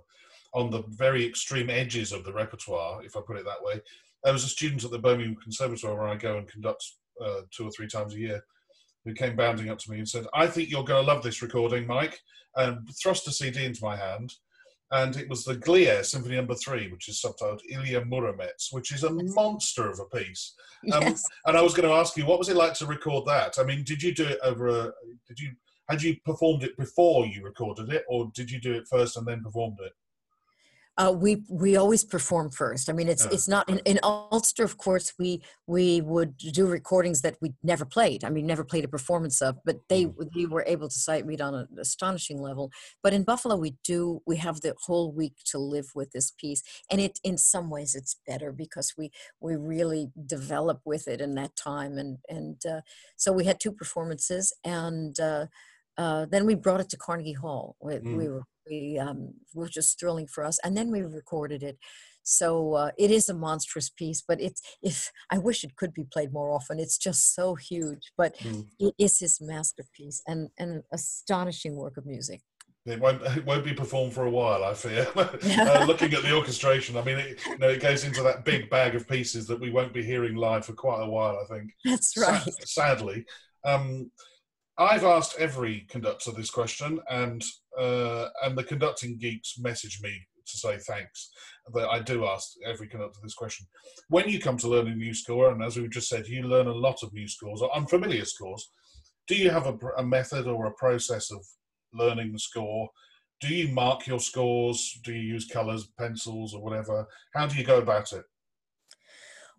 on 0.55 0.71
the 0.71 0.83
very 0.89 1.25
extreme 1.27 1.69
edges 1.69 2.13
of 2.13 2.25
the 2.25 2.33
repertoire, 2.33 3.05
if 3.05 3.17
I 3.17 3.21
put 3.21 3.37
it 3.37 3.45
that 3.45 3.63
way. 3.63 3.81
There 4.25 4.33
was 4.33 4.45
a 4.45 4.49
student 4.49 4.85
at 4.85 4.91
the 4.91 4.99
Birmingham 4.99 5.37
Conservatoire 5.37 5.95
where 5.95 6.09
I 6.09 6.17
go 6.17 6.39
and 6.39 6.49
conduct 6.49 6.85
uh, 7.23 7.43
two 7.51 7.67
or 7.67 7.71
three 7.71 7.89
times 7.89 8.15
a 8.15 8.19
year, 8.19 8.43
who 9.05 9.13
came 9.13 9.37
bounding 9.37 9.69
up 9.69 9.79
to 9.81 9.91
me 9.91 9.99
and 9.99 10.09
said, 10.09 10.27
"I 10.33 10.47
think 10.47 10.71
you're 10.71 10.85
going 10.85 11.05
to 11.05 11.13
love 11.13 11.23
this 11.23 11.43
recording, 11.43 11.87
Mike," 11.87 12.19
and 12.57 12.89
thrust 13.01 13.29
a 13.29 13.33
CD 13.33 13.65
into 13.65 13.85
my 13.85 13.97
hand 13.97 14.33
and 14.93 15.17
it 15.17 15.29
was 15.29 15.45
the 15.45 15.55
Glière 15.55 16.05
Symphony 16.05 16.37
Number 16.37 16.55
no. 16.55 16.59
Three, 16.59 16.91
which 16.91 17.09
is 17.09 17.21
subtitled 17.21 17.61
Ilya 17.69 18.03
Muromets, 18.03 18.73
which 18.73 18.93
is 18.93 19.03
a 19.05 19.11
monster 19.11 19.91
of 19.91 20.01
a 20.01 20.17
piece. 20.17 20.55
Um, 20.93 21.03
yes. 21.03 21.25
And 21.47 21.57
I 21.57 21.63
was 21.63 21.75
going 21.75 21.89
to 21.89 21.95
ask 21.95 22.17
you, 22.17 22.27
what 22.27 22.39
was 22.39 22.49
it 22.49 22.55
like 22.55 22.75
to 22.75 22.87
record 22.87 23.25
that? 23.27 23.59
I 23.59 23.65
mean, 23.65 23.83
did 23.83 24.01
you 24.03 24.15
do 24.15 24.25
it 24.25 24.39
over 24.45 24.69
a? 24.69 24.93
Did 25.27 25.41
you 25.41 25.51
had 25.89 26.03
you 26.03 26.17
performed 26.25 26.63
it 26.63 26.77
before 26.77 27.27
you 27.27 27.43
recorded 27.43 27.91
it, 27.91 28.05
or 28.09 28.31
did 28.35 28.51
you 28.51 28.61
do 28.61 28.75
it 28.75 28.87
first 28.89 29.17
and 29.17 29.27
then 29.27 29.43
performed 29.43 29.79
it? 29.81 29.93
Uh, 30.99 31.13
we 31.15 31.43
we 31.51 31.77
always 31.77 32.05
perform 32.05 32.51
first. 32.51 32.89
I 32.89 32.95
mean, 32.95 33.09
it's 33.09 33.25
yeah. 33.27 33.33
it's 33.33 33.49
not 33.49 33.69
in, 33.69 33.81
in, 33.81 33.99
Ulster, 34.03 34.65
of 34.65 34.79
course. 34.79 35.13
We 35.19 35.43
we 35.67 36.01
would 36.01 36.39
do 36.39 36.67
recordings 36.67 37.21
that 37.21 37.37
we 37.43 37.53
never 37.63 37.85
played. 37.85 38.25
I 38.25 38.31
mean, 38.31 38.47
never 38.47 38.65
played 38.65 38.85
a 38.85 38.89
performance 38.89 39.43
of, 39.43 39.59
but 39.65 39.77
they 39.91 40.07
mm. 40.07 40.33
they 40.35 40.47
were 40.47 40.65
able 40.67 40.89
to 40.89 40.99
sight 40.99 41.27
read 41.27 41.43
on 41.43 41.55
an 41.55 41.69
astonishing 41.79 42.41
level. 42.41 42.71
But 43.03 43.13
in 43.13 43.25
Buffalo, 43.25 43.57
we 43.57 43.75
do 43.85 44.23
we 44.27 44.37
have 44.37 44.63
the 44.63 44.75
whole 44.87 45.13
week 45.13 45.35
to 45.51 45.59
live 45.59 45.89
with 45.95 46.13
this 46.13 46.31
piece, 46.31 46.63
and 46.91 46.99
it 46.99 47.19
in 47.23 47.37
some 47.37 47.69
ways 47.69 47.95
it's 47.95 48.17
better 48.27 48.51
because 48.51 48.95
we 48.97 49.11
we 49.39 49.55
really 49.57 50.11
develop 50.25 50.81
with 50.87 51.09
it 51.09 51.21
in 51.21 51.35
that 51.35 51.57
time, 51.57 51.99
and 51.99 52.19
and 52.31 52.65
uh, 52.65 52.81
so 53.17 53.33
we 53.33 53.45
had 53.45 53.61
two 53.61 53.73
performances, 53.73 54.55
and 54.65 55.21
uh, 55.21 55.47
uh 55.99 56.25
then 56.31 56.47
we 56.47 56.55
brought 56.55 56.81
it 56.81 56.89
to 56.89 56.97
Carnegie 56.97 57.35
Hall. 57.35 57.77
We, 57.81 57.95
mm. 57.97 58.17
we 58.17 58.29
were 58.29 58.45
we 58.69 58.99
um, 58.99 59.35
which 59.55 59.77
is 59.77 59.95
thrilling 59.99 60.27
for 60.27 60.45
us. 60.45 60.59
And 60.65 60.77
then 60.77 60.91
we 60.91 61.03
recorded 61.03 61.63
it. 61.63 61.79
So 62.23 62.75
uh, 62.75 62.91
it 62.99 63.13
is 63.13 63.29
a 63.29 63.35
monstrous 63.35 63.89
piece, 63.89 64.23
but 64.27 64.41
it's 64.41 64.61
if 64.83 65.13
I 65.31 65.39
wish 65.39 65.63
it 65.63 65.77
could 65.77 65.95
be 65.95 66.05
played 66.05 66.33
more 66.33 66.51
often. 66.51 66.81
It's 66.81 66.99
just 66.99 67.35
so 67.35 67.55
huge, 67.55 68.11
but 68.17 68.37
mm. 68.39 68.67
it 68.81 68.95
is 68.99 69.21
his 69.21 69.39
masterpiece 69.41 70.23
and, 70.27 70.51
and 70.59 70.71
an 70.71 70.83
astonishing 70.93 71.77
work 71.77 71.97
of 71.97 72.05
music. 72.05 72.43
It 72.87 73.01
won't, 73.01 73.23
it 73.37 73.45
won't 73.45 73.65
be 73.65 73.75
performed 73.75 74.13
for 74.13 74.27
a 74.27 74.31
while, 74.31 74.65
I 74.65 74.75
fear. 74.75 75.07
uh, 75.17 75.85
looking 75.87 76.15
at 76.15 76.23
the 76.23 76.35
orchestration, 76.35 76.97
I 76.97 77.05
mean, 77.05 77.19
it, 77.19 77.41
you 77.47 77.59
know, 77.59 77.69
it 77.69 77.81
goes 77.81 78.05
into 78.05 78.23
that 78.23 78.45
big 78.45 78.71
bag 78.71 78.95
of 78.95 79.09
pieces 79.09 79.47
that 79.47 79.61
we 79.61 79.71
won't 79.71 79.93
be 79.93 80.03
hearing 80.03 80.35
live 80.35 80.67
for 80.67 80.73
quite 80.73 81.03
a 81.03 81.09
while, 81.09 81.39
I 81.43 81.55
think. 81.55 81.71
That's 81.85 82.17
right. 82.17 82.43
sadly. 82.65 83.25
Um, 83.65 84.11
I've 84.79 85.05
asked 85.05 85.37
every 85.39 85.87
conductor 85.89 86.33
this 86.33 86.51
question, 86.51 87.01
and 87.09 87.43
uh, 87.79 88.29
and 88.45 88.57
the 88.57 88.65
conducting 88.65 89.19
geeks 89.19 89.59
message 89.59 90.01
me 90.03 90.27
to 90.47 90.57
say 90.57 90.79
thanks. 90.79 91.31
I 91.91 92.01
do 92.01 92.27
ask 92.27 92.53
every 92.65 92.89
conductor 92.89 93.19
this 93.23 93.35
question. 93.35 93.67
When 94.09 94.29
you 94.29 94.39
come 94.39 94.57
to 94.59 94.69
learn 94.69 94.89
a 94.89 94.95
new 94.95 95.15
score, 95.15 95.51
and 95.51 95.63
as 95.63 95.77
we've 95.77 95.91
just 95.91 96.09
said, 96.09 96.27
you 96.27 96.43
learn 96.43 96.69
a 96.69 96.73
lot 96.73 97.03
of 97.03 97.13
new 97.13 97.29
scores 97.29 97.63
or 97.63 97.75
unfamiliar 97.75 98.25
scores. 98.25 98.71
Do 99.27 99.35
you 99.35 99.51
have 99.51 99.67
a, 99.67 99.77
a 99.99 100.05
method 100.05 100.47
or 100.47 100.67
a 100.67 100.75
process 100.75 101.33
of 101.33 101.45
learning 101.93 102.33
the 102.33 102.39
score? 102.39 102.89
Do 103.41 103.49
you 103.49 103.73
mark 103.73 104.07
your 104.07 104.21
scores? 104.21 104.99
Do 105.05 105.13
you 105.13 105.21
use 105.21 105.49
colours, 105.49 105.89
pencils, 105.99 106.55
or 106.55 106.63
whatever? 106.63 107.07
How 107.35 107.47
do 107.47 107.57
you 107.57 107.65
go 107.65 107.79
about 107.79 108.13
it? 108.13 108.25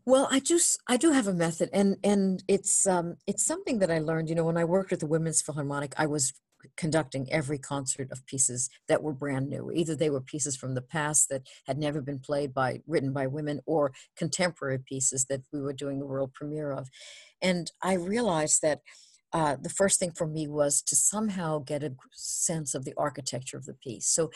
Well, 0.05 0.29
I 0.31 0.39
do. 0.39 0.57
I 0.87 0.95
do 0.95 1.11
have 1.11 1.27
a 1.27 1.33
method, 1.33 1.69
and 1.73 1.97
and 2.01 2.41
it's 2.47 2.87
um 2.87 3.15
it's 3.27 3.45
something 3.45 3.79
that 3.79 3.91
I 3.91 3.99
learned. 3.99 4.29
You 4.29 4.35
know, 4.35 4.45
when 4.45 4.55
I 4.55 4.63
worked 4.63 4.93
at 4.93 5.01
the 5.01 5.05
Women's 5.05 5.41
Philharmonic, 5.41 5.93
I 5.97 6.05
was 6.05 6.31
conducting 6.75 7.31
every 7.31 7.57
concert 7.57 8.11
of 8.11 8.25
pieces 8.25 8.69
that 8.87 9.03
were 9.03 9.13
brand 9.13 9.49
new. 9.49 9.71
Either 9.71 9.95
they 9.95 10.09
were 10.09 10.21
pieces 10.21 10.55
from 10.55 10.73
the 10.73 10.81
past 10.81 11.29
that 11.29 11.47
had 11.65 11.77
never 11.77 12.01
been 12.01 12.19
played 12.19 12.53
by 12.53 12.81
written 12.87 13.13
by 13.13 13.27
women, 13.27 13.61
or 13.65 13.93
contemporary 14.15 14.79
pieces 14.79 15.25
that 15.29 15.41
we 15.51 15.61
were 15.61 15.73
doing 15.73 15.99
the 15.99 16.05
world 16.05 16.33
premiere 16.33 16.71
of. 16.71 16.89
And 17.41 17.71
I 17.81 17.93
realized 17.93 18.61
that 18.61 18.81
uh, 19.33 19.57
the 19.61 19.69
first 19.69 19.99
thing 19.99 20.11
for 20.11 20.25
me 20.25 20.47
was 20.47 20.81
to 20.81 20.95
somehow 20.95 21.59
get 21.59 21.83
a 21.83 21.93
sense 22.13 22.73
of 22.73 22.85
the 22.85 22.93
architecture 22.97 23.57
of 23.57 23.65
the 23.65 23.73
piece. 23.73 24.07
So 24.07 24.31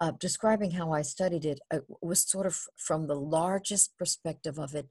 uh, 0.00 0.12
describing 0.18 0.72
how 0.72 0.92
I 0.92 1.02
studied 1.02 1.44
it 1.44 1.60
uh, 1.72 1.78
was 2.02 2.28
sort 2.28 2.46
of 2.46 2.58
from 2.76 3.06
the 3.06 3.14
largest 3.14 3.96
perspective 3.96 4.58
of 4.58 4.74
it 4.74 4.88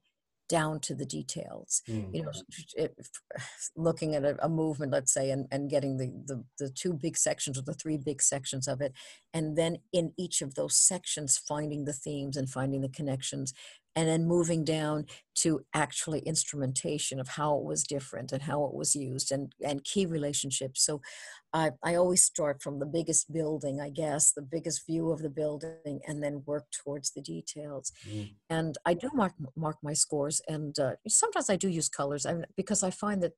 down 0.50 0.80
to 0.82 0.96
the 0.96 1.06
details. 1.06 1.82
Mm. 1.90 2.14
You 2.14 2.24
know, 2.24 2.32
it, 2.76 2.96
looking 3.76 4.16
at 4.16 4.24
a, 4.24 4.38
a, 4.44 4.50
movement, 4.50 4.92
let's 4.92 5.14
say, 5.14 5.32
and, 5.32 5.48
and 5.52 5.70
getting 5.70 5.98
the, 5.98 6.08
the, 6.26 6.44
the 6.60 6.70
two 6.70 6.94
big 6.94 7.18
sections 7.18 7.58
or 7.58 7.64
the 7.64 7.74
three 7.74 7.98
big 7.98 8.22
sections 8.22 8.68
of 8.68 8.82
it, 8.82 8.94
and 9.34 9.58
then 9.58 9.78
in 9.92 10.14
each 10.18 10.42
of 10.42 10.56
those 10.56 10.78
sections, 10.78 11.38
finding 11.38 11.86
the 11.86 11.94
themes 11.94 12.38
and 12.38 12.50
finding 12.50 12.82
the 12.82 12.90
connections, 12.90 13.54
and 13.96 14.08
then 14.08 14.26
moving 14.26 14.64
down 14.64 15.06
to 15.36 15.62
actually 15.74 16.20
instrumentation 16.20 17.20
of 17.20 17.28
how 17.28 17.58
it 17.58 17.64
was 17.64 17.84
different 17.84 18.32
and 18.32 18.44
how 18.44 18.66
it 18.66 18.74
was 18.74 18.96
used 18.96 19.32
and, 19.32 19.54
and 19.66 19.84
key 19.84 20.06
relationships. 20.06 20.86
So 20.86 21.02
I, 21.54 21.72
I 21.84 21.96
always 21.96 22.24
start 22.24 22.64
from 22.64 22.80
the 22.80 22.86
biggest 22.86 23.32
building, 23.32 23.80
I 23.80 23.90
guess, 23.90 24.32
the 24.32 24.42
biggest 24.42 24.86
view 24.88 25.12
of 25.12 25.22
the 25.22 25.30
building, 25.30 26.00
and 26.08 26.22
then 26.22 26.44
work 26.48 26.66
towards 26.72 27.12
the 27.12 27.22
details. 27.22 27.92
Mm. 28.10 28.34
And 28.50 28.78
I 28.86 28.96
do 28.96 29.10
mark 29.14 29.34
mark 29.56 29.78
my 29.84 29.94
scores, 29.94 30.42
and 30.48 30.78
uh, 30.80 30.94
sometimes 31.08 31.52
I 31.52 31.56
do 31.56 31.70
use 31.70 31.90
colors 31.90 32.26
I 32.26 32.34
mean, 32.34 32.46
because 32.58 32.82
I 32.82 32.90
find 32.90 33.22
that 33.22 33.34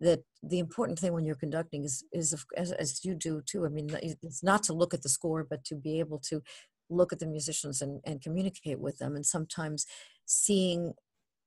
that 0.00 0.20
the 0.42 0.58
important 0.58 0.98
thing 0.98 1.12
when 1.12 1.24
you're 1.24 1.36
conducting 1.36 1.84
is 1.84 2.04
is 2.12 2.34
as, 2.56 2.72
as 2.72 3.04
you 3.04 3.14
do 3.14 3.40
too. 3.46 3.64
I 3.64 3.68
mean, 3.68 3.88
it's 4.02 4.42
not 4.42 4.64
to 4.64 4.72
look 4.72 4.92
at 4.92 5.02
the 5.02 5.08
score, 5.08 5.46
but 5.48 5.64
to 5.66 5.76
be 5.76 6.00
able 6.00 6.18
to 6.30 6.42
look 6.90 7.12
at 7.12 7.18
the 7.18 7.26
musicians 7.26 7.80
and, 7.80 8.00
and 8.04 8.20
communicate 8.20 8.80
with 8.80 8.98
them 8.98 9.16
and 9.16 9.24
sometimes 9.24 9.86
seeing 10.26 10.92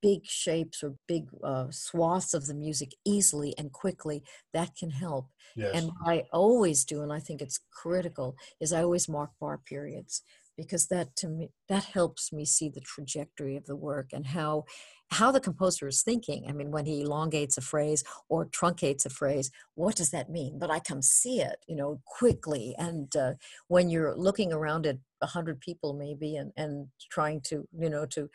big 0.01 0.25
shapes 0.25 0.83
or 0.83 0.95
big 1.07 1.27
uh, 1.43 1.67
swaths 1.69 2.33
of 2.33 2.45
the 2.45 2.53
music 2.53 2.93
easily 3.05 3.55
and 3.57 3.71
quickly, 3.71 4.21
that 4.53 4.75
can 4.75 4.89
help. 4.89 5.27
Yes. 5.55 5.71
And 5.75 5.91
I 6.05 6.23
always 6.33 6.83
do, 6.83 7.01
and 7.01 7.13
I 7.13 7.19
think 7.19 7.41
it's 7.41 7.59
critical, 7.71 8.35
is 8.59 8.73
I 8.73 8.83
always 8.83 9.07
mark 9.07 9.31
bar 9.39 9.59
periods 9.65 10.21
because 10.57 10.87
that 10.87 11.15
to 11.15 11.27
me 11.27 11.49
that 11.69 11.83
helps 11.83 12.31
me 12.31 12.45
see 12.45 12.69
the 12.69 12.81
trajectory 12.81 13.55
of 13.55 13.65
the 13.65 13.75
work 13.75 14.09
and 14.13 14.27
how 14.27 14.63
how 15.11 15.31
the 15.31 15.39
composer 15.39 15.87
is 15.87 16.03
thinking 16.03 16.45
i 16.47 16.51
mean 16.51 16.71
when 16.71 16.85
he 16.85 17.01
elongates 17.01 17.57
a 17.57 17.61
phrase 17.61 18.03
or 18.29 18.45
truncates 18.45 19.05
a 19.05 19.09
phrase 19.09 19.49
what 19.75 19.95
does 19.95 20.11
that 20.11 20.29
mean 20.29 20.59
but 20.59 20.69
i 20.69 20.79
can 20.79 21.01
see 21.01 21.41
it 21.41 21.57
you 21.67 21.75
know 21.75 21.99
quickly 22.05 22.75
and 22.77 23.15
uh, 23.15 23.33
when 23.67 23.89
you're 23.89 24.15
looking 24.15 24.53
around 24.53 24.85
at 24.85 24.97
a 25.21 25.27
hundred 25.27 25.59
people 25.59 25.93
maybe 25.93 26.35
and 26.35 26.51
and 26.57 26.87
trying 27.11 27.41
to 27.41 27.67
you 27.79 27.89
know 27.89 28.05
to 28.05 28.29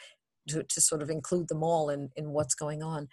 to, 0.49 0.63
to 0.63 0.81
sort 0.81 1.03
of 1.03 1.11
include 1.11 1.49
them 1.49 1.63
all 1.63 1.91
in, 1.91 2.11
in 2.17 2.31
what's 2.31 2.55
going 2.55 2.83
on, 2.83 3.09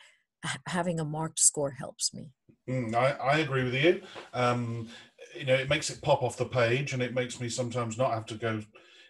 having 0.67 0.99
a 0.99 1.05
marked 1.05 1.39
score 1.39 1.71
helps 1.71 2.13
me. 2.13 2.31
Mm, 2.69 2.95
I, 2.95 3.11
I 3.11 3.37
agree 3.39 3.63
with 3.63 3.75
you. 3.75 4.01
Um, 4.33 4.89
you 5.37 5.45
know, 5.45 5.53
it 5.53 5.69
makes 5.69 5.89
it 5.89 6.01
pop 6.01 6.23
off 6.23 6.37
the 6.37 6.45
page 6.45 6.93
and 6.93 7.01
it 7.01 7.13
makes 7.13 7.39
me 7.39 7.49
sometimes 7.49 7.97
not 7.97 8.11
have 8.11 8.25
to 8.27 8.35
go, 8.35 8.61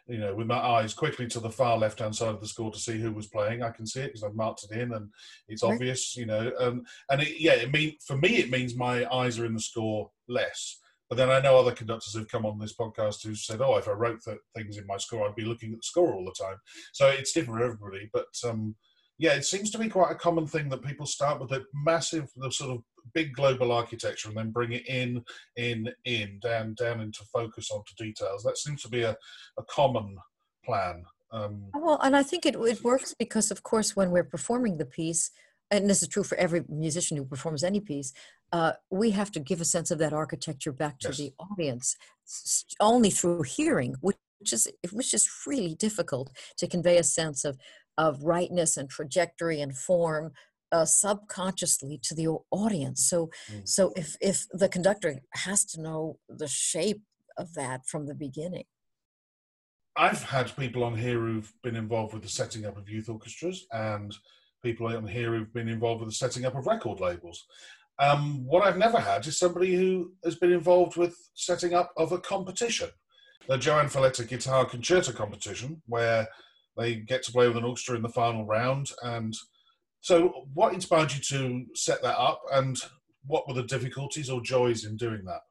you 0.07 0.19
know, 0.19 0.35
with 0.35 0.47
my 0.47 0.57
eyes 0.57 0.93
quickly 0.93 1.27
to 1.27 1.39
the 1.39 1.49
far 1.49 1.77
left 1.77 1.99
hand 1.99 2.15
side 2.15 2.29
of 2.29 2.41
the 2.41 2.47
score 2.47 2.71
to 2.71 2.79
see 2.79 2.99
who 2.99 3.11
was 3.11 3.27
playing. 3.27 3.63
I 3.63 3.71
can 3.71 3.87
see 3.87 4.01
it 4.01 4.07
because 4.07 4.23
I've 4.23 4.35
marked 4.35 4.65
it 4.69 4.79
in 4.79 4.93
and 4.93 5.09
it's 5.47 5.63
right. 5.63 5.73
obvious, 5.73 6.15
you 6.15 6.25
know. 6.25 6.51
Um, 6.59 6.83
and 7.09 7.21
it, 7.21 7.39
yeah, 7.39 7.53
it 7.53 7.71
mean 7.71 7.95
for 8.05 8.17
me, 8.17 8.37
it 8.37 8.51
means 8.51 8.75
my 8.75 9.11
eyes 9.13 9.39
are 9.39 9.45
in 9.45 9.53
the 9.53 9.59
score 9.59 10.11
less. 10.27 10.79
But 11.09 11.17
then 11.17 11.29
I 11.29 11.39
know 11.39 11.57
other 11.57 11.71
conductors 11.71 12.13
who've 12.13 12.27
come 12.27 12.45
on 12.45 12.57
this 12.57 12.75
podcast 12.75 13.23
who 13.23 13.35
said, 13.35 13.61
"Oh, 13.61 13.77
if 13.77 13.87
I 13.87 13.91
wrote 13.91 14.23
the 14.23 14.37
things 14.55 14.77
in 14.77 14.87
my 14.87 14.97
score, 14.97 15.27
I'd 15.27 15.35
be 15.35 15.45
looking 15.45 15.71
at 15.71 15.77
the 15.77 15.83
score 15.83 16.13
all 16.13 16.25
the 16.25 16.43
time." 16.43 16.57
So 16.93 17.07
it's 17.07 17.31
different 17.31 17.59
for 17.59 17.65
everybody. 17.65 18.09
But 18.11 18.27
um, 18.43 18.75
yeah, 19.17 19.33
it 19.33 19.45
seems 19.45 19.69
to 19.71 19.77
be 19.77 19.87
quite 19.87 20.11
a 20.11 20.15
common 20.15 20.47
thing 20.47 20.69
that 20.69 20.83
people 20.83 21.05
start 21.05 21.39
with 21.39 21.51
a 21.51 21.63
massive, 21.73 22.31
the 22.35 22.51
sort 22.51 22.71
of 22.71 22.83
big 23.13 23.33
global 23.33 23.71
architecture, 23.71 24.29
and 24.29 24.37
then 24.37 24.51
bring 24.51 24.73
it 24.73 24.87
in, 24.87 25.23
in, 25.55 25.89
in, 26.05 26.39
down, 26.41 26.75
down 26.75 27.01
into 27.01 27.23
focus 27.33 27.69
onto 27.71 27.93
details. 27.97 28.43
That 28.43 28.57
seems 28.57 28.81
to 28.83 28.89
be 28.89 29.03
a, 29.03 29.15
a 29.57 29.63
common 29.69 30.17
plan. 30.63 31.03
Um, 31.31 31.65
well, 31.73 31.99
and 32.01 32.15
I 32.15 32.23
think 32.23 32.45
it, 32.45 32.55
it 32.55 32.83
works 32.83 33.13
because, 33.17 33.51
of 33.51 33.63
course, 33.63 33.95
when 33.95 34.11
we're 34.11 34.23
performing 34.23 34.77
the 34.77 34.85
piece, 34.85 35.31
and 35.71 35.89
this 35.89 36.01
is 36.01 36.07
true 36.07 36.23
for 36.23 36.37
every 36.37 36.63
musician 36.69 37.17
who 37.17 37.25
performs 37.25 37.63
any 37.63 37.79
piece, 37.79 38.13
uh, 38.51 38.73
we 38.89 39.11
have 39.11 39.31
to 39.31 39.39
give 39.39 39.61
a 39.61 39.65
sense 39.65 39.91
of 39.91 39.97
that 39.99 40.13
architecture 40.13 40.71
back 40.71 40.99
to 40.99 41.09
yes. 41.09 41.17
the 41.17 41.33
audience 41.39 41.95
only 42.79 43.09
through 43.09 43.41
hearing, 43.41 43.95
which 44.01 44.17
is 44.51 44.67
which 44.91 45.13
is 45.13 45.29
really 45.47 45.75
difficult 45.75 46.31
to 46.57 46.67
convey 46.67 46.97
a 46.97 47.03
sense 47.03 47.43
of 47.43 47.57
of 47.97 48.23
rightness 48.23 48.77
and 48.77 48.89
trajectory 48.89 49.61
and 49.61 49.77
form 49.77 50.31
uh, 50.71 50.85
subconsciously 50.85 51.99
to 52.03 52.15
the 52.15 52.27
audience. 52.51 53.09
So 53.09 53.29
mm. 53.51 53.67
so 53.67 53.93
if 53.95 54.15
if 54.21 54.45
the 54.51 54.69
conductor 54.69 55.19
has 55.33 55.65
to 55.65 55.81
know 55.81 56.19
the 56.29 56.47
shape 56.47 57.01
of 57.37 57.53
that 57.53 57.85
from 57.85 58.07
the 58.07 58.15
beginning. 58.15 58.65
I've 59.97 60.23
had 60.23 60.55
people 60.57 60.83
on 60.83 60.97
here 60.97 61.19
who've 61.19 61.53
been 61.63 61.75
involved 61.75 62.13
with 62.13 62.23
the 62.23 62.29
setting 62.29 62.65
up 62.65 62.77
of 62.77 62.89
youth 62.89 63.07
orchestras 63.07 63.65
and 63.71 64.13
people 64.61 64.87
on 64.87 65.07
here 65.07 65.33
who've 65.33 65.53
been 65.53 65.69
involved 65.69 66.01
with 66.01 66.09
the 66.09 66.15
setting 66.15 66.45
up 66.45 66.55
of 66.55 66.65
record 66.65 66.99
labels. 66.99 67.45
Um, 67.99 68.45
what 68.45 68.65
I've 68.65 68.77
never 68.77 68.99
had 68.99 69.25
is 69.25 69.39
somebody 69.39 69.73
who 69.73 70.11
has 70.25 70.35
been 70.35 70.51
involved 70.51 70.97
with 70.97 71.15
setting 71.33 71.73
up 71.73 71.93
of 71.95 72.11
a 72.11 72.19
competition, 72.19 72.89
the 73.47 73.57
JoAnn 73.57 73.89
Falletta 73.89 74.27
Guitar 74.27 74.65
Concerto 74.65 75.13
competition, 75.13 75.81
where 75.85 76.27
they 76.77 76.95
get 76.95 77.23
to 77.23 77.31
play 77.31 77.47
with 77.47 77.55
an 77.55 77.63
orchestra 77.63 77.95
in 77.95 78.01
the 78.01 78.09
final 78.09 78.45
round. 78.45 78.91
And 79.01 79.33
so, 80.05 80.45
what 80.53 80.71
inspired 80.71 81.11
you 81.15 81.19
to 81.19 81.65
set 81.73 82.03
that 82.03 82.15
up, 82.15 82.39
and 82.53 82.79
what 83.25 83.47
were 83.47 83.55
the 83.55 83.63
difficulties 83.63 84.29
or 84.29 84.39
joys 84.39 84.85
in 84.85 84.97
doing 84.97 85.25
that? 85.25 85.41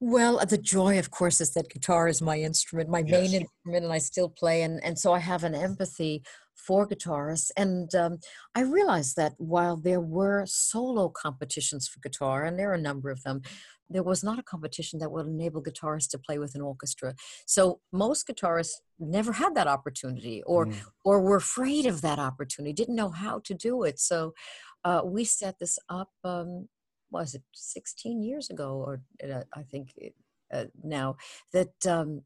Well, 0.00 0.44
the 0.44 0.58
joy, 0.58 0.98
of 0.98 1.12
course, 1.12 1.40
is 1.40 1.52
that 1.52 1.70
guitar 1.70 2.08
is 2.08 2.20
my 2.20 2.40
instrument, 2.40 2.90
my 2.90 3.04
yes. 3.06 3.10
main 3.12 3.42
instrument, 3.42 3.84
and 3.84 3.92
I 3.92 3.98
still 3.98 4.28
play, 4.28 4.62
and 4.62 4.82
and 4.82 4.98
so 4.98 5.12
I 5.12 5.20
have 5.20 5.44
an 5.44 5.54
empathy 5.54 6.24
for 6.56 6.88
guitarists. 6.88 7.52
And 7.56 7.94
um, 7.94 8.18
I 8.56 8.62
realized 8.62 9.14
that 9.18 9.34
while 9.38 9.76
there 9.76 10.00
were 10.00 10.46
solo 10.46 11.08
competitions 11.08 11.86
for 11.86 12.00
guitar, 12.00 12.42
and 12.42 12.58
there 12.58 12.72
are 12.72 12.74
a 12.74 12.88
number 12.90 13.08
of 13.08 13.22
them, 13.22 13.42
there 13.90 14.02
was 14.02 14.22
not 14.22 14.38
a 14.38 14.42
competition 14.42 14.98
that 15.00 15.10
would 15.10 15.26
enable 15.26 15.62
guitarists 15.62 16.08
to 16.10 16.18
play 16.18 16.38
with 16.38 16.54
an 16.54 16.60
orchestra. 16.60 17.14
So 17.46 17.80
most 17.92 18.28
guitarists 18.28 18.76
never 18.98 19.32
had 19.32 19.54
that 19.56 19.66
opportunity, 19.66 20.42
or 20.44 20.66
mm. 20.66 20.74
or 21.04 21.20
were 21.20 21.36
afraid 21.36 21.86
of 21.86 22.00
that 22.02 22.18
opportunity, 22.18 22.72
didn't 22.72 22.96
know 22.96 23.10
how 23.10 23.40
to 23.40 23.54
do 23.54 23.82
it. 23.82 23.98
So 23.98 24.34
uh, 24.84 25.02
we 25.04 25.24
set 25.24 25.58
this 25.58 25.78
up. 25.88 26.10
Um, 26.24 26.68
was 27.10 27.34
it 27.34 27.42
16 27.52 28.22
years 28.22 28.50
ago, 28.50 28.84
or 28.86 29.02
uh, 29.24 29.42
I 29.52 29.62
think 29.64 29.92
uh, 30.52 30.66
now 30.82 31.16
that 31.52 31.74
um, 31.86 32.22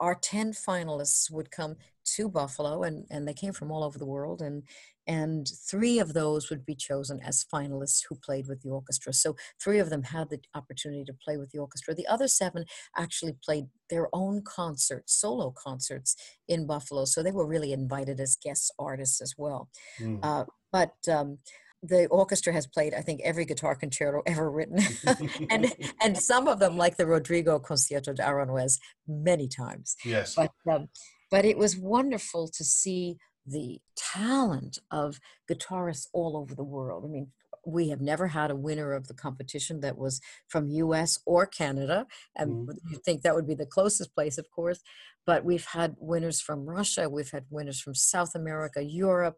our 0.00 0.14
10 0.14 0.52
finalists 0.52 1.30
would 1.30 1.50
come 1.50 1.76
to 2.16 2.28
Buffalo, 2.28 2.82
and, 2.82 3.06
and 3.10 3.26
they 3.26 3.34
came 3.34 3.52
from 3.52 3.70
all 3.70 3.84
over 3.84 3.98
the 3.98 4.06
world, 4.06 4.40
and 4.40 4.62
and 5.08 5.50
three 5.68 5.98
of 5.98 6.12
those 6.12 6.50
would 6.50 6.66
be 6.66 6.74
chosen 6.74 7.18
as 7.24 7.46
finalists 7.52 8.02
who 8.08 8.14
played 8.14 8.46
with 8.46 8.62
the 8.62 8.68
orchestra. 8.68 9.14
So 9.14 9.34
three 9.60 9.78
of 9.78 9.88
them 9.88 10.02
had 10.02 10.28
the 10.28 10.38
opportunity 10.54 11.02
to 11.04 11.14
play 11.24 11.38
with 11.38 11.50
the 11.50 11.58
orchestra. 11.58 11.94
The 11.94 12.06
other 12.06 12.28
seven 12.28 12.66
actually 12.96 13.34
played 13.42 13.64
their 13.88 14.08
own 14.12 14.42
concerts, 14.42 15.14
solo 15.14 15.50
concerts 15.50 16.14
in 16.46 16.66
Buffalo. 16.66 17.06
So 17.06 17.22
they 17.22 17.32
were 17.32 17.46
really 17.46 17.72
invited 17.72 18.20
as 18.20 18.36
guest 18.36 18.72
artists 18.78 19.22
as 19.22 19.34
well. 19.38 19.70
Mm. 19.98 20.20
Uh, 20.22 20.44
but 20.70 20.92
um, 21.10 21.38
the 21.82 22.06
orchestra 22.08 22.52
has 22.52 22.66
played, 22.66 22.92
I 22.92 23.00
think, 23.00 23.22
every 23.24 23.46
guitar 23.46 23.74
concerto 23.74 24.22
ever 24.26 24.50
written, 24.50 24.80
and 25.50 25.72
and 26.02 26.18
some 26.18 26.48
of 26.48 26.58
them, 26.58 26.76
like 26.76 26.96
the 26.96 27.06
Rodrigo 27.06 27.58
Concierto 27.58 28.12
de 28.12 28.22
Aranjuez, 28.22 28.78
many 29.06 29.48
times. 29.48 29.96
Yes. 30.04 30.34
But 30.34 30.50
um, 30.70 30.88
but 31.30 31.44
it 31.44 31.56
was 31.56 31.76
wonderful 31.76 32.48
to 32.48 32.64
see 32.64 33.16
the 33.50 33.80
talent 33.96 34.78
of 34.90 35.20
guitarists 35.50 36.06
all 36.12 36.36
over 36.36 36.54
the 36.54 36.64
world. 36.64 37.04
I 37.04 37.08
mean, 37.08 37.28
we 37.66 37.88
have 37.90 38.00
never 38.00 38.28
had 38.28 38.50
a 38.50 38.56
winner 38.56 38.92
of 38.92 39.08
the 39.08 39.14
competition 39.14 39.80
that 39.80 39.98
was 39.98 40.20
from 40.48 40.68
US 40.68 41.18
or 41.26 41.46
Canada. 41.46 42.06
And 42.36 42.68
mm. 42.68 42.74
you 42.90 42.98
think 43.04 43.22
that 43.22 43.34
would 43.34 43.46
be 43.46 43.54
the 43.54 43.66
closest 43.66 44.14
place, 44.14 44.38
of 44.38 44.50
course. 44.50 44.80
But 45.26 45.44
we've 45.44 45.66
had 45.66 45.94
winners 45.98 46.40
from 46.40 46.64
Russia, 46.64 47.08
we've 47.08 47.30
had 47.30 47.44
winners 47.50 47.80
from 47.80 47.94
South 47.94 48.34
America, 48.34 48.82
Europe, 48.82 49.36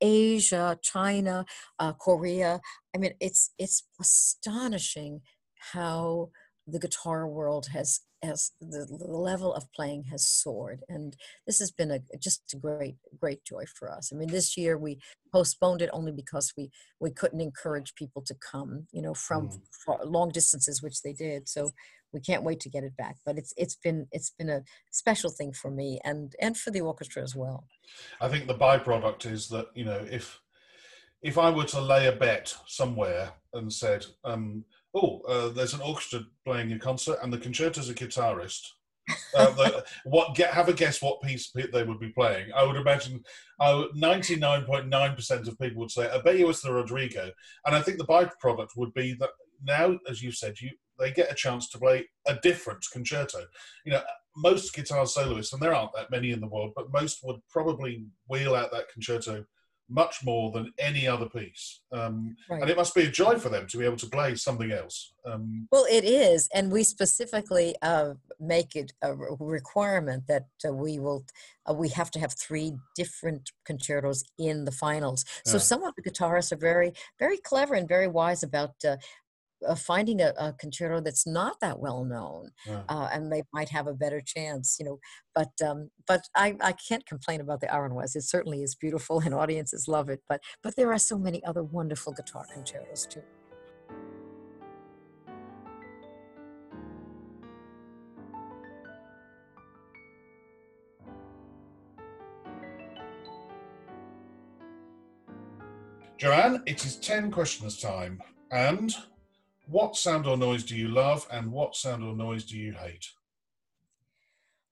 Asia, 0.00 0.78
China, 0.82 1.44
uh, 1.78 1.92
Korea. 1.92 2.60
I 2.94 2.98
mean, 2.98 3.14
it's 3.20 3.50
it's 3.58 3.84
astonishing 4.00 5.22
how 5.72 6.30
the 6.66 6.78
guitar 6.78 7.26
world 7.26 7.68
has 7.72 8.00
as 8.24 8.52
the, 8.60 8.86
the, 8.86 9.16
level 9.16 9.52
of 9.52 9.72
playing 9.72 10.04
has 10.04 10.24
soared 10.28 10.84
and 10.88 11.16
this 11.44 11.58
has 11.58 11.72
been 11.72 11.90
a 11.90 11.98
just 12.20 12.42
a 12.54 12.56
great 12.56 12.96
great 13.20 13.44
joy 13.44 13.64
for 13.76 13.90
us. 13.90 14.12
I 14.12 14.16
mean 14.16 14.28
this 14.28 14.56
year 14.56 14.78
we 14.78 15.00
postponed 15.32 15.82
it 15.82 15.90
only 15.92 16.12
because 16.12 16.52
we 16.56 16.70
we 17.00 17.10
couldn't 17.10 17.40
encourage 17.40 17.96
people 17.96 18.22
to 18.22 18.34
come 18.34 18.86
you 18.92 19.02
know 19.02 19.14
from 19.14 19.48
mm. 19.48 19.98
long 20.04 20.28
distances 20.28 20.82
which 20.82 21.02
they 21.02 21.12
did 21.12 21.48
so 21.48 21.72
we 22.12 22.20
can't 22.20 22.44
wait 22.44 22.60
to 22.60 22.68
get 22.68 22.84
it 22.84 22.96
back. 22.96 23.16
But 23.26 23.38
it's 23.38 23.52
it's 23.56 23.76
been 23.76 24.06
it's 24.12 24.30
been 24.38 24.50
a 24.50 24.62
special 24.92 25.30
thing 25.30 25.52
for 25.52 25.70
me 25.70 26.00
and 26.04 26.32
and 26.40 26.56
for 26.56 26.70
the 26.70 26.80
orchestra 26.80 27.22
as 27.22 27.34
well. 27.34 27.64
I 28.20 28.28
think 28.28 28.46
the 28.46 28.54
byproduct 28.54 29.26
is 29.26 29.48
that 29.48 29.66
you 29.74 29.84
know 29.84 30.06
if 30.10 30.40
if 31.22 31.38
i 31.38 31.48
were 31.48 31.64
to 31.64 31.80
lay 31.80 32.06
a 32.08 32.12
bet 32.12 32.54
somewhere 32.66 33.30
and 33.54 33.72
said 33.72 34.04
um 34.24 34.64
oh, 34.94 35.20
uh, 35.28 35.48
there's 35.48 35.74
an 35.74 35.80
orchestra 35.80 36.20
playing 36.44 36.72
a 36.72 36.78
concert, 36.78 37.18
and 37.22 37.32
the 37.32 37.38
concerto's 37.38 37.88
a 37.88 37.94
guitarist. 37.94 38.60
uh, 39.36 39.50
the, 39.50 39.84
what 40.04 40.34
get 40.36 40.54
have 40.54 40.68
a 40.68 40.72
guess 40.72 41.02
what 41.02 41.20
piece 41.22 41.50
they 41.72 41.82
would 41.82 41.98
be 41.98 42.10
playing. 42.10 42.50
I 42.54 42.64
would 42.64 42.76
imagine 42.76 43.22
ninety 43.94 44.36
nine 44.36 44.64
point 44.64 44.88
nine 44.88 45.14
percent 45.14 45.48
of 45.48 45.58
people 45.58 45.80
would 45.80 45.90
say 45.90 46.08
I 46.08 46.20
bet 46.20 46.38
you 46.38 46.48
it's 46.48 46.62
the 46.62 46.72
Rodrigo, 46.72 47.30
and 47.66 47.74
I 47.74 47.82
think 47.82 47.98
the 47.98 48.06
byproduct 48.06 48.68
would 48.76 48.94
be 48.94 49.14
that 49.14 49.30
now, 49.64 49.98
as 50.08 50.22
you 50.22 50.32
said, 50.32 50.60
you 50.60 50.70
they 50.98 51.10
get 51.10 51.32
a 51.32 51.34
chance 51.34 51.68
to 51.70 51.78
play 51.78 52.08
a 52.26 52.36
different 52.36 52.84
concerto. 52.92 53.40
You 53.84 53.92
know, 53.92 54.02
most 54.36 54.74
guitar 54.74 55.06
soloists, 55.06 55.52
and 55.52 55.60
there 55.60 55.74
aren't 55.74 55.94
that 55.94 56.10
many 56.10 56.30
in 56.30 56.40
the 56.40 56.48
world, 56.48 56.72
but 56.76 56.92
most 56.92 57.20
would 57.24 57.40
probably 57.50 58.04
wheel 58.28 58.54
out 58.54 58.70
that 58.72 58.88
concerto 58.92 59.44
much 59.92 60.24
more 60.24 60.50
than 60.50 60.72
any 60.78 61.06
other 61.06 61.28
piece. 61.28 61.80
Um, 61.92 62.36
right. 62.48 62.62
And 62.62 62.70
it 62.70 62.76
must 62.76 62.94
be 62.94 63.02
a 63.02 63.10
joy 63.10 63.38
for 63.38 63.48
them 63.48 63.66
to 63.68 63.78
be 63.78 63.84
able 63.84 63.98
to 63.98 64.06
play 64.06 64.34
something 64.34 64.72
else. 64.72 65.12
Um, 65.24 65.68
well, 65.70 65.86
it 65.90 66.04
is. 66.04 66.48
And 66.54 66.72
we 66.72 66.82
specifically 66.82 67.76
uh, 67.82 68.14
make 68.40 68.74
it 68.74 68.92
a 69.02 69.14
requirement 69.14 70.26
that 70.28 70.46
uh, 70.66 70.72
we 70.72 70.98
will, 70.98 71.24
uh, 71.68 71.74
we 71.74 71.88
have 71.90 72.10
to 72.12 72.18
have 72.18 72.32
three 72.32 72.72
different 72.96 73.52
concertos 73.64 74.24
in 74.38 74.64
the 74.64 74.72
finals. 74.72 75.24
So 75.44 75.54
yeah. 75.58 75.62
some 75.62 75.82
of 75.84 75.94
the 75.96 76.02
guitarists 76.02 76.52
are 76.52 76.56
very, 76.56 76.92
very 77.18 77.38
clever 77.38 77.74
and 77.74 77.86
very 77.86 78.08
wise 78.08 78.42
about 78.42 78.74
uh, 79.66 79.74
finding 79.74 80.20
a, 80.20 80.32
a, 80.38 80.52
concerto 80.52 81.00
that's 81.00 81.26
not 81.26 81.60
that 81.60 81.78
well 81.78 82.04
known, 82.04 82.50
yeah. 82.66 82.82
uh, 82.88 83.08
and 83.12 83.32
they 83.32 83.42
might 83.52 83.68
have 83.68 83.86
a 83.86 83.94
better 83.94 84.20
chance, 84.20 84.76
you 84.78 84.84
know. 84.84 84.98
But 85.34 85.52
um, 85.66 85.90
but 86.06 86.22
I, 86.34 86.56
I 86.60 86.72
can't 86.72 87.06
complain 87.06 87.40
about 87.40 87.60
the 87.60 87.66
Aranjuez. 87.68 88.16
It 88.16 88.22
certainly 88.22 88.62
is 88.62 88.74
beautiful, 88.74 89.20
and 89.20 89.34
audiences 89.34 89.88
love 89.88 90.08
it. 90.08 90.20
But 90.28 90.40
but 90.62 90.76
there 90.76 90.92
are 90.92 90.98
so 90.98 91.18
many 91.18 91.44
other 91.44 91.62
wonderful 91.62 92.12
guitar 92.12 92.46
concertos 92.52 93.06
too. 93.06 93.22
JoAnn, 106.22 106.62
it 106.66 106.84
is 106.84 106.96
10 106.96 107.32
questions 107.32 107.80
time. 107.80 108.22
And 108.52 108.94
what 109.66 109.96
sound 109.96 110.26
or 110.26 110.36
noise 110.36 110.64
do 110.64 110.76
you 110.76 110.88
love 110.88 111.26
and 111.30 111.52
what 111.52 111.76
sound 111.76 112.02
or 112.04 112.14
noise 112.14 112.44
do 112.44 112.56
you 112.56 112.72
hate? 112.72 113.06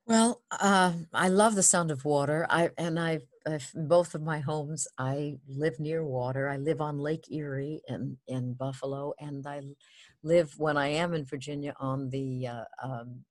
Well, 0.06 0.42
uh, 0.50 0.94
I 1.14 1.28
love 1.28 1.54
the 1.54 1.62
sound 1.62 1.90
of 1.90 2.04
water. 2.04 2.46
I 2.50 2.70
and 2.76 2.98
I, 2.98 3.20
both 3.74 4.14
of 4.14 4.22
my 4.22 4.40
homes. 4.40 4.88
I 4.98 5.38
live 5.46 5.78
near 5.78 6.04
water. 6.04 6.48
I 6.48 6.56
live 6.56 6.80
on 6.80 6.98
Lake 6.98 7.30
Erie 7.30 7.80
in 7.86 8.18
in 8.26 8.54
Buffalo, 8.54 9.14
and 9.20 9.46
I 9.46 9.60
live 10.24 10.52
when 10.58 10.76
I 10.76 10.88
am 10.88 11.14
in 11.14 11.24
Virginia 11.24 11.74
on 11.78 12.10
the 12.10 12.48
uh, 12.48 12.64
um, 12.82 13.24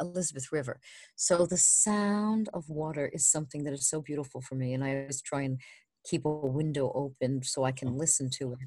Elizabeth 0.00 0.52
River. 0.52 0.80
So 1.16 1.46
the 1.46 1.56
sound 1.56 2.48
of 2.52 2.68
water 2.68 3.10
is 3.12 3.26
something 3.26 3.64
that 3.64 3.72
is 3.72 3.88
so 3.88 4.02
beautiful 4.02 4.42
for 4.42 4.54
me, 4.54 4.74
and 4.74 4.84
I 4.84 4.96
always 4.96 5.22
try 5.22 5.42
and 5.42 5.58
keep 6.04 6.24
a 6.24 6.30
window 6.30 6.92
open 6.94 7.42
so 7.42 7.64
I 7.64 7.72
can 7.72 7.96
listen 7.96 8.30
to 8.38 8.52
it. 8.52 8.58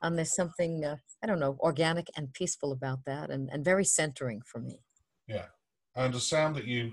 Um, 0.00 0.16
there's 0.16 0.34
something 0.34 0.84
uh, 0.84 0.96
I 1.22 1.26
don't 1.26 1.40
know, 1.40 1.56
organic 1.60 2.08
and 2.16 2.32
peaceful 2.32 2.72
about 2.72 3.00
that, 3.06 3.30
and 3.30 3.48
and 3.52 3.64
very 3.64 3.84
centering 3.84 4.42
for 4.42 4.60
me. 4.60 4.80
Yeah, 5.26 5.46
and 5.94 6.14
a 6.14 6.20
sound 6.20 6.56
that 6.56 6.66
you 6.66 6.92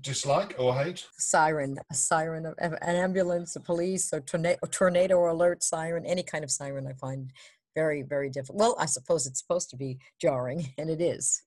dislike 0.00 0.54
or 0.58 0.74
hate? 0.74 1.06
Siren, 1.18 1.78
a 1.90 1.94
siren, 1.94 2.46
an 2.58 2.76
ambulance, 2.82 3.56
a 3.56 3.60
police, 3.60 4.12
a 4.12 4.20
tornado, 4.20 4.58
tornado 4.70 5.30
alert 5.30 5.62
siren, 5.62 6.06
any 6.06 6.22
kind 6.22 6.44
of 6.44 6.50
siren, 6.50 6.86
I 6.86 6.94
find 6.94 7.30
very 7.74 8.02
very 8.02 8.30
difficult. 8.30 8.58
Well, 8.58 8.76
I 8.78 8.86
suppose 8.86 9.26
it's 9.26 9.40
supposed 9.40 9.70
to 9.70 9.76
be 9.76 9.98
jarring, 10.20 10.72
and 10.78 10.90
it 10.90 11.00
is. 11.00 11.42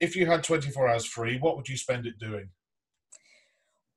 If 0.00 0.16
you 0.16 0.26
had 0.26 0.42
24 0.42 0.88
hours 0.88 1.06
free, 1.06 1.38
what 1.38 1.56
would 1.56 1.68
you 1.68 1.76
spend 1.76 2.06
it 2.06 2.18
doing? 2.18 2.50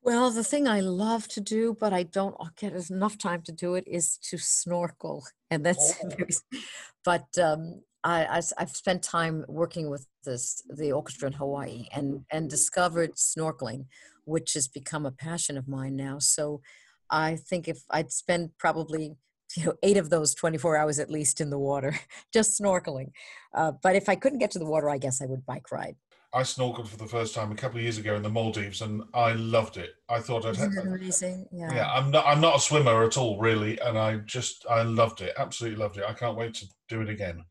Well, 0.04 0.32
the 0.32 0.44
thing 0.44 0.68
I 0.68 0.80
love 0.80 1.28
to 1.30 1.42
do, 1.42 1.76
but 1.80 1.92
I 1.94 2.04
don't 2.04 2.36
get 2.56 2.74
enough 2.90 3.18
time 3.18 3.42
to 3.44 3.52
do 3.52 3.76
it, 3.76 3.84
is 3.88 4.18
to 4.30 4.38
snorkel, 4.38 5.26
and 5.50 5.66
that's. 5.66 5.96
Oh. 6.04 6.60
But 7.06 7.28
um, 7.42 7.84
I, 8.04 8.26
I 8.26 8.42
have 8.60 8.72
spent 8.72 9.02
time 9.02 9.46
working 9.48 9.90
with 9.90 10.08
this 10.26 10.62
the 10.70 10.92
orchestra 10.92 11.28
in 11.28 11.34
Hawaii 11.34 11.86
and 11.94 12.26
and 12.32 12.50
discovered 12.50 13.16
snorkeling, 13.16 13.86
which 14.26 14.54
has 14.54 14.68
become 14.68 15.06
a 15.06 15.12
passion 15.12 15.58
of 15.58 15.68
mine 15.68 15.96
now. 15.96 16.20
So, 16.20 16.62
I 17.10 17.38
think 17.38 17.68
if 17.68 17.80
I'd 17.90 18.12
spend 18.12 18.52
probably 18.58 19.16
you 19.56 19.66
know 19.66 19.74
eight 19.84 19.98
of 19.98 20.10
those 20.10 20.36
24 20.36 20.76
hours 20.78 21.00
at 21.00 21.10
least 21.10 21.40
in 21.40 21.50
the 21.50 21.60
water 21.60 21.98
just 22.34 22.60
snorkeling 22.60 23.12
uh, 23.54 23.72
but 23.82 23.96
if 23.96 24.10
i 24.10 24.16
couldn't 24.16 24.40
get 24.40 24.52
to 24.52 24.60
the 24.60 24.66
water 24.66 24.90
i 24.90 24.98
guess 24.98 25.22
i 25.22 25.26
would 25.26 25.46
bike 25.46 25.72
ride 25.72 25.96
I 26.38 26.42
snorkeled 26.42 26.88
for 26.88 26.98
the 26.98 27.08
first 27.08 27.34
time 27.34 27.52
a 27.52 27.56
couple 27.56 27.78
of 27.78 27.84
years 27.84 27.98
ago 27.98 28.14
in 28.14 28.22
the 28.22 28.30
Maldives, 28.30 28.84
and 28.84 29.02
I 29.16 29.34
loved 29.34 29.78
it. 29.78 29.96
I 30.08 30.20
thought 30.20 30.46
I'd. 30.46 30.52
Isn't 30.52 30.78
it 30.78 30.86
amazing? 30.86 31.48
Yeah. 31.52 31.74
Yeah, 31.74 31.92
I'm 31.92 32.12
not. 32.12 32.28
I'm 32.28 32.40
not 32.40 32.58
a 32.58 32.60
swimmer 32.60 33.04
at 33.04 33.18
all, 33.18 33.40
really, 33.40 33.80
and 33.80 33.98
I 33.98 34.18
just 34.18 34.64
I 34.70 34.84
loved 34.84 35.22
it. 35.22 35.34
Absolutely 35.36 35.80
loved 35.80 35.98
it. 35.98 36.04
I 36.08 36.14
can't 36.14 36.38
wait 36.38 36.54
to 36.56 36.68
do 36.90 37.02
it 37.02 37.10
again. 37.10 37.44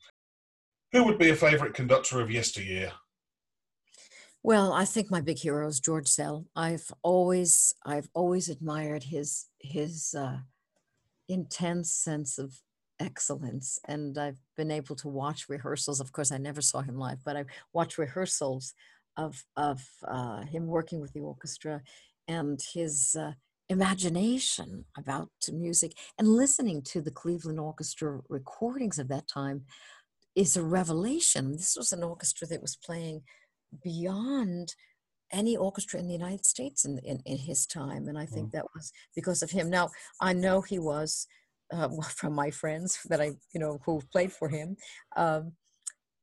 Who 0.93 1.03
would 1.03 1.18
be 1.18 1.30
a 1.30 1.34
favourite 1.34 1.74
conductor 1.74 2.20
of 2.20 2.30
yesteryear? 2.30 2.93
Well, 4.45 4.72
I 4.72 4.84
think 4.84 5.11
my 5.11 5.20
big 5.20 5.41
hero 5.41 5.66
is 5.66 5.80
George 5.80 6.07
Szell. 6.07 6.45
I've 6.55 6.93
always 7.03 7.74
I've 7.84 8.09
always 8.14 8.49
admired 8.49 9.03
his 9.03 9.47
his 9.59 10.14
uh, 10.16 10.39
intense 11.28 11.93
sense 11.93 12.39
of 12.39 12.61
excellence. 13.01 13.79
And 13.87 14.17
I've 14.19 14.41
been 14.57 14.71
able 14.71 14.97
to 14.97 15.09
watch 15.09 15.49
rehearsals. 15.49 16.01
Of 16.01 16.13
course, 16.13 16.33
I 16.33 16.39
never 16.39 16.61
saw 16.61 16.81
him 16.81 16.97
live, 16.97 17.19
but 17.25 17.37
I 17.37 17.45
watched 17.73 17.99
rehearsals 17.99 18.75
of 19.17 19.45
of 19.57 19.83
uh, 20.07 20.43
him 20.43 20.67
working 20.67 21.01
with 21.01 21.13
the 21.13 21.21
orchestra 21.21 21.83
and 22.29 22.61
his 22.75 23.17
uh, 23.19 23.33
imagination 23.69 24.85
about 24.97 25.31
music 25.53 25.93
and 26.19 26.29
listening 26.29 26.83
to 26.83 27.01
the 27.01 27.11
Cleveland 27.11 27.59
Orchestra 27.59 28.21
recordings 28.29 28.99
of 28.99 29.09
that 29.09 29.27
time 29.29 29.65
is 30.35 30.57
a 30.57 30.63
revelation. 30.63 31.53
This 31.53 31.77
was 31.77 31.93
an 31.93 32.05
orchestra 32.05 32.47
that 32.49 32.63
was 32.63 32.77
playing 32.77 33.23
beyond 33.83 34.75
any 35.33 35.57
orchestra 35.57 35.99
in 35.99 36.07
the 36.07 36.13
United 36.13 36.47
States 36.47 36.85
in, 36.85 36.99
in, 36.99 37.21
in 37.27 37.39
his 37.39 37.67
time. 37.67 38.07
And 38.07 38.19
I 38.19 38.27
think 38.27 38.49
mm. 38.49 38.53
that 38.53 38.67
was 38.75 38.93
because 39.15 39.43
of 39.43 39.51
him. 39.51 39.71
Now, 39.71 39.91
I 40.21 40.33
know 40.33 40.61
he 40.61 40.79
was 40.79 41.27
uh, 41.73 41.89
from 42.14 42.35
my 42.35 42.51
friends 42.51 43.01
that 43.09 43.21
I, 43.21 43.33
you 43.53 43.61
know, 43.61 43.79
who 43.85 44.01
played 44.12 44.33
for 44.33 44.49
him. 44.49 44.77
Um, 45.17 45.53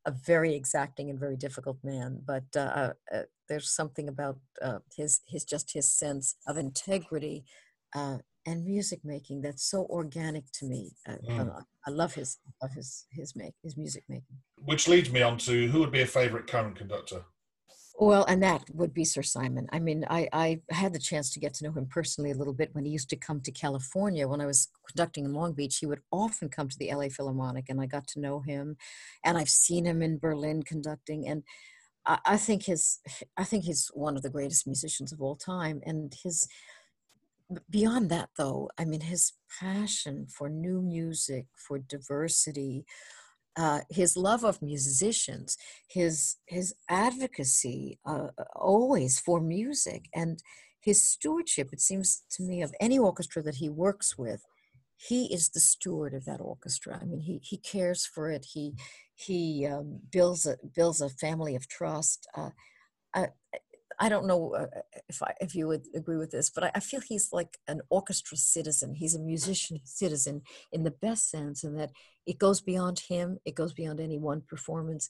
a 0.06 0.12
very 0.12 0.54
exacting 0.54 1.10
and 1.10 1.18
very 1.18 1.38
difficult 1.38 1.78
man, 1.82 2.22
but 2.26 2.44
uh, 2.58 2.92
uh, 3.14 3.22
there's 3.48 3.70
something 3.70 4.10
about 4.10 4.38
uh, 4.62 4.80
his 4.98 5.22
his 5.28 5.46
just 5.46 5.72
his 5.72 5.90
sense 5.90 6.36
of 6.46 6.58
integrity 6.58 7.46
uh, 7.96 8.18
and 8.46 8.66
music 8.66 9.00
making 9.06 9.42
that's 9.42 9.64
so 9.64 9.86
organic 9.90 10.52
to 10.52 10.66
me. 10.66 10.92
Mm. 11.08 11.64
I 11.88 11.90
love 11.90 12.16
his 12.16 12.38
of 12.62 12.74
his 12.74 13.06
his 13.12 13.34
make 13.34 13.54
his 13.64 13.78
music 13.78 14.04
making. 14.10 14.38
Which 14.58 14.90
leads 14.90 15.10
me 15.10 15.22
on 15.22 15.38
to 15.38 15.68
who 15.70 15.80
would 15.80 15.92
be 15.92 16.02
a 16.02 16.06
favorite 16.06 16.48
current 16.48 16.76
conductor. 16.76 17.24
Well, 18.00 18.26
and 18.26 18.42
that 18.42 18.64
would 18.74 18.94
be 18.94 19.06
Sir 19.06 19.22
Simon. 19.22 19.68
I 19.72 19.80
mean, 19.80 20.04
I, 20.10 20.28
I 20.34 20.62
had 20.72 20.94
the 20.94 21.00
chance 21.00 21.32
to 21.32 21.40
get 21.40 21.54
to 21.56 21.64
know 21.64 21.72
him 21.72 21.86
personally 21.86 22.32
a 22.32 22.36
little 22.36 22.54
bit 22.54 22.74
when 22.74 22.86
he 22.86 22.92
used 22.92 23.10
to 23.12 23.16
come 23.16 23.40
to 23.42 23.52
California. 23.52 24.28
When 24.28 24.42
I 24.42 24.48
was 24.48 24.70
conducting 24.88 25.26
in 25.26 25.34
Long 25.34 25.54
Beach, 25.54 25.78
he 25.78 25.86
would 25.86 26.02
often 26.12 26.50
come 26.50 26.70
to 26.70 26.78
the 26.78 26.92
LA 26.92 27.10
Philharmonic, 27.10 27.70
and 27.70 27.80
I 27.80 27.86
got 27.86 28.08
to 28.10 28.20
know 28.20 28.40
him. 28.40 28.78
And 29.24 29.38
I've 29.38 29.50
seen 29.50 29.86
him 29.86 30.02
in 30.02 30.18
Berlin 30.18 30.64
conducting, 30.64 31.28
and 31.28 31.44
I, 32.06 32.18
I 32.26 32.38
think 32.38 32.64
his, 32.66 33.00
I 33.38 33.44
think 33.44 33.64
he's 33.64 33.92
one 33.94 34.18
of 34.18 34.24
the 34.24 34.30
greatest 34.30 34.66
musicians 34.66 35.12
of 35.14 35.22
all 35.22 35.36
time. 35.36 35.80
And 35.86 36.16
his, 36.24 36.48
beyond 37.70 38.10
that, 38.10 38.30
though, 38.38 38.72
I 38.76 38.86
mean, 38.86 39.02
his 39.02 39.34
passion 39.60 40.26
for 40.28 40.50
new 40.50 40.82
music, 40.82 41.46
for 41.56 41.78
diversity, 41.78 42.86
uh, 43.56 43.82
his 43.90 44.18
love 44.18 44.44
of 44.44 44.62
musicians, 44.62 45.58
his 45.88 46.38
his 46.48 46.74
advocacy 46.90 48.00
uh, 48.06 48.28
always 48.56 49.20
for 49.20 49.40
music, 49.40 50.10
and 50.14 50.42
his 50.82 51.08
stewardship. 51.08 51.70
It 51.72 51.82
seems 51.82 52.24
to 52.32 52.44
me 52.44 52.62
of 52.62 52.74
any 52.80 53.00
orchestra 53.00 53.42
that 53.44 53.56
he 53.56 53.70
works 53.70 54.18
with, 54.18 54.42
he 54.98 55.34
is 55.34 55.50
the 55.50 55.60
steward 55.60 56.14
of 56.14 56.26
that 56.26 56.40
orchestra. 56.42 57.00
I 57.02 57.06
mean, 57.06 57.22
he 57.22 57.40
he 57.44 57.58
cares 57.58 58.06
for 58.06 58.32
it. 58.32 58.46
He 58.54 58.76
he 59.16 59.66
um, 59.66 60.00
builds 60.12 60.46
a 60.46 60.58
builds 60.76 61.02
a 61.02 61.10
family 61.10 61.56
of 61.56 61.68
trust. 61.68 62.28
Uh, 62.36 62.50
I, 64.00 64.10
don't 64.10 64.28
know 64.28 64.56
uh, 64.56 64.68
if 65.08 65.22
I, 65.22 65.34
if 65.42 65.56
you 65.56 65.68
would 65.68 65.86
agree 65.96 66.18
with 66.18 66.32
this, 66.32 66.50
but 66.50 66.66
I, 66.66 66.72
I, 66.76 66.80
feel 66.80 67.02
he's 67.02 67.30
like 67.32 67.58
an 67.68 67.82
orchestra 67.90 68.38
citizen. 68.38 68.94
He's 68.96 69.16
a 69.16 69.20
musician 69.20 69.80
citizen 69.84 70.42
in 70.72 70.84
the 70.84 70.92
best 70.92 71.30
sense, 71.30 71.64
in 71.64 71.76
that 71.76 71.92
it 72.26 72.38
goes 72.38 72.62
beyond 72.62 73.00
him. 73.08 73.40
It 73.46 73.56
goes 73.56 73.74
beyond 73.74 74.00
any 74.00 74.18
one 74.18 74.42
performance. 74.42 75.10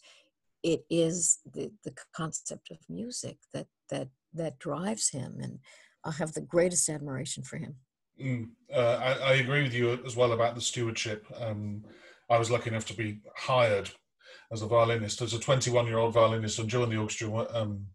It 0.64 0.86
is 0.90 1.40
the 1.52 1.72
the 1.84 1.94
concept 2.16 2.72
of 2.72 2.78
music 2.90 3.38
that 3.54 3.68
that 3.90 4.10
that 4.34 4.60
drives 4.60 5.10
him, 5.10 5.40
and 5.42 5.60
I 6.04 6.12
have 6.12 6.34
the 6.34 6.42
greatest 6.42 6.90
admiration 6.90 7.44
for 7.44 7.58
him. 7.58 7.76
Mm, 8.22 8.50
uh, 8.74 8.80
I, 8.80 9.14
I, 9.14 9.34
agree 9.34 9.64
with 9.64 9.74
you 9.74 10.00
as 10.06 10.16
well 10.16 10.34
about 10.34 10.54
the 10.54 10.62
stewardship. 10.62 11.26
Um, 11.40 11.84
I 12.30 12.38
was 12.38 12.52
lucky 12.52 12.70
enough 12.70 12.86
to 12.86 12.94
be 12.94 13.22
hired 13.36 13.90
as 14.52 14.62
a 14.62 14.68
violinist, 14.68 15.22
as 15.22 15.34
a 15.34 15.40
21 15.40 15.88
year 15.88 15.98
old 15.98 16.14
violinist, 16.14 16.60
and 16.60 16.70
join 16.70 16.90
the 16.90 16.98
orchestra 16.98 17.48
um, 17.54 17.88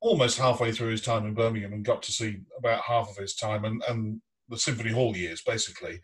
almost 0.00 0.38
halfway 0.38 0.72
through 0.72 0.90
his 0.90 1.02
time 1.02 1.26
in 1.26 1.34
Birmingham 1.34 1.72
and 1.72 1.84
got 1.84 2.02
to 2.02 2.12
see 2.12 2.38
about 2.58 2.82
half 2.82 3.10
of 3.10 3.16
his 3.16 3.34
time 3.34 3.64
and, 3.64 3.82
and 3.88 4.20
the 4.48 4.58
Symphony 4.58 4.92
Hall 4.92 5.16
years, 5.16 5.42
basically. 5.42 6.00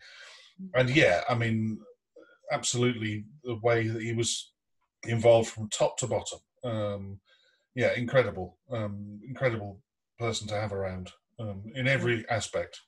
And 0.75 0.89
yeah, 0.89 1.21
I 1.29 1.35
mean, 1.35 1.79
absolutely 2.51 3.25
the 3.43 3.55
way 3.61 3.87
that 3.87 4.01
he 4.01 4.13
was 4.13 4.53
involved 5.03 5.49
from 5.49 5.69
top 5.69 5.97
to 5.97 6.07
bottom. 6.07 6.39
Um, 6.63 7.19
yeah, 7.75 7.93
incredible, 7.95 8.57
um, 8.71 9.19
incredible 9.27 9.81
person 10.17 10.47
to 10.47 10.55
have 10.55 10.73
around 10.73 11.11
um, 11.39 11.63
in 11.75 11.87
every 11.87 12.27
aspect. 12.29 12.79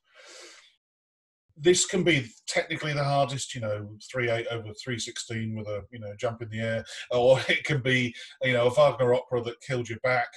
This 1.61 1.85
can 1.85 2.03
be 2.03 2.27
technically 2.47 2.93
the 2.93 3.03
hardest, 3.03 3.53
you 3.53 3.61
know, 3.61 3.89
three 4.09 4.29
eight 4.29 4.47
over 4.49 4.71
three 4.73 4.97
sixteen 4.97 5.55
with 5.55 5.67
a 5.67 5.83
you 5.91 5.99
know 5.99 6.13
jump 6.17 6.41
in 6.41 6.49
the 6.49 6.61
air, 6.61 6.85
or 7.11 7.39
it 7.49 7.65
can 7.65 7.81
be 7.81 8.15
you 8.41 8.53
know 8.53 8.67
a 8.67 8.73
Wagner 8.73 9.13
opera 9.13 9.43
that 9.43 9.61
killed 9.61 9.89
your 9.89 9.99
back, 9.99 10.29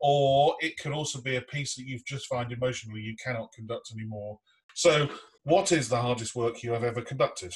or 0.00 0.56
it 0.60 0.78
could 0.78 0.92
also 0.92 1.20
be 1.20 1.36
a 1.36 1.42
piece 1.42 1.74
that 1.74 1.86
you've 1.86 2.04
just 2.04 2.26
found 2.26 2.52
emotionally 2.52 3.00
you 3.00 3.14
cannot 3.22 3.52
conduct 3.52 3.92
anymore. 3.92 4.38
So, 4.74 5.08
what 5.44 5.72
is 5.72 5.88
the 5.88 6.00
hardest 6.00 6.34
work 6.34 6.62
you 6.62 6.72
have 6.72 6.84
ever 6.84 7.02
conducted? 7.02 7.54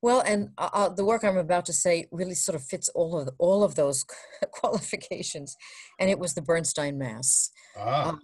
Well, 0.00 0.20
and 0.20 0.50
uh, 0.58 0.70
uh 0.72 0.88
the 0.90 1.04
work 1.04 1.24
I'm 1.24 1.36
about 1.36 1.66
to 1.66 1.72
say 1.72 2.06
really 2.12 2.34
sort 2.34 2.56
of 2.56 2.64
fits 2.64 2.88
all 2.90 3.18
of 3.18 3.26
the, 3.26 3.32
all 3.38 3.64
of 3.64 3.74
those 3.74 4.04
qualifications, 4.52 5.56
and 5.98 6.10
it 6.10 6.18
was 6.18 6.34
the 6.34 6.42
Bernstein 6.42 6.98
Mass, 6.98 7.50
ah. 7.78 8.10
um, 8.10 8.20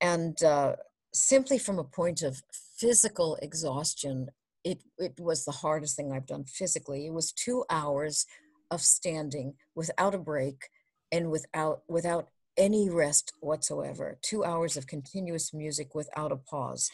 and 0.00 0.42
uh, 0.42 0.76
simply 1.12 1.58
from 1.58 1.78
a 1.78 1.84
point 1.84 2.22
of 2.22 2.42
physical 2.78 3.38
exhaustion, 3.42 4.28
it 4.64 4.82
it 4.98 5.14
was 5.18 5.44
the 5.44 5.52
hardest 5.52 5.96
thing 5.96 6.12
I've 6.12 6.26
done 6.26 6.44
physically. 6.44 7.06
It 7.06 7.12
was 7.12 7.32
two 7.32 7.64
hours 7.70 8.26
of 8.70 8.80
standing 8.80 9.54
without 9.74 10.14
a 10.14 10.18
break 10.18 10.68
and 11.12 11.30
without 11.30 11.82
without 11.88 12.28
any 12.56 12.90
rest 12.90 13.32
whatsoever 13.40 14.18
two 14.22 14.44
hours 14.44 14.76
of 14.76 14.86
continuous 14.86 15.54
music 15.54 15.94
without 15.94 16.32
a 16.32 16.36
pause. 16.36 16.90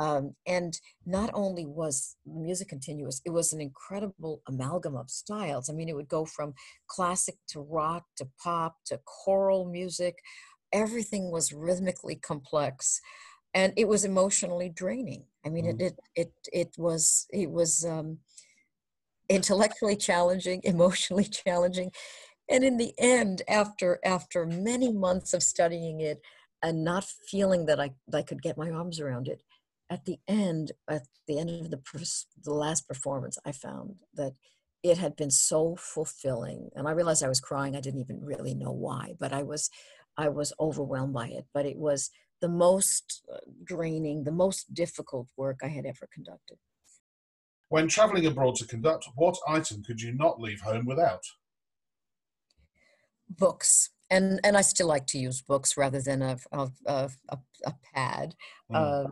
Um, 0.00 0.34
and 0.44 0.76
not 1.06 1.30
only 1.34 1.66
was 1.66 2.16
music 2.26 2.68
continuous 2.68 3.20
it 3.24 3.30
was 3.30 3.52
an 3.52 3.60
incredible 3.60 4.42
amalgam 4.48 4.96
of 4.96 5.10
styles. 5.10 5.70
I 5.70 5.72
mean 5.72 5.88
it 5.88 5.94
would 5.94 6.08
go 6.08 6.24
from 6.24 6.54
classic 6.88 7.36
to 7.48 7.60
rock 7.60 8.04
to 8.16 8.28
pop 8.42 8.76
to 8.86 9.00
choral 9.04 9.66
music. 9.66 10.16
Everything 10.72 11.30
was 11.30 11.52
rhythmically 11.52 12.16
complex 12.16 13.00
and 13.54 13.72
it 13.76 13.86
was 13.86 14.04
emotionally 14.04 14.68
draining. 14.68 15.24
I 15.46 15.50
mean 15.50 15.66
mm. 15.66 15.80
it, 15.80 15.82
it 15.82 16.00
it 16.16 16.32
it 16.52 16.74
was 16.76 17.26
it 17.30 17.50
was 17.50 17.84
um 17.84 18.18
intellectually 19.28 19.96
challenging 19.96 20.60
emotionally 20.64 21.24
challenging 21.24 21.92
and 22.48 22.64
in 22.64 22.76
the 22.76 22.92
end 22.98 23.42
after 23.48 23.98
after 24.04 24.46
many 24.46 24.92
months 24.92 25.32
of 25.32 25.42
studying 25.42 26.00
it 26.00 26.20
and 26.62 26.84
not 26.84 27.04
feeling 27.04 27.66
that 27.66 27.80
i, 27.80 27.90
I 28.12 28.22
could 28.22 28.42
get 28.42 28.58
my 28.58 28.70
arms 28.70 29.00
around 29.00 29.28
it 29.28 29.42
at 29.90 30.04
the 30.04 30.18
end 30.28 30.72
at 30.88 31.02
the 31.26 31.38
end 31.38 31.50
of 31.50 31.70
the, 31.70 31.80
the 32.42 32.54
last 32.54 32.86
performance 32.88 33.38
i 33.44 33.52
found 33.52 33.96
that 34.14 34.34
it 34.84 34.98
had 34.98 35.16
been 35.16 35.30
so 35.30 35.76
fulfilling. 35.76 36.68
And 36.76 36.86
i 36.86 36.92
realized 36.92 37.24
i 37.24 37.28
was 37.28 37.40
crying. 37.40 37.74
I 37.74 37.80
didn't 37.80 38.00
even 38.00 38.20
really 38.22 38.54
know 38.54 38.70
why 38.70 39.14
but 39.18 39.32
i 39.32 39.42
was 39.42 39.70
i 40.16 40.28
was 40.28 40.52
overwhelmed 40.60 41.14
by 41.14 41.28
it. 41.28 41.46
But 41.52 41.66
it 41.66 41.78
was 41.78 42.10
the 42.40 42.48
most 42.48 43.22
uh, 43.32 43.38
draining 43.64 44.24
the 44.24 44.32
most 44.32 44.74
difficult 44.74 45.28
work 45.36 45.60
i 45.62 45.68
had 45.68 45.86
ever 45.86 46.06
conducted. 46.12 46.58
When 47.68 47.88
traveling 47.88 48.26
abroad 48.26 48.56
to 48.56 48.66
conduct 48.66 49.08
what 49.16 49.36
item 49.48 49.82
could 49.82 50.00
you 50.00 50.12
not 50.12 50.40
leave 50.40 50.60
home 50.60 50.84
without 50.84 51.22
books 53.28 53.90
and 54.10 54.40
and 54.44 54.56
I 54.56 54.60
still 54.60 54.86
like 54.86 55.06
to 55.08 55.18
use 55.18 55.42
books 55.42 55.76
rather 55.76 56.00
than 56.00 56.22
a 56.22 56.36
a, 56.52 56.70
a, 56.86 57.10
a 57.66 57.74
pad. 57.94 58.34
Mm. 58.72 58.76
Uh, 59.06 59.10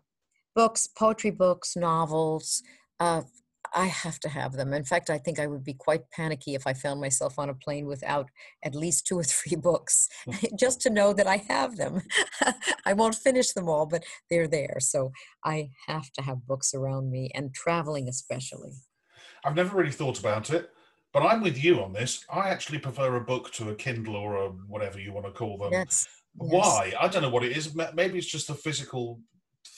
books, 0.54 0.86
poetry 0.86 1.30
books, 1.30 1.76
novels. 1.76 2.62
Uh, 3.00 3.22
I 3.74 3.86
have 3.86 4.20
to 4.20 4.28
have 4.28 4.52
them. 4.52 4.74
In 4.74 4.84
fact, 4.84 5.08
I 5.08 5.16
think 5.16 5.38
I 5.38 5.46
would 5.46 5.64
be 5.64 5.72
quite 5.72 6.10
panicky 6.10 6.54
if 6.54 6.66
I 6.66 6.74
found 6.74 7.00
myself 7.00 7.38
on 7.38 7.48
a 7.48 7.54
plane 7.54 7.86
without 7.86 8.28
at 8.62 8.74
least 8.74 9.06
two 9.06 9.18
or 9.18 9.24
three 9.24 9.56
books, 9.56 10.08
mm. 10.28 10.56
just 10.58 10.80
to 10.82 10.90
know 10.90 11.12
that 11.14 11.26
I 11.26 11.36
have 11.48 11.76
them. 11.76 12.02
I 12.86 12.92
won't 12.92 13.14
finish 13.14 13.52
them 13.52 13.68
all, 13.68 13.86
but 13.86 14.04
they're 14.28 14.48
there. 14.48 14.76
So 14.80 15.12
I 15.44 15.70
have 15.86 16.12
to 16.12 16.22
have 16.22 16.46
books 16.46 16.74
around 16.74 17.10
me, 17.10 17.30
and 17.34 17.54
traveling 17.54 18.08
especially. 18.08 18.72
I've 19.44 19.56
never 19.56 19.76
really 19.76 19.90
thought 19.90 20.20
about 20.20 20.50
it. 20.50 20.70
But 21.12 21.24
I'm 21.24 21.42
with 21.42 21.62
you 21.62 21.82
on 21.82 21.92
this. 21.92 22.24
I 22.32 22.48
actually 22.48 22.78
prefer 22.78 23.16
a 23.16 23.20
book 23.20 23.52
to 23.52 23.70
a 23.70 23.74
Kindle 23.74 24.16
or 24.16 24.36
a 24.36 24.48
whatever 24.48 24.98
you 24.98 25.12
want 25.12 25.26
to 25.26 25.32
call 25.32 25.58
them. 25.58 25.72
Yes. 25.72 26.06
Why? 26.34 26.90
Yes. 26.92 26.96
I 27.00 27.08
don't 27.08 27.22
know 27.22 27.30
what 27.30 27.44
it 27.44 27.56
is. 27.56 27.74
Maybe 27.94 28.18
it's 28.18 28.26
just 28.26 28.48
a 28.48 28.54
physical 28.54 29.20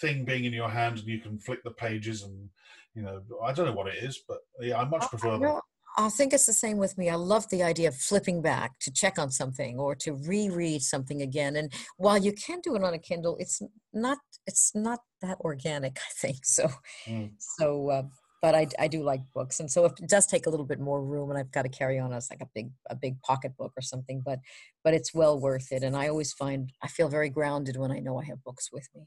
thing 0.00 0.24
being 0.24 0.44
in 0.44 0.52
your 0.52 0.68
hand 0.68 0.98
and 0.98 1.08
you 1.08 1.18
can 1.18 1.38
flick 1.38 1.62
the 1.64 1.70
pages 1.70 2.22
and 2.22 2.48
you 2.94 3.02
know 3.02 3.20
I 3.44 3.52
don't 3.52 3.66
know 3.66 3.72
what 3.72 3.88
it 3.88 4.02
is, 4.02 4.22
but 4.28 4.38
yeah, 4.60 4.80
I 4.80 4.84
much 4.84 5.08
prefer 5.08 5.38
them. 5.38 5.60
I 5.96 6.08
think 6.08 6.32
it's 6.32 6.46
the 6.46 6.52
same 6.52 6.78
with 6.78 6.98
me. 6.98 7.08
I 7.08 7.14
love 7.14 7.48
the 7.50 7.62
idea 7.62 7.88
of 7.88 7.94
flipping 7.94 8.42
back 8.42 8.78
to 8.80 8.92
check 8.92 9.18
on 9.18 9.30
something 9.30 9.78
or 9.78 9.94
to 9.96 10.14
reread 10.14 10.82
something 10.82 11.22
again. 11.22 11.54
And 11.54 11.72
while 11.98 12.18
you 12.18 12.32
can 12.32 12.60
do 12.60 12.74
it 12.74 12.82
on 12.82 12.94
a 12.94 12.98
Kindle, 12.98 13.36
it's 13.38 13.62
not 13.92 14.18
it's 14.46 14.74
not 14.74 15.00
that 15.22 15.38
organic. 15.40 15.98
I 16.10 16.12
think 16.20 16.44
so. 16.44 16.68
Mm. 17.06 17.32
So 17.38 17.90
uh, 17.90 18.02
but 18.44 18.54
I, 18.54 18.66
I 18.78 18.88
do 18.88 19.02
like 19.02 19.22
books 19.32 19.58
and 19.58 19.70
so 19.70 19.86
it 19.86 19.94
does 20.06 20.26
take 20.26 20.44
a 20.44 20.50
little 20.50 20.66
bit 20.66 20.78
more 20.78 21.02
room 21.02 21.30
and 21.30 21.38
i've 21.38 21.50
got 21.50 21.62
to 21.62 21.70
carry 21.70 21.98
on 21.98 22.12
as 22.12 22.28
like 22.28 22.42
a 22.42 22.48
big 22.54 22.68
a 22.90 22.94
big 22.94 23.22
pocketbook 23.22 23.72
or 23.74 23.80
something 23.80 24.20
but 24.22 24.38
but 24.84 24.92
it's 24.92 25.14
well 25.14 25.40
worth 25.40 25.72
it 25.72 25.82
and 25.82 25.96
i 25.96 26.08
always 26.08 26.34
find 26.34 26.70
i 26.82 26.86
feel 26.86 27.08
very 27.08 27.30
grounded 27.30 27.78
when 27.78 27.90
i 27.90 28.00
know 28.00 28.18
i 28.18 28.24
have 28.26 28.44
books 28.44 28.68
with 28.70 28.86
me. 28.94 29.06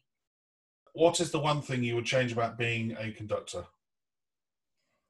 What 0.94 1.20
is 1.20 1.30
the 1.30 1.38
one 1.38 1.62
thing 1.62 1.84
you 1.84 1.94
would 1.94 2.08
change 2.08 2.32
about 2.32 2.58
being 2.58 2.98
a 3.00 3.12
conductor? 3.12 3.66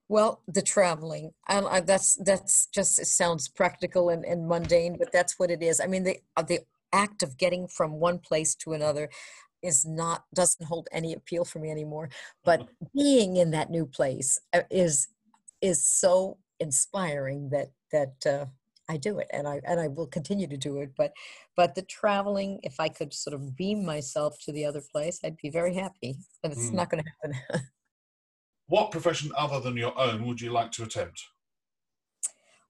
Well 0.10 0.42
the 0.46 0.62
traveling 0.62 1.32
and 1.48 1.66
I, 1.66 1.80
that's 1.80 2.18
that's 2.18 2.68
just 2.68 3.00
it 3.00 3.08
sounds 3.08 3.48
practical 3.48 4.10
and, 4.10 4.26
and 4.26 4.50
mundane 4.50 4.98
but 5.00 5.14
that's 5.14 5.40
what 5.40 5.52
it 5.52 5.64
is. 5.64 5.80
I 5.80 5.88
mean 5.88 6.04
the 6.04 6.18
the 6.46 6.66
act 6.92 7.24
of 7.24 7.38
getting 7.38 7.68
from 7.68 7.94
one 7.94 8.20
place 8.20 8.56
to 8.56 8.74
another 8.74 9.10
is 9.64 9.86
not 9.86 10.26
doesn't 10.34 10.66
hold 10.66 10.88
any 10.92 11.14
appeal 11.14 11.46
for 11.46 11.60
me 11.60 11.72
anymore 11.72 12.10
but 12.44 12.62
mm-hmm. 12.62 12.86
being 12.96 13.38
in 13.38 13.52
that 13.52 13.70
new 13.70 13.86
place 13.86 14.40
uh, 14.54 14.62
is 14.70 15.08
is 15.62 15.86
so 15.86 16.38
inspiring 16.60 17.50
that 17.50 17.68
that 17.92 18.26
uh, 18.26 18.46
I 18.90 18.98
do 18.98 19.20
it 19.20 19.28
and 19.32 19.48
I 19.48 19.62
and 19.66 19.80
I 19.80 19.88
will 19.88 20.08
continue 20.08 20.48
to 20.48 20.58
do 20.58 20.78
it 20.78 20.92
but 20.98 21.12
but 21.56 21.76
the 21.76 21.82
traveling 21.84 22.60
if 22.64 22.80
I 22.80 22.90
could 22.90 23.14
sort 23.14 23.34
of 23.34 23.56
beam 23.56 23.86
myself 23.86 24.38
to 24.46 24.52
the 24.52 24.66
other 24.66 24.82
place 24.92 25.20
I'd 25.24 25.38
be 25.38 25.50
very 25.50 25.74
happy 25.74 26.18
but 26.42 26.52
it's 26.52 26.70
mm. 26.70 26.74
not 26.74 26.90
going 26.90 27.04
to 27.04 27.10
happen 27.10 27.62
what 28.68 28.92
profession 28.92 29.32
other 29.38 29.60
than 29.60 29.78
your 29.78 29.98
own 30.00 30.26
would 30.26 30.42
you 30.42 30.52
like 30.52 30.72
to 30.74 30.84
attempt 30.84 31.24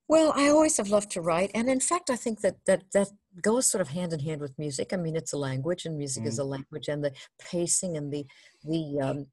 well, 0.09 0.31
I 0.35 0.47
always 0.47 0.77
have 0.77 0.89
loved 0.89 1.11
to 1.11 1.21
write, 1.21 1.51
and 1.53 1.69
in 1.69 1.81
fact, 1.81 2.09
I 2.09 2.15
think 2.15 2.39
that 2.39 2.55
that 2.65 2.83
that 2.93 3.09
goes 3.41 3.69
sort 3.69 3.81
of 3.81 3.89
hand 3.89 4.13
in 4.13 4.19
hand 4.19 4.41
with 4.41 4.57
music. 4.57 4.93
I 4.93 4.97
mean, 4.97 5.15
it's 5.15 5.33
a 5.33 5.37
language, 5.37 5.85
and 5.85 5.97
music 5.97 6.23
mm. 6.23 6.27
is 6.27 6.39
a 6.39 6.43
language, 6.43 6.87
and 6.87 7.03
the 7.03 7.13
pacing 7.39 7.97
and 7.97 8.11
the 8.11 8.25
the 8.63 8.99
um, 9.01 9.27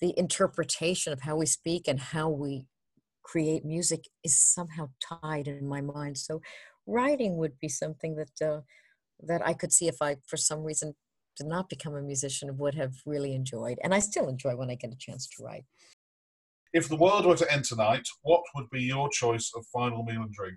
the 0.00 0.14
interpretation 0.18 1.12
of 1.12 1.22
how 1.22 1.36
we 1.36 1.46
speak 1.46 1.88
and 1.88 2.00
how 2.00 2.28
we 2.28 2.66
create 3.22 3.64
music 3.64 4.04
is 4.24 4.38
somehow 4.38 4.88
tied 5.00 5.48
in 5.48 5.66
my 5.66 5.80
mind. 5.80 6.18
So, 6.18 6.40
writing 6.86 7.36
would 7.36 7.58
be 7.60 7.68
something 7.68 8.16
that 8.16 8.46
uh, 8.46 8.60
that 9.20 9.46
I 9.46 9.54
could 9.54 9.72
see 9.72 9.88
if 9.88 9.96
I, 10.00 10.16
for 10.26 10.36
some 10.36 10.64
reason, 10.64 10.94
did 11.36 11.46
not 11.46 11.68
become 11.68 11.94
a 11.94 12.02
musician, 12.02 12.58
would 12.58 12.74
have 12.74 12.94
really 13.06 13.34
enjoyed, 13.34 13.78
and 13.82 13.94
I 13.94 14.00
still 14.00 14.28
enjoy 14.28 14.56
when 14.56 14.70
I 14.70 14.74
get 14.74 14.92
a 14.92 14.98
chance 14.98 15.26
to 15.28 15.44
write. 15.44 15.64
If 16.72 16.88
the 16.88 16.96
world 16.96 17.26
were 17.26 17.36
to 17.36 17.52
end 17.52 17.64
tonight, 17.64 18.08
what 18.22 18.42
would 18.54 18.70
be 18.70 18.82
your 18.82 19.10
choice 19.10 19.52
of 19.54 19.66
final 19.66 20.02
meal 20.04 20.22
and 20.22 20.32
drink? 20.32 20.56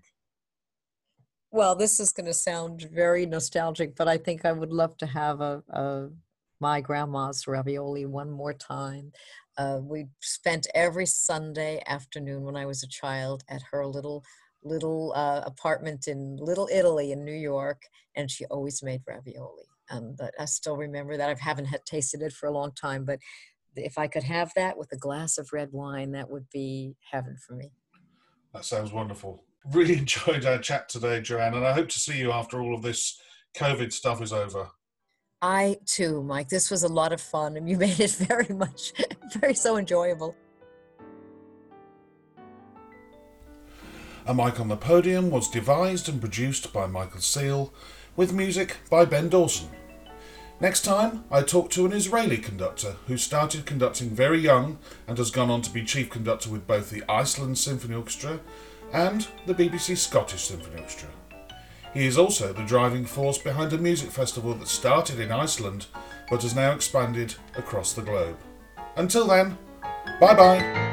Well, 1.56 1.74
this 1.74 2.02
is 2.02 2.12
going 2.12 2.26
to 2.26 2.34
sound 2.34 2.86
very 2.92 3.26
nostalgic, 3.26 3.96
but 3.96 4.10
I 4.10 4.18
think 4.18 4.44
I 4.44 4.52
would 4.52 4.74
love 4.74 4.98
to 4.98 5.06
have 5.06 5.40
a, 5.40 5.64
a 5.70 6.10
my 6.60 6.82
grandma's 6.82 7.48
ravioli 7.48 8.06
one 8.06 8.30
more 8.30 8.54
time. 8.54 9.14
Uh, 9.58 9.80
we 9.82 10.08
spent 10.20 10.68
every 10.76 11.06
Sunday 11.06 11.82
afternoon 11.88 12.44
when 12.44 12.58
I 12.58 12.66
was 12.66 12.84
a 12.84 12.90
child 12.90 13.46
at 13.48 13.62
her 13.72 13.86
little 13.88 14.26
little 14.66 15.14
uh, 15.16 15.44
apartment 15.46 16.10
in 16.10 16.36
Little 16.42 16.68
Italy 16.70 17.14
in 17.14 17.24
New 17.24 17.32
York, 17.32 17.84
and 18.18 18.30
she 18.30 18.44
always 18.48 18.84
made 18.84 19.04
ravioli. 19.08 19.64
But 19.90 20.34
I 20.38 20.44
still 20.44 20.76
remember 20.76 21.16
that. 21.16 21.30
I 21.30 21.36
haven't 21.40 21.68
had 21.68 21.86
tasted 21.86 22.22
it 22.22 22.34
for 22.34 22.48
a 22.48 22.52
long 22.52 22.74
time, 22.74 23.06
but 23.06 23.20
if 23.78 23.98
I 23.98 24.08
could 24.08 24.24
have 24.24 24.52
that 24.58 24.78
with 24.78 24.92
a 24.92 24.98
glass 24.98 25.38
of 25.38 25.54
red 25.54 25.70
wine, 25.72 26.12
that 26.12 26.30
would 26.30 26.50
be 26.52 26.98
heaven 27.14 27.38
for 27.38 27.56
me. 27.56 27.72
That 28.54 28.66
sounds 28.66 28.92
wonderful. 28.92 29.45
Really 29.72 29.98
enjoyed 29.98 30.46
our 30.46 30.58
chat 30.58 30.90
today, 30.90 31.22
JoAnn, 31.22 31.56
and 31.56 31.66
I 31.66 31.74
hope 31.74 31.90
to 31.90 32.00
see 32.00 32.18
you 32.18 32.32
after 32.32 32.62
all 32.62 32.76
of 32.76 32.82
this 32.82 33.20
COVID 33.56 33.92
stuff 33.94 34.22
is 34.22 34.34
over. 34.34 34.70
I 35.42 35.78
too, 35.86 36.24
Mike. 36.24 36.50
This 36.50 36.72
was 36.72 36.84
a 36.84 36.88
lot 36.88 37.14
of 37.14 37.22
fun, 37.22 37.58
and 37.58 37.70
you 37.70 37.78
made 37.86 38.00
it 38.00 38.12
very 38.12 38.54
much, 38.54 38.94
very 39.34 39.54
so 39.54 39.78
enjoyable. 39.78 40.36
A 44.28 44.34
Mic 44.34 44.60
on 44.60 44.70
the 44.70 44.76
Podium 44.76 45.30
was 45.30 45.48
devised 45.48 46.10
and 46.10 46.20
produced 46.20 46.74
by 46.74 46.88
Michael 46.88 47.22
Seal 47.22 47.72
with 48.16 48.34
music 48.34 48.78
by 48.90 49.06
Ben 49.06 49.30
Dawson. 49.30 49.70
Next 50.60 50.84
time, 50.84 51.26
I 51.30 51.44
talk 51.44 51.70
to 51.72 51.86
an 51.86 51.92
Israeli 51.92 52.38
conductor 52.38 52.96
who 53.06 53.18
started 53.18 53.68
conducting 53.68 54.10
very 54.10 54.40
young 54.40 54.80
and 55.08 55.18
has 55.20 55.30
gone 55.30 55.52
on 55.52 55.62
to 55.62 55.70
be 55.70 55.84
chief 55.84 56.10
conductor 56.10 56.50
with 56.50 56.66
both 56.66 56.90
the 56.90 57.04
Iceland 57.08 57.60
Symphony 57.60 57.94
Orchestra 57.94 58.40
and 58.96 59.28
the 59.46 59.54
BBC 59.54 59.98
Scottish 59.98 60.46
Symphony 60.46 60.78
Orchestra. 60.80 61.10
He 61.94 62.08
is 62.08 62.18
also 62.18 62.54
the 62.54 62.64
driving 62.64 63.06
force 63.06 63.38
behind 63.38 63.74
a 63.74 63.78
music 63.78 64.10
festival 64.10 64.54
that 64.54 64.68
started 64.70 65.20
in 65.20 65.32
Iceland 65.32 65.88
but 66.30 66.42
has 66.42 66.56
now 66.56 66.72
expanded 66.72 67.36
across 67.56 67.94
the 67.94 68.02
globe. 68.02 68.38
Until 68.96 69.28
then, 69.28 69.58
bye 70.20 70.34
bye. 70.34 70.85